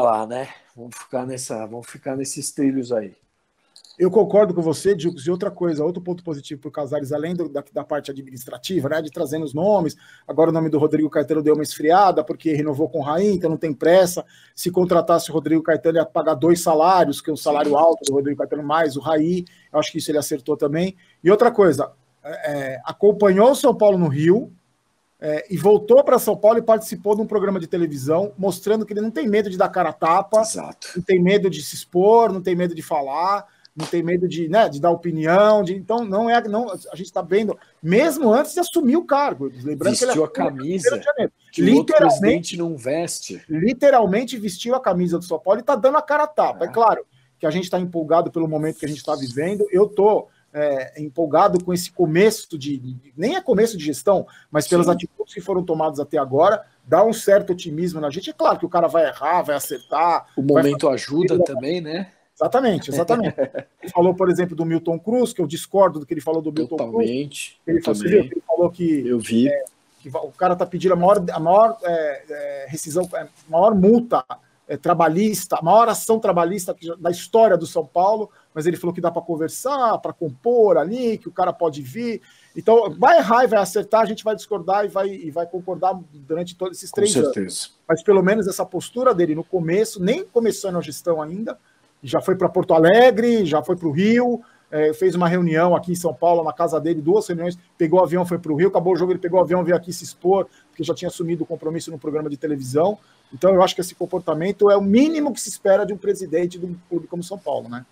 lá, 0.00 0.26
né? 0.26 0.54
Vamos 0.76 0.96
ficar 0.96 1.26
nessa, 1.26 1.66
vamos 1.66 1.86
ficar 1.86 2.16
nesses 2.16 2.50
trilhos 2.52 2.92
aí. 2.92 3.14
Eu 3.98 4.10
concordo 4.10 4.54
com 4.54 4.62
você, 4.62 4.94
Dicos. 4.94 5.26
E 5.26 5.30
outra 5.30 5.50
coisa, 5.50 5.84
outro 5.84 6.02
ponto 6.02 6.24
positivo 6.24 6.60
para 6.60 6.68
o 6.68 6.72
Casares, 6.72 7.12
além 7.12 7.34
do, 7.34 7.48
da, 7.48 7.62
da, 7.72 7.84
parte 7.84 8.10
administrativa, 8.10 8.88
né, 8.88 9.02
de 9.02 9.10
trazendo 9.10 9.44
os 9.44 9.52
nomes. 9.52 9.96
Agora 10.26 10.50
o 10.50 10.52
nome 10.52 10.68
do 10.68 10.78
Rodrigo 10.78 11.10
Caetano 11.10 11.42
deu 11.42 11.54
uma 11.54 11.62
esfriada, 11.62 12.24
porque 12.24 12.52
renovou 12.54 12.88
com 12.88 13.00
o 13.00 13.02
Raim, 13.02 13.34
então 13.34 13.50
não 13.50 13.56
tem 13.56 13.72
pressa. 13.72 14.24
Se 14.54 14.70
contratasse 14.70 15.30
o 15.30 15.34
Rodrigo 15.34 15.62
Caetano, 15.62 15.98
ia 15.98 16.06
pagar 16.06 16.34
dois 16.34 16.60
salários, 16.62 17.20
que 17.20 17.30
é 17.30 17.32
um 17.32 17.36
salário 17.36 17.76
alto 17.76 18.04
do 18.04 18.14
Rodrigo 18.14 18.38
Caetano, 18.38 18.62
mais 18.62 18.96
o 18.96 19.00
Raí. 19.00 19.44
Eu 19.72 19.78
acho 19.78 19.92
que 19.92 19.98
isso 19.98 20.10
ele 20.10 20.18
acertou 20.18 20.56
também. 20.56 20.96
E 21.22 21.30
outra 21.30 21.50
coisa, 21.50 21.92
é, 22.24 22.80
acompanhou 22.84 23.50
o 23.50 23.56
São 23.56 23.74
Paulo 23.74 23.98
no 23.98 24.08
Rio, 24.08 24.52
é, 25.24 25.46
e 25.48 25.56
voltou 25.56 26.02
para 26.02 26.18
São 26.18 26.36
Paulo 26.36 26.58
e 26.58 26.62
participou 26.62 27.14
de 27.14 27.22
um 27.22 27.26
programa 27.26 27.60
de 27.60 27.68
televisão 27.68 28.32
mostrando 28.36 28.84
que 28.84 28.92
ele 28.92 29.00
não 29.00 29.10
tem 29.10 29.28
medo 29.28 29.48
de 29.48 29.56
dar 29.56 29.68
cara 29.68 29.90
a 29.90 29.92
tapa, 29.92 30.40
Exato. 30.40 30.88
não 30.96 31.02
tem 31.04 31.22
medo 31.22 31.48
de 31.48 31.62
se 31.62 31.76
expor, 31.76 32.32
não 32.32 32.42
tem 32.42 32.56
medo 32.56 32.74
de 32.74 32.82
falar, 32.82 33.46
não 33.74 33.86
tem 33.86 34.02
medo 34.02 34.28
de, 34.28 34.48
né, 34.48 34.68
de 34.68 34.80
dar 34.80 34.90
opinião. 34.90 35.62
De, 35.62 35.74
então, 35.74 36.04
não 36.04 36.28
é. 36.28 36.46
Não, 36.46 36.70
a 36.70 36.96
gente 36.96 37.06
está 37.06 37.22
vendo, 37.22 37.58
mesmo 37.82 38.32
antes 38.32 38.52
de 38.52 38.60
assumir 38.60 38.96
o 38.96 39.04
cargo. 39.04 39.50
Lembrando 39.62 39.90
vestiu 39.90 40.08
que 40.08 40.14
ele 40.14 40.24
a 40.24 40.28
camisa. 40.28 41.00
Que 41.50 41.62
literalmente 41.62 42.56
não 42.56 42.76
veste. 42.76 43.42
Literalmente 43.48 44.36
vestiu 44.38 44.74
a 44.74 44.80
camisa 44.80 45.18
do 45.18 45.24
São 45.24 45.38
Paulo 45.38 45.60
e 45.60 45.62
está 45.62 45.74
dando 45.74 45.96
a 45.96 46.02
cara 46.02 46.24
a 46.24 46.28
tapa. 46.28 46.64
É, 46.64 46.68
é 46.68 46.72
claro 46.72 47.04
que 47.38 47.46
a 47.46 47.50
gente 47.50 47.64
está 47.64 47.80
empolgado 47.80 48.30
pelo 48.30 48.46
momento 48.46 48.78
que 48.78 48.84
a 48.86 48.88
gente 48.88 48.98
está 48.98 49.16
vivendo. 49.16 49.66
Eu 49.70 49.86
estou 49.86 50.28
é, 50.52 51.00
empolgado 51.00 51.62
com 51.64 51.72
esse 51.72 51.90
começo 51.90 52.58
de. 52.58 52.96
Nem 53.16 53.36
é 53.36 53.40
começo 53.40 53.76
de 53.76 53.84
gestão, 53.84 54.26
mas 54.50 54.68
pelas 54.68 54.86
Sim. 54.86 54.92
atitudes 54.92 55.32
que 55.32 55.40
foram 55.40 55.64
tomadas 55.64 55.98
até 55.98 56.18
agora, 56.18 56.62
dá 56.86 57.02
um 57.02 57.12
certo 57.12 57.52
otimismo 57.52 58.00
na 58.00 58.10
gente. 58.10 58.30
É 58.30 58.34
claro 58.34 58.58
que 58.58 58.66
o 58.66 58.68
cara 58.68 58.86
vai 58.86 59.06
errar, 59.06 59.42
vai 59.42 59.56
acertar. 59.56 60.26
O 60.36 60.42
momento 60.42 60.88
ajuda 60.88 61.42
também, 61.42 61.80
né? 61.80 62.12
Exatamente, 62.34 62.90
exatamente. 62.90 63.34
ele 63.82 63.92
falou, 63.92 64.14
por 64.14 64.30
exemplo, 64.30 64.56
do 64.56 64.64
Milton 64.64 64.98
Cruz, 64.98 65.32
que 65.32 65.40
eu 65.40 65.46
discordo 65.46 66.00
do 66.00 66.06
que 66.06 66.14
ele 66.14 66.20
falou 66.20 66.40
do 66.40 66.52
Milton 66.52 66.76
Totalmente, 66.76 67.60
Cruz. 67.64 67.66
Ele, 67.66 67.82
falou, 67.82 68.04
ele 68.04 68.42
falou 68.46 68.70
que. 68.70 69.06
Eu 69.06 69.18
vi. 69.18 69.48
É, 69.48 69.64
que 70.00 70.08
o 70.08 70.32
cara 70.32 70.54
está 70.54 70.66
pedindo 70.66 70.94
a 70.94 70.96
maior, 70.96 71.24
a 71.30 71.40
maior 71.40 71.78
é, 71.84 72.24
é 72.28 72.66
rescisão, 72.68 73.08
a 73.12 73.20
é, 73.20 73.28
maior 73.48 73.72
multa 73.74 74.24
é, 74.66 74.76
trabalhista, 74.76 75.56
a 75.56 75.62
maior 75.62 75.88
ação 75.88 76.18
trabalhista 76.18 76.74
da 76.98 77.10
história 77.10 77.56
do 77.56 77.66
São 77.66 77.86
Paulo, 77.86 78.30
mas 78.52 78.66
ele 78.66 78.76
falou 78.76 78.92
que 78.92 79.00
dá 79.00 79.10
para 79.10 79.22
conversar, 79.22 79.98
para 79.98 80.12
compor 80.12 80.76
ali, 80.76 81.18
que 81.18 81.28
o 81.28 81.32
cara 81.32 81.52
pode 81.52 81.82
vir. 81.82 82.20
Então, 82.56 82.94
vai 82.98 83.18
errar 83.18 83.44
e 83.44 83.46
vai 83.46 83.60
acertar, 83.60 84.00
a 84.00 84.06
gente 84.06 84.24
vai 84.24 84.34
discordar 84.34 84.84
e 84.84 84.88
vai, 84.88 85.08
e 85.08 85.30
vai 85.30 85.46
concordar 85.46 85.98
durante 86.12 86.56
todos 86.56 86.78
esses 86.78 86.90
três 86.90 87.14
Com 87.14 87.22
certeza. 87.22 87.40
anos. 87.40 87.78
Mas 87.88 88.02
pelo 88.02 88.22
menos 88.22 88.46
essa 88.48 88.66
postura 88.66 89.14
dele 89.14 89.34
no 89.34 89.44
começo, 89.44 90.02
nem 90.02 90.24
começando 90.24 90.78
a 90.78 90.80
gestão 90.80 91.22
ainda, 91.22 91.58
já 92.02 92.20
foi 92.20 92.34
para 92.34 92.48
Porto 92.48 92.74
Alegre, 92.74 93.44
já 93.44 93.62
foi 93.62 93.76
para 93.76 93.88
o 93.88 93.92
Rio, 93.92 94.42
é, 94.70 94.92
fez 94.94 95.14
uma 95.14 95.28
reunião 95.28 95.76
aqui 95.76 95.92
em 95.92 95.94
São 95.94 96.14
Paulo, 96.14 96.42
na 96.42 96.52
casa 96.52 96.80
dele, 96.80 97.02
duas 97.02 97.26
reuniões, 97.26 97.58
pegou 97.76 98.00
o 98.00 98.02
avião, 98.02 98.24
foi 98.24 98.38
para 98.38 98.50
o 98.50 98.56
Rio, 98.56 98.68
acabou 98.68 98.94
o 98.94 98.96
jogo, 98.96 99.12
ele 99.12 99.18
pegou 99.18 99.38
o 99.38 99.42
avião, 99.42 99.62
veio 99.62 99.76
aqui 99.76 99.92
se 99.92 100.02
expor, 100.02 100.46
porque 100.70 100.82
já 100.82 100.94
tinha 100.94 101.08
assumido 101.08 101.44
o 101.44 101.46
compromisso 101.46 101.90
no 101.90 101.98
programa 101.98 102.30
de 102.30 102.38
televisão. 102.38 102.98
Então, 103.32 103.54
eu 103.54 103.62
acho 103.62 103.74
que 103.74 103.82
esse 103.82 103.94
comportamento 103.94 104.70
é 104.70 104.76
o 104.76 104.80
mínimo 104.80 105.32
que 105.32 105.40
se 105.40 105.50
espera 105.50 105.84
de 105.84 105.92
um 105.92 105.98
presidente 105.98 106.58
de 106.58 106.64
um 106.64 106.74
clube 106.88 107.06
como 107.06 107.22
São 107.22 107.38
Paulo, 107.38 107.68
né? 107.68 107.84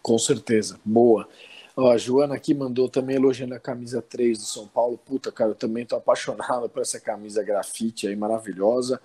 Com 0.00 0.18
certeza, 0.18 0.78
boa. 0.84 1.28
Ó, 1.76 1.90
a 1.90 1.96
Joana 1.96 2.34
aqui 2.34 2.54
mandou 2.54 2.88
também 2.88 3.16
elogiando 3.16 3.54
a 3.54 3.58
camisa 3.58 4.02
3 4.02 4.38
do 4.38 4.44
São 4.44 4.66
Paulo. 4.66 4.98
Puta, 4.98 5.32
cara, 5.32 5.50
eu 5.50 5.54
também 5.54 5.86
tô 5.86 5.96
apaixonado 5.96 6.68
por 6.68 6.82
essa 6.82 7.00
camisa 7.00 7.42
grafite 7.42 8.06
aí, 8.06 8.14
maravilhosa. 8.14 9.00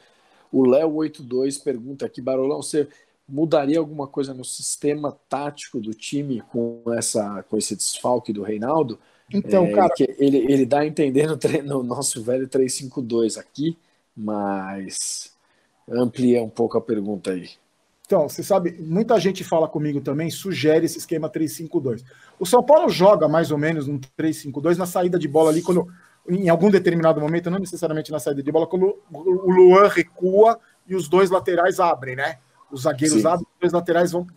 O 0.52 0.64
Léo82 0.64 1.62
pergunta 1.64 2.06
aqui, 2.06 2.22
Barolão, 2.22 2.62
você 2.62 2.88
mudaria 3.28 3.80
alguma 3.80 4.08
coisa 4.08 4.34
no 4.34 4.46
sistema 4.46 5.18
tático 5.28 5.80
do 5.80 5.94
time 5.94 6.42
com, 6.52 6.82
essa, 6.94 7.44
com 7.44 7.58
esse 7.58 7.76
desfalque 7.76 8.32
do 8.32 8.44
Reinaldo? 8.44 9.00
Então, 9.34 9.66
é, 9.66 9.72
cara. 9.72 9.94
Ele, 10.00 10.38
ele 10.38 10.66
dá 10.66 10.80
a 10.80 10.88
entender 10.88 11.28
no, 11.28 11.38
no 11.64 11.84
nosso 11.84 12.24
velho 12.24 12.48
352 12.48 13.38
aqui, 13.38 13.78
mas 14.16 15.32
amplia 15.90 16.42
um 16.42 16.50
pouco 16.50 16.78
a 16.78 16.82
pergunta 16.82 17.32
aí. 17.32 17.50
Então, 18.06 18.30
você 18.30 18.42
sabe, 18.42 18.72
muita 18.80 19.20
gente 19.20 19.44
fala 19.44 19.68
comigo 19.68 20.00
também, 20.00 20.30
sugere 20.30 20.86
esse 20.86 20.98
esquema 20.98 21.30
3-5-2. 21.30 22.06
O 22.40 22.46
São 22.46 22.64
Paulo 22.64 22.88
joga 22.88 23.28
mais 23.28 23.52
ou 23.52 23.58
menos 23.58 23.86
no 23.86 24.00
3-5-2 24.18 24.78
na 24.78 24.86
saída 24.86 25.20
de 25.20 25.28
bola 25.28 25.52
ali, 25.52 25.62
quando, 25.62 25.86
em 26.30 26.48
algum 26.48 26.72
determinado 26.72 27.20
momento, 27.20 27.52
não 27.52 27.60
necessariamente 27.60 28.10
na 28.10 28.20
saída 28.20 28.42
de 28.42 28.50
bola, 28.50 28.66
quando 28.66 28.98
o 29.12 29.52
Luan 29.52 29.90
recua 29.90 30.58
e 30.88 30.96
os 30.96 31.10
dois 31.10 31.30
laterais 31.30 31.82
abrem, 31.82 32.16
né? 32.16 32.38
Os 32.72 32.82
zagueiros 32.82 33.22
Sim. 33.22 33.28
abrem, 33.28 33.48
os 33.54 33.60
dois 33.60 33.74
laterais 33.74 34.12
vão, 34.12 34.28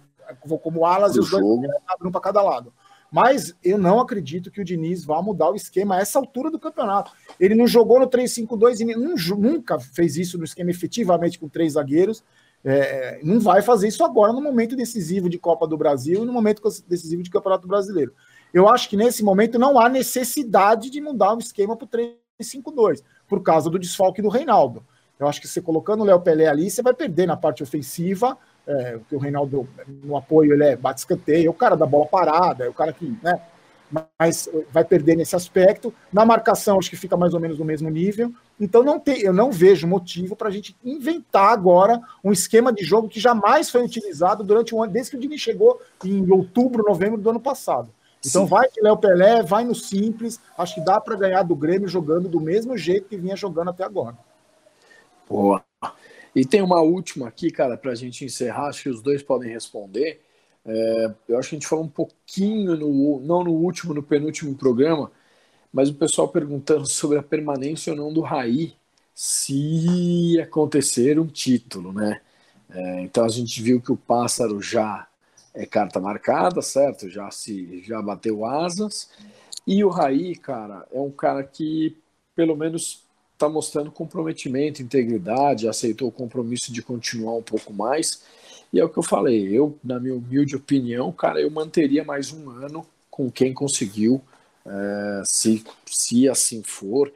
vão 0.44 0.58
como 0.58 0.84
alas 0.84 1.16
e 1.16 1.20
os 1.20 1.30
dois 1.30 1.44
abrem 1.88 2.08
um 2.08 2.12
para 2.12 2.20
cada 2.20 2.42
lado. 2.42 2.72
Mas 3.10 3.54
eu 3.62 3.76
não 3.76 3.98
acredito 3.98 4.50
que 4.50 4.60
o 4.60 4.64
Diniz 4.64 5.04
vá 5.04 5.20
mudar 5.20 5.50
o 5.50 5.56
esquema 5.56 5.96
a 5.96 6.00
essa 6.00 6.18
altura 6.18 6.50
do 6.50 6.60
campeonato. 6.60 7.10
Ele 7.40 7.56
não 7.56 7.66
jogou 7.66 7.98
no 7.98 8.06
3-5-2 8.06 8.80
e 8.80 9.36
nunca 9.36 9.80
fez 9.80 10.16
isso 10.16 10.38
no 10.38 10.44
esquema 10.44 10.70
efetivamente 10.70 11.38
com 11.38 11.48
três 11.48 11.72
zagueiros. 11.72 12.22
É, 12.62 13.18
não 13.22 13.40
vai 13.40 13.62
fazer 13.62 13.88
isso 13.88 14.04
agora 14.04 14.32
no 14.32 14.40
momento 14.40 14.76
decisivo 14.76 15.28
de 15.28 15.38
Copa 15.38 15.66
do 15.66 15.78
Brasil 15.78 16.22
e 16.22 16.26
no 16.26 16.32
momento 16.32 16.62
decisivo 16.86 17.22
de 17.22 17.30
Campeonato 17.30 17.66
Brasileiro. 17.66 18.14
Eu 18.52 18.68
acho 18.68 18.88
que 18.88 18.96
nesse 18.96 19.24
momento 19.24 19.58
não 19.58 19.78
há 19.78 19.88
necessidade 19.88 20.90
de 20.90 21.00
mudar 21.00 21.34
o 21.34 21.38
esquema 21.38 21.76
para 21.76 21.86
o 21.86 21.88
3-5-2, 22.40 23.02
por 23.26 23.42
causa 23.42 23.70
do 23.70 23.78
desfalque 23.78 24.22
do 24.22 24.28
Reinaldo. 24.28 24.84
Eu 25.20 25.28
acho 25.28 25.40
que 25.40 25.46
você 25.46 25.60
colocando 25.60 26.00
o 26.00 26.04
Léo 26.04 26.20
Pelé 26.20 26.46
ali, 26.46 26.70
você 26.70 26.80
vai 26.80 26.94
perder 26.94 27.26
na 27.26 27.36
parte 27.36 27.62
ofensiva, 27.62 28.38
é, 28.66 28.92
porque 28.92 29.14
o 29.14 29.18
Reinaldo 29.18 29.68
no 30.02 30.16
apoio 30.16 30.54
ele 30.54 30.64
é 30.64 30.76
bate 30.76 31.00
escanteio, 31.00 31.46
é 31.46 31.50
o 31.50 31.54
cara 31.54 31.76
da 31.76 31.84
bola 31.84 32.06
parada, 32.06 32.64
é 32.64 32.68
o 32.68 32.72
cara 32.72 32.90
que, 32.90 33.14
né? 33.22 33.38
Mas 34.18 34.48
vai 34.70 34.84
perder 34.84 35.16
nesse 35.16 35.34
aspecto. 35.34 35.92
Na 36.12 36.24
marcação, 36.24 36.78
acho 36.78 36.88
que 36.88 36.96
fica 36.96 37.16
mais 37.16 37.34
ou 37.34 37.40
menos 37.40 37.58
no 37.58 37.64
mesmo 37.64 37.90
nível. 37.90 38.32
Então, 38.58 38.84
não 38.84 39.00
tem, 39.00 39.20
eu 39.20 39.32
não 39.32 39.50
vejo 39.50 39.86
motivo 39.86 40.36
para 40.36 40.48
a 40.48 40.50
gente 40.50 40.76
inventar 40.84 41.52
agora 41.52 42.00
um 42.22 42.30
esquema 42.30 42.72
de 42.72 42.84
jogo 42.84 43.08
que 43.08 43.18
jamais 43.18 43.68
foi 43.68 43.84
utilizado 43.84 44.44
durante 44.44 44.74
o 44.74 44.82
ano, 44.82 44.92
desde 44.92 45.10
que 45.10 45.16
o 45.16 45.20
Dini 45.20 45.36
chegou 45.36 45.82
em 46.04 46.30
outubro, 46.30 46.84
novembro 46.86 47.20
do 47.20 47.30
ano 47.30 47.40
passado. 47.40 47.88
Então, 48.24 48.44
Sim. 48.44 48.48
vai 48.48 48.68
de 48.70 48.80
Léo 48.80 48.96
Pelé, 48.96 49.42
vai 49.42 49.64
no 49.64 49.74
simples. 49.74 50.38
Acho 50.56 50.76
que 50.76 50.80
dá 50.82 51.00
para 51.00 51.16
ganhar 51.16 51.42
do 51.42 51.56
Grêmio 51.56 51.88
jogando 51.88 52.28
do 52.28 52.40
mesmo 52.40 52.78
jeito 52.78 53.08
que 53.08 53.16
vinha 53.16 53.34
jogando 53.34 53.70
até 53.70 53.82
agora. 53.82 54.16
Boa. 55.30 55.64
E 56.34 56.44
tem 56.44 56.60
uma 56.60 56.80
última 56.80 57.28
aqui, 57.28 57.50
cara, 57.52 57.76
para 57.76 57.92
a 57.92 57.94
gente 57.94 58.24
encerrar, 58.24 58.66
acho 58.66 58.82
que 58.82 58.88
os 58.88 59.00
dois 59.00 59.22
podem 59.22 59.48
responder. 59.50 60.20
É, 60.64 61.14
eu 61.28 61.38
acho 61.38 61.50
que 61.50 61.56
a 61.56 61.58
gente 61.58 61.68
falou 61.68 61.84
um 61.84 61.88
pouquinho, 61.88 62.76
no, 62.76 63.20
não 63.20 63.44
no 63.44 63.52
último, 63.52 63.94
no 63.94 64.02
penúltimo 64.02 64.56
programa, 64.56 65.10
mas 65.72 65.88
o 65.88 65.94
pessoal 65.94 66.28
perguntando 66.28 66.86
sobre 66.86 67.18
a 67.18 67.22
permanência 67.22 67.92
ou 67.92 67.96
não 67.96 68.12
do 68.12 68.20
Raí, 68.22 68.74
se 69.14 70.40
acontecer 70.40 71.18
um 71.18 71.26
título, 71.26 71.92
né? 71.92 72.20
É, 72.70 73.02
então 73.02 73.24
a 73.24 73.28
gente 73.28 73.62
viu 73.62 73.80
que 73.80 73.92
o 73.92 73.96
Pássaro 73.96 74.60
já 74.60 75.06
é 75.54 75.66
carta 75.66 76.00
marcada, 76.00 76.62
certo? 76.62 77.08
Já 77.08 77.30
se 77.30 77.82
já 77.82 78.02
bateu 78.02 78.44
asas. 78.44 79.10
E 79.66 79.84
o 79.84 79.88
Raí, 79.88 80.36
cara, 80.36 80.86
é 80.92 81.00
um 81.00 81.10
cara 81.10 81.44
que 81.44 81.96
pelo 82.34 82.56
menos 82.56 83.04
está 83.40 83.48
mostrando 83.48 83.90
comprometimento, 83.90 84.82
integridade, 84.82 85.66
aceitou 85.66 86.08
o 86.08 86.12
compromisso 86.12 86.70
de 86.70 86.82
continuar 86.82 87.36
um 87.36 87.42
pouco 87.42 87.72
mais. 87.72 88.22
E 88.70 88.78
é 88.78 88.84
o 88.84 88.88
que 88.88 88.98
eu 88.98 89.02
falei, 89.02 89.48
eu, 89.48 89.78
na 89.82 89.98
minha 89.98 90.14
humilde 90.14 90.54
opinião, 90.54 91.10
cara, 91.10 91.40
eu 91.40 91.50
manteria 91.50 92.04
mais 92.04 92.30
um 92.30 92.50
ano 92.50 92.86
com 93.10 93.30
quem 93.30 93.54
conseguiu, 93.54 94.20
é, 94.64 95.22
se, 95.24 95.64
se 95.86 96.28
assim 96.28 96.62
for, 96.62 97.10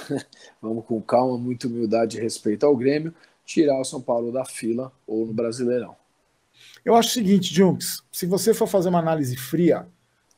vamos 0.60 0.84
com 0.86 1.00
calma, 1.00 1.36
muita 1.36 1.68
humildade 1.68 2.16
e 2.16 2.20
respeito 2.20 2.64
ao 2.64 2.74
Grêmio, 2.74 3.14
tirar 3.44 3.78
o 3.78 3.84
São 3.84 4.00
Paulo 4.00 4.32
da 4.32 4.44
fila 4.44 4.90
ou 5.06 5.26
no 5.26 5.32
Brasileirão. 5.32 5.94
Eu 6.84 6.96
acho 6.96 7.10
o 7.10 7.12
seguinte, 7.12 7.54
Junks, 7.54 8.02
se 8.10 8.24
você 8.24 8.54
for 8.54 8.66
fazer 8.66 8.88
uma 8.88 8.98
análise 8.98 9.36
fria, 9.36 9.86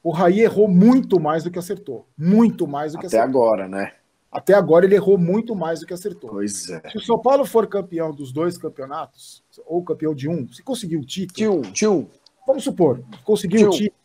o 0.03 0.11
Raí 0.11 0.41
errou 0.41 0.69
muito 0.69 1.21
mais 1.21 1.45
do 1.45 1.51
que 1.51 1.59
acertou. 1.59 2.07
Muito 2.19 2.67
mais 2.67 2.93
do 2.93 2.99
que 2.99 3.07
Até 3.07 3.21
acertou. 3.21 3.45
Até 3.45 3.57
agora, 3.57 3.69
né? 3.69 3.93
Até 4.33 4.55
agora 4.55 4.87
ele 4.87 4.95
errou 4.95 5.19
muito 5.19 5.55
mais 5.55 5.81
do 5.81 5.87
que 5.87 5.93
acertou. 5.93 6.31
Pois 6.31 6.71
é. 6.71 6.81
Se 6.91 6.97
o 6.97 7.01
São 7.03 7.19
Paulo 7.19 7.45
for 7.45 7.67
campeão 7.67 8.15
dos 8.15 8.33
dois 8.33 8.57
campeonatos, 8.57 9.45
ou 9.67 9.85
campeão 9.85 10.15
de 10.15 10.27
um, 10.27 10.51
se 10.51 10.63
conseguir 10.63 10.97
o 10.97 11.05
título. 11.05 11.61
De 11.71 11.87
um. 11.87 12.09
Vamos 12.47 12.65
supor, 12.65 13.05
conseguir 13.25 13.67
o 13.67 13.71
título, 13.71 14.01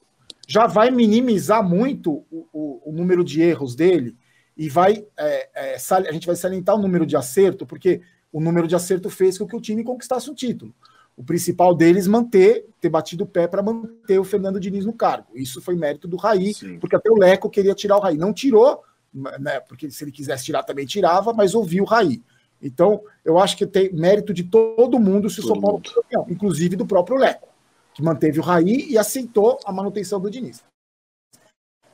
já 0.47 0.67
vai 0.67 0.91
minimizar 0.91 1.67
muito 1.67 2.25
o, 2.29 2.45
o, 2.53 2.81
o, 2.89 2.91
número 2.91 3.23
de 3.23 3.41
erros 3.41 3.73
dele 3.73 4.15
e 4.55 4.69
vai. 4.69 5.05
É, 5.17 5.75
é, 5.75 5.75
a 5.75 6.11
gente 6.11 6.27
vai 6.27 6.35
salientar 6.35 6.75
o 6.75 6.81
número 6.81 7.05
de 7.05 7.15
acerto, 7.15 7.65
porque 7.65 8.01
o 8.31 8.41
número 8.41 8.67
de 8.67 8.75
acerto 8.75 9.09
fez 9.09 9.37
com 9.37 9.47
que 9.47 9.55
o 9.55 9.61
time 9.61 9.83
conquistasse 9.83 10.29
um 10.29 10.35
título. 10.35 10.75
O 11.15 11.23
principal 11.23 11.73
deles 11.73 12.05
manter, 12.05 12.67
ter 12.79 12.89
batido 12.89 13.23
o 13.23 13.27
pé 13.27 13.47
para 13.47 13.63
manter 13.63 14.19
o 14.19 14.23
Fernando 14.23 14.59
Diniz 14.59 14.85
no 14.85 14.93
cargo. 14.93 15.29
Isso 15.33 15.61
foi 15.61 15.75
mérito 15.75 16.07
do 16.07 16.15
Raí, 16.15 16.53
Sim. 16.53 16.77
porque 16.79 16.95
até 16.95 17.09
o 17.09 17.17
Leco 17.17 17.49
queria 17.49 17.73
tirar 17.73 17.97
o 17.97 18.01
Raí. 18.01 18.17
Não 18.17 18.31
tirou, 18.31 18.83
né, 19.39 19.59
porque 19.61 19.89
se 19.89 20.03
ele 20.03 20.11
quisesse 20.11 20.45
tirar 20.45 20.63
também 20.63 20.85
tirava, 20.85 21.33
mas 21.33 21.55
ouviu 21.55 21.83
o 21.83 21.87
Raí. 21.87 22.21
Então, 22.61 23.01
eu 23.23 23.37
acho 23.37 23.55
que 23.55 23.65
tem 23.65 23.93
mérito 23.93 24.33
de 24.33 24.43
todo 24.43 24.99
mundo 24.99 25.29
se 25.29 25.39
o 25.39 25.43
São 25.43 25.59
Paulo 25.59 25.81
for 25.85 26.01
campeão, 26.01 26.25
inclusive 26.29 26.75
do 26.75 26.87
próprio 26.87 27.17
Leco, 27.17 27.47
que 27.93 28.01
manteve 28.01 28.39
o 28.39 28.43
Raí 28.43 28.89
e 28.89 28.97
aceitou 28.97 29.59
a 29.65 29.71
manutenção 29.71 30.19
do 30.19 30.29
Diniz. 30.29 30.63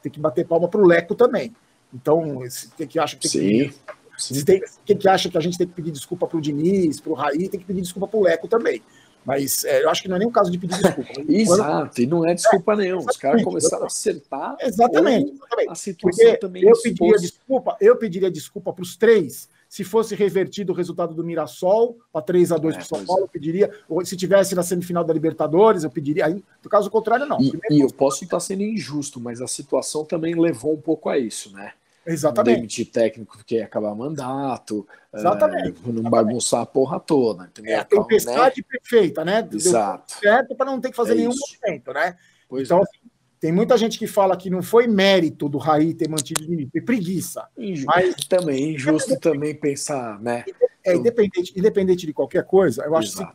Tem 0.02 0.12
que 0.12 0.20
bater 0.20 0.48
palma 0.48 0.68
para 0.68 0.82
o 0.82 0.88
Leco 0.88 1.16
também. 1.16 1.54
Então, 1.94 2.40
tem 2.78 2.88
que 2.88 2.98
acha 2.98 3.16
que 3.18 3.30
tem 3.30 3.72
Sim. 4.18 4.34
que, 4.34 4.46
tem, 4.46 4.62
quem 4.86 4.98
que 4.98 5.08
acha 5.08 5.30
que 5.30 5.38
a 5.38 5.42
gente 5.42 5.58
tem 5.58 5.68
que 5.68 5.74
pedir 5.74 5.92
desculpa 5.92 6.28
para 6.28 6.38
o 6.38 6.42
Diniz, 6.42 7.00
para 7.00 7.12
o 7.12 7.16
Raí, 7.16 7.50
tem 7.50 7.60
que 7.60 7.66
pedir 7.66 7.82
desculpa 7.82 8.08
para 8.08 8.20
o 8.20 8.24
Leco 8.24 8.48
também. 8.48 8.82
Mas 9.26 9.64
é, 9.64 9.84
eu 9.84 9.90
acho 9.90 10.02
que 10.02 10.08
não 10.08 10.16
é 10.16 10.20
nem 10.20 10.28
o 10.28 10.32
caso 10.32 10.52
de 10.52 10.58
pedir 10.58 10.82
desculpa. 10.82 11.14
Exato, 11.30 12.02
e 12.02 12.06
não 12.06 12.28
é 12.28 12.34
desculpa 12.34 12.74
é, 12.74 12.78
nenhuma. 12.78 13.10
Os 13.10 13.18
caras 13.18 13.44
começaram 13.44 13.84
a 13.84 13.88
acertar. 13.88 14.56
Exatamente. 14.62 15.32
exatamente. 15.32 15.70
A 15.70 15.76
situação 15.76 16.26
Porque 16.26 16.38
também 16.38 16.64
eu 16.64 16.82
pediria 16.82 17.18
desculpa, 17.18 17.78
eu 17.80 17.96
pediria 17.96 18.32
desculpa 18.32 18.74
para 18.74 18.84
os 18.84 18.96
três. 18.96 19.48
Se 19.70 19.84
fosse 19.84 20.14
revertido 20.14 20.72
o 20.72 20.76
resultado 20.76 21.16
do 21.16 21.24
Mirassol 21.24 21.98
para 22.12 22.22
3 22.22 22.52
a 22.52 22.58
2 22.58 22.76
é, 22.76 22.78
para 22.78 22.86
o 22.86 22.88
São 22.88 23.06
Paulo, 23.06 23.24
eu 23.24 23.28
pediria. 23.28 23.72
Ou 23.90 24.06
se 24.06 24.16
tivesse 24.16 24.54
na 24.54 24.62
semifinal 24.62 25.04
da 25.04 25.12
Libertadores, 25.12 25.84
eu 25.84 25.90
pediria. 25.90 26.28
Aí, 26.28 26.44
no 26.64 26.70
caso 26.70 26.92
contrário, 26.92 27.26
não. 27.26 27.42
E, 27.42 27.52
e 27.72 27.80
eu 27.80 27.88
posso 27.88 28.24
estar 28.24 28.40
sendo 28.40 28.62
injusto, 28.62 29.20
mas 29.20 29.42
a 29.42 29.48
situação 29.48 30.06
também 30.06 30.40
levou 30.40 30.74
um 30.74 30.82
pouco 30.82 31.10
a 31.10 31.18
isso, 31.18 31.52
né? 31.52 31.72
Exatamente. 32.06 32.56
Demitir 32.56 32.92
técnico 32.92 33.44
que 33.46 33.56
ia 33.56 33.66
acabar 33.66 33.96
mandato. 33.96 34.88
Exatamente. 35.13 35.82
É, 35.88 35.92
não 35.92 36.10
bagunçar 36.10 36.62
a 36.62 36.66
porra 36.66 37.00
toda. 37.00 37.46
Entendeu? 37.46 37.74
É 37.74 37.80
a 37.80 37.84
tempestade 37.84 38.62
né? 38.62 38.68
perfeita, 38.70 39.24
né? 39.24 39.48
Exato. 39.52 40.13
certo 40.20 40.56
para 40.56 40.66
não 40.66 40.82
ter 40.82 40.89
que 40.89 40.96
fazer 40.96 41.13
é 41.13 41.16
nenhum 41.16 41.32
isso. 41.32 41.42
movimento, 41.62 41.94
né? 41.94 42.18
Pois 42.50 42.68
então, 42.68 42.80
é. 42.80 42.82
assim, 42.82 43.10
tem 43.39 43.52
muita 43.52 43.78
gente 43.78 43.98
que 43.98 44.08
fala 44.08 44.38
que 44.38 44.50
não 44.50 44.62
foi 44.62 44.88
mérito 44.88 45.50
do 45.50 45.58
Raí 45.58 45.94
ter 45.94 46.10
mantido 46.10 46.44
o 46.44 46.48
limite, 46.48 46.72
foi 46.72 46.82
preguiça. 46.82 47.48
Injusto, 47.58 47.92
mas 47.94 48.16
também, 48.26 48.76
injusto 48.76 49.20
também 49.20 49.56
pensar, 49.56 50.20
né? 50.22 50.46
É, 50.82 50.96
independente, 50.96 51.54
independente 51.56 52.06
de 52.06 52.13
qualquer 52.13 52.46
coisa, 52.46 52.84
eu 52.84 52.96
acho 52.96 53.18
que, 53.18 53.26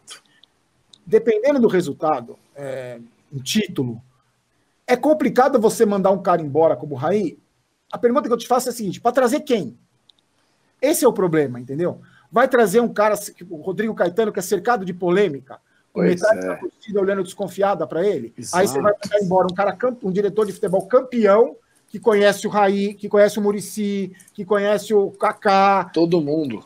dependendo 1.07 1.61
do 1.61 1.68
resultado, 1.68 2.38
é, 2.54 2.98
um 3.33 3.38
título, 3.38 4.02
é 4.87 4.96
complicado 4.96 5.61
você 5.61 5.85
mandar 5.85 6.11
um 6.11 6.22
cara 6.22 6.40
embora 6.40 6.74
como 6.74 6.94
o 6.94 6.98
Raí 6.98 7.38
a 7.90 7.98
pergunta 7.98 8.29
que 8.29 8.33
eu 8.33 8.38
te 8.38 8.46
faço 8.46 8.68
é 8.68 8.70
a 8.70 8.74
seguinte: 8.74 9.01
para 9.01 9.12
trazer 9.12 9.40
quem? 9.40 9.79
Esse 10.81 11.05
é 11.05 11.09
o 11.09 11.12
problema, 11.12 11.59
entendeu? 11.59 12.01
Vai 12.31 12.46
trazer 12.46 12.81
um 12.81 12.88
cara, 12.88 13.16
tipo 13.16 13.57
o 13.57 13.61
Rodrigo 13.62 13.94
Caetano, 13.94 14.33
que 14.33 14.38
é 14.38 14.42
cercado 14.42 14.85
de 14.85 14.92
polêmica, 14.92 15.59
com 15.92 16.03
metade 16.03 16.38
é. 16.38 16.46
da 16.46 16.57
torcida 16.57 17.01
olhando 17.01 17.22
desconfiada 17.22 17.87
para 17.87 18.07
ele. 18.07 18.33
Exato. 18.37 18.61
Aí 18.61 18.68
você 18.68 18.81
vai 18.81 18.92
mandar 18.92 19.22
embora 19.22 19.46
um 19.51 19.55
cara, 19.55 19.77
um 20.03 20.12
diretor 20.12 20.46
de 20.46 20.53
futebol 20.53 20.87
campeão, 20.87 21.57
que 21.88 21.98
conhece 21.98 22.46
o 22.46 22.51
Raí, 22.51 22.94
que 22.94 23.09
conhece 23.09 23.38
o 23.38 23.42
Murici, 23.42 24.12
que 24.35 24.44
conhece 24.44 24.94
o 24.94 25.11
Kaká. 25.11 25.90
Todo 25.92 26.20
mundo. 26.20 26.64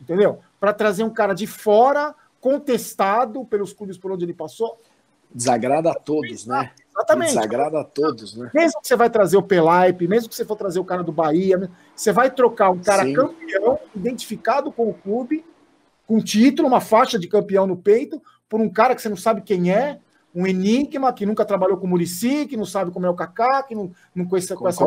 Entendeu? 0.00 0.40
Para 0.58 0.72
trazer 0.72 1.04
um 1.04 1.10
cara 1.10 1.34
de 1.34 1.46
fora, 1.46 2.14
contestado 2.40 3.44
pelos 3.44 3.72
clubes 3.72 3.96
por 3.96 4.12
onde 4.12 4.24
ele 4.24 4.34
passou. 4.34 4.78
Desagrada 5.32 5.90
a 5.90 5.94
todos, 5.94 6.46
né? 6.46 6.72
Exatamente. 6.96 7.34
Desagrada 7.34 7.80
a 7.80 7.84
todos, 7.84 8.34
né? 8.36 8.50
Mesmo 8.54 8.80
que 8.80 8.88
você 8.88 8.96
vai 8.96 9.10
trazer 9.10 9.36
o 9.36 9.42
Pelaipe, 9.42 10.08
mesmo 10.08 10.30
que 10.30 10.34
você 10.34 10.44
for 10.44 10.56
trazer 10.56 10.80
o 10.80 10.84
cara 10.84 11.02
do 11.02 11.12
Bahia, 11.12 11.70
você 11.94 12.10
vai 12.10 12.30
trocar 12.30 12.70
um 12.70 12.78
cara 12.78 13.04
Sim. 13.04 13.12
campeão, 13.12 13.78
identificado 13.94 14.72
com 14.72 14.88
o 14.88 14.94
clube, 14.94 15.44
com 16.06 16.20
título, 16.20 16.68
uma 16.68 16.80
faixa 16.80 17.18
de 17.18 17.28
campeão 17.28 17.66
no 17.66 17.76
peito, 17.76 18.20
por 18.48 18.60
um 18.60 18.68
cara 18.70 18.94
que 18.94 19.02
você 19.02 19.10
não 19.10 19.16
sabe 19.16 19.42
quem 19.42 19.70
é, 19.70 19.98
um 20.34 20.46
enigma, 20.46 21.12
que 21.12 21.26
nunca 21.26 21.44
trabalhou 21.44 21.76
com 21.76 21.86
o 21.86 21.90
Murici, 21.90 22.46
que 22.46 22.56
não 22.56 22.64
sabe 22.64 22.90
como 22.90 23.06
é 23.06 23.10
o 23.10 23.14
Kaká, 23.14 23.62
que 23.62 23.74
não, 23.74 23.92
não 24.14 24.26
conhece, 24.26 24.54
conhece 24.54 24.82
a 24.82 24.86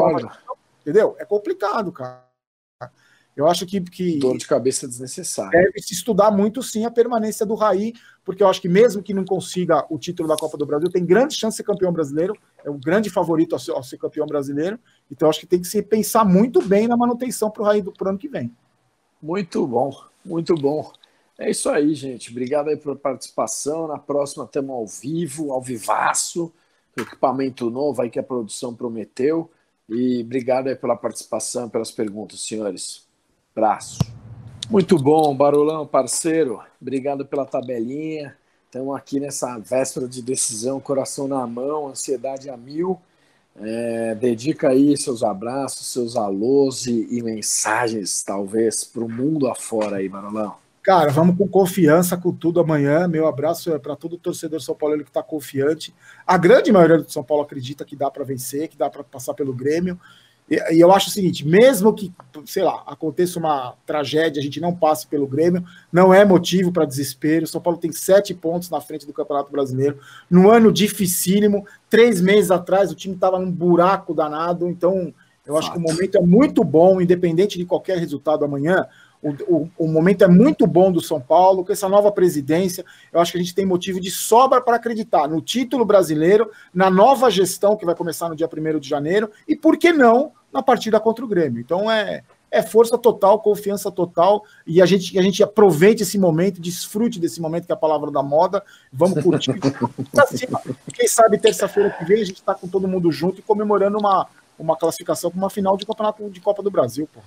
Entendeu? 0.82 1.16
É 1.20 1.26
complicado, 1.26 1.92
cara. 1.92 2.29
Eu 3.40 3.48
acho 3.48 3.66
que, 3.66 3.80
que. 3.80 4.20
Dor 4.20 4.38
de 4.38 4.46
cabeça 4.46 4.86
desnecessária. 4.86 5.62
Deve 5.62 5.82
se 5.82 5.94
estudar 5.94 6.30
muito, 6.30 6.62
sim, 6.62 6.84
a 6.84 6.92
permanência 6.92 7.46
do 7.46 7.56
Raí, 7.56 7.94
porque 8.26 8.44
eu 8.44 8.50
acho 8.50 8.60
que 8.60 8.68
mesmo 8.68 9.02
que 9.02 9.14
não 9.14 9.24
consiga 9.24 9.86
o 9.90 9.98
título 9.98 10.28
da 10.28 10.36
Copa 10.36 10.58
do 10.58 10.66
Brasil, 10.66 10.90
tem 10.92 11.06
grande 11.06 11.36
chance 11.36 11.54
de 11.54 11.58
ser 11.60 11.64
campeão 11.64 11.94
brasileiro, 11.94 12.36
é 12.66 12.70
o 12.70 12.74
grande 12.74 13.10
favorito 13.10 13.54
ao 13.54 13.60
ser, 13.60 13.72
ao 13.72 13.82
ser 13.82 13.98
campeão 13.98 14.28
brasileiro. 14.28 14.78
Então, 15.10 15.26
eu 15.26 15.30
acho 15.30 15.40
que 15.40 15.46
tem 15.46 15.62
que 15.62 15.70
se 15.70 15.82
pensar 15.82 16.26
muito 16.26 16.62
bem 16.62 16.86
na 16.86 16.98
manutenção 16.98 17.50
para 17.50 17.62
o 17.62 17.66
Raí 17.66 17.82
do 17.82 17.94
pro 17.94 18.10
ano 18.10 18.18
que 18.18 18.28
vem. 18.28 18.54
Muito 19.24 19.66
bom, 19.66 19.90
muito 20.26 20.54
bom. 20.56 20.92
É 21.38 21.50
isso 21.50 21.70
aí, 21.70 21.96
gente. 21.96 22.32
Obrigado 22.32 22.68
aí 22.68 22.76
pela 22.76 22.98
participação. 22.98 23.88
Na 23.88 23.98
próxima 23.98 24.44
estamos 24.44 24.72
ao 24.72 24.86
vivo, 24.86 25.54
ao 25.54 25.62
vivaço, 25.62 26.52
equipamento 26.98 27.70
novo 27.70 28.02
aí 28.02 28.10
que 28.10 28.20
a 28.20 28.24
produção 28.24 28.76
prometeu. 28.76 29.50
E 29.88 30.22
obrigado 30.24 30.68
aí 30.68 30.76
pela 30.76 30.98
participação, 30.98 31.70
pelas 31.70 31.90
perguntas, 31.90 32.42
senhores. 32.42 33.08
Abraço. 33.60 34.00
Muito 34.70 34.98
bom, 34.98 35.36
Barulão, 35.36 35.86
parceiro. 35.86 36.62
Obrigado 36.82 37.26
pela 37.26 37.46
tabelinha. 37.46 38.34
Estamos 38.66 38.96
aqui 38.96 39.20
nessa 39.20 39.58
véspera 39.60 40.08
de 40.08 40.22
decisão, 40.22 40.80
coração 40.80 41.28
na 41.28 41.46
mão, 41.46 41.90
ansiedade 41.90 42.50
a 42.50 42.56
mil. 42.56 42.98
É, 43.60 44.16
dedica 44.16 44.70
aí 44.70 44.96
seus 44.96 45.24
abraços, 45.24 45.88
seus 45.88 46.16
alôs 46.16 46.86
e, 46.86 47.18
e 47.18 47.22
mensagens, 47.22 48.24
talvez, 48.24 48.86
para 48.86 49.04
o 49.04 49.10
mundo 49.10 49.50
afora 49.50 49.98
aí, 49.98 50.08
Marolão. 50.08 50.56
Cara, 50.82 51.12
vamos 51.12 51.38
com 51.38 51.46
confiança 51.46 52.16
com 52.16 52.32
tudo 52.32 52.62
amanhã. 52.62 53.10
Meu 53.10 53.28
abraço 53.28 53.74
é 53.74 53.78
para 53.78 53.98
todo 53.98 54.18
torcedor 54.18 54.62
São 54.62 54.74
Paulo 54.74 54.96
que 55.00 55.10
está 55.10 55.22
confiante. 55.22 55.94
A 56.26 56.38
grande 56.38 56.72
maioria 56.72 57.00
do 57.00 57.12
São 57.12 57.26
Paulo 57.26 57.44
acredita 57.44 57.84
que 57.84 57.98
dá 57.98 58.10
para 58.10 58.24
vencer, 58.24 58.70
que 58.70 58.78
dá 58.78 58.90
para 58.90 59.04
passar 59.04 59.34
pelo 59.34 59.52
Grêmio. 59.52 60.00
E, 60.50 60.76
e, 60.76 60.80
eu 60.80 60.92
acho 60.92 61.10
o 61.10 61.12
seguinte: 61.12 61.48
mesmo 61.48 61.94
que, 61.94 62.12
sei 62.46 62.64
lá, 62.64 62.84
aconteça 62.88 63.38
uma 63.38 63.76
tragédia, 63.86 64.40
a 64.40 64.44
gente 64.44 64.60
não 64.60 64.76
passe 64.76 65.06
pelo 65.06 65.28
Grêmio, 65.28 65.64
não 65.92 66.14
é 66.14 66.26
motivo 66.26 66.72
para 66.72 66.86
desespero. 66.86 67.46
São 67.46 67.62
Paulo 67.62 67.78
tem 67.78 67.92
sete 67.92 68.34
pontos 68.34 68.70
na 68.70 68.82
frente 68.82 69.06
do 69.06 69.14
Campeonato 69.14 69.52
Brasileiro, 69.52 70.00
num 70.30 70.50
ano 70.50 70.72
dificílimo. 70.72 71.66
Três 71.90 72.20
meses 72.20 72.50
atrás 72.50 72.92
o 72.92 72.96
time 72.96 73.14
estava 73.14 73.38
num 73.38 73.52
buraco 73.52 74.14
danado, 74.14 74.68
então 74.68 75.14
eu 75.46 75.58
acho 75.58 75.68
Fato. 75.68 75.80
que 75.80 75.86
o 75.86 75.94
momento 75.94 76.18
é 76.18 76.22
muito 76.22 76.64
bom, 76.64 77.00
independente 77.00 77.58
de 77.58 77.66
qualquer 77.66 77.98
resultado 77.98 78.44
amanhã. 78.44 78.86
O, 79.22 79.32
o, 79.54 79.70
o, 79.80 79.88
momento 79.88 80.24
é 80.24 80.28
muito 80.28 80.66
bom 80.66 80.92
do 80.92 81.02
São 81.02 81.20
Paulo, 81.20 81.66
com 81.66 81.74
essa 81.74 81.90
nova 81.90 82.10
presidência. 82.10 82.86
Eu 83.12 83.20
acho 83.20 83.34
que 83.34 83.38
a 83.38 83.42
gente 83.42 83.54
tem 83.54 83.66
motivo 83.66 84.00
de 84.00 84.10
sobra 84.10 84.62
para 84.62 84.78
acreditar 84.78 85.28
no 85.28 85.42
título 85.42 85.84
brasileiro, 85.84 86.50
na 86.74 86.90
nova 86.90 87.30
gestão 87.30 87.76
que 87.76 87.86
vai 87.86 87.96
começar 87.96 88.30
no 88.30 88.36
dia 88.36 88.48
1 88.48 88.80
de 88.80 88.88
janeiro, 88.88 89.30
e 89.46 89.58
por 89.58 89.78
que 89.78 89.92
não 89.92 90.32
na 90.52 90.62
partida 90.62 91.00
contra 91.00 91.24
o 91.24 91.28
Grêmio. 91.28 91.60
Então 91.60 91.90
é, 91.90 92.24
é 92.52 92.62
força 92.62 92.98
total, 92.98 93.40
confiança 93.40 93.92
total, 93.92 94.44
e 94.66 94.82
a 94.82 94.86
gente, 94.86 95.18
a 95.18 95.22
gente 95.22 95.44
aproveite 95.44 96.04
esse 96.04 96.18
momento, 96.18 96.62
desfrute 96.62 97.20
desse 97.20 97.40
momento 97.42 97.66
que 97.66 97.72
é 97.72 97.76
a 97.76 97.78
palavra 97.78 98.12
da 98.12 98.24
moda. 98.24 98.64
Vamos 98.92 99.24
curtir. 99.24 99.54
Quem 100.94 101.08
sabe 101.08 101.38
terça-feira 101.38 101.92
que 101.92 102.06
vem 102.06 102.22
a 102.22 102.26
gente 102.26 102.38
está 102.38 102.56
com 102.56 102.68
todo 102.68 102.88
mundo 102.88 103.12
junto 103.12 103.40
e 103.40 103.44
comemorando 103.44 103.98
uma, 103.98 104.28
uma 104.58 104.76
classificação 104.76 105.30
para 105.30 105.38
uma 105.38 105.50
final 105.50 105.78
de 105.78 105.86
campeonato 105.86 106.30
de 106.30 106.42
Copa 106.42 106.64
do 106.64 106.72
Brasil. 106.72 107.08
Pô. 107.14 107.22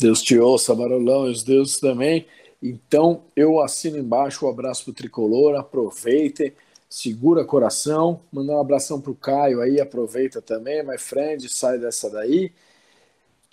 Deus 0.00 0.22
te 0.22 0.38
ouça, 0.38 0.74
Barolão, 0.74 1.28
e 1.28 1.30
os 1.30 1.42
deuses 1.42 1.78
também. 1.78 2.26
Então, 2.62 3.22
eu 3.36 3.60
assino 3.60 3.98
embaixo 3.98 4.46
o 4.46 4.48
abraço 4.48 4.84
para 4.84 4.90
o 4.90 4.94
Tricolor, 4.94 5.54
aproveitem, 5.54 6.52
segura 6.94 7.44
coração, 7.44 8.20
mandar 8.30 8.52
um 8.52 8.60
abração 8.60 9.00
para 9.00 9.10
o 9.10 9.16
Caio 9.16 9.60
aí, 9.60 9.80
aproveita 9.80 10.40
também, 10.40 10.80
my 10.84 10.96
friend, 10.96 11.48
sai 11.48 11.76
dessa 11.76 12.08
daí. 12.08 12.52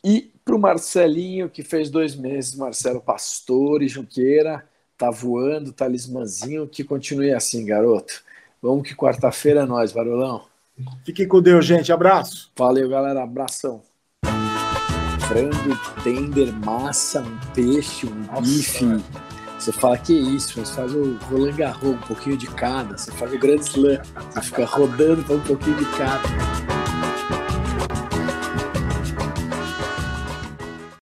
E 0.03 0.31
para 0.45 0.55
o 0.55 0.59
Marcelinho, 0.59 1.49
que 1.49 1.63
fez 1.63 1.89
dois 1.89 2.15
meses, 2.15 2.53
Marcelo 2.53 3.01
Pastore, 3.01 3.87
Junqueira, 3.87 4.63
tá 4.95 5.09
voando, 5.09 5.73
talismãzinho, 5.73 6.67
que 6.67 6.83
continue 6.83 7.33
assim, 7.33 7.65
garoto. 7.65 8.21
Vamos 8.61 8.87
que 8.87 8.95
quarta-feira 8.95 9.61
é 9.61 9.65
nós, 9.65 9.91
Barolão. 9.91 10.45
Fiquem 11.03 11.27
com 11.27 11.41
Deus, 11.41 11.65
gente. 11.65 11.91
Abraço. 11.91 12.51
Valeu, 12.55 12.87
galera. 12.87 13.23
Abração 13.23 13.81
frango, 15.31 15.79
tender, 16.03 16.53
massa, 16.65 17.21
um 17.21 17.37
peixe, 17.53 18.05
um 18.05 18.15
Nossa, 18.25 18.41
bife. 18.41 18.85
Cara. 18.85 19.30
Você 19.61 19.71
fala 19.71 19.95
que 19.95 20.11
isso, 20.11 20.59
você 20.59 20.73
faz 20.73 20.91
o 20.95 21.19
Roland 21.29 21.51
Garros, 21.51 21.91
um 21.91 21.97
pouquinho 21.99 22.35
de 22.35 22.47
cada, 22.47 22.97
você 22.97 23.11
faz 23.11 23.31
o 23.31 23.37
Grand 23.37 23.57
Slam, 23.57 24.01
você 24.31 24.41
fica 24.41 24.65
rodando 24.65 25.21
para 25.23 25.35
um 25.35 25.39
pouquinho 25.39 25.75
de 25.75 25.85
cada. 25.85 26.80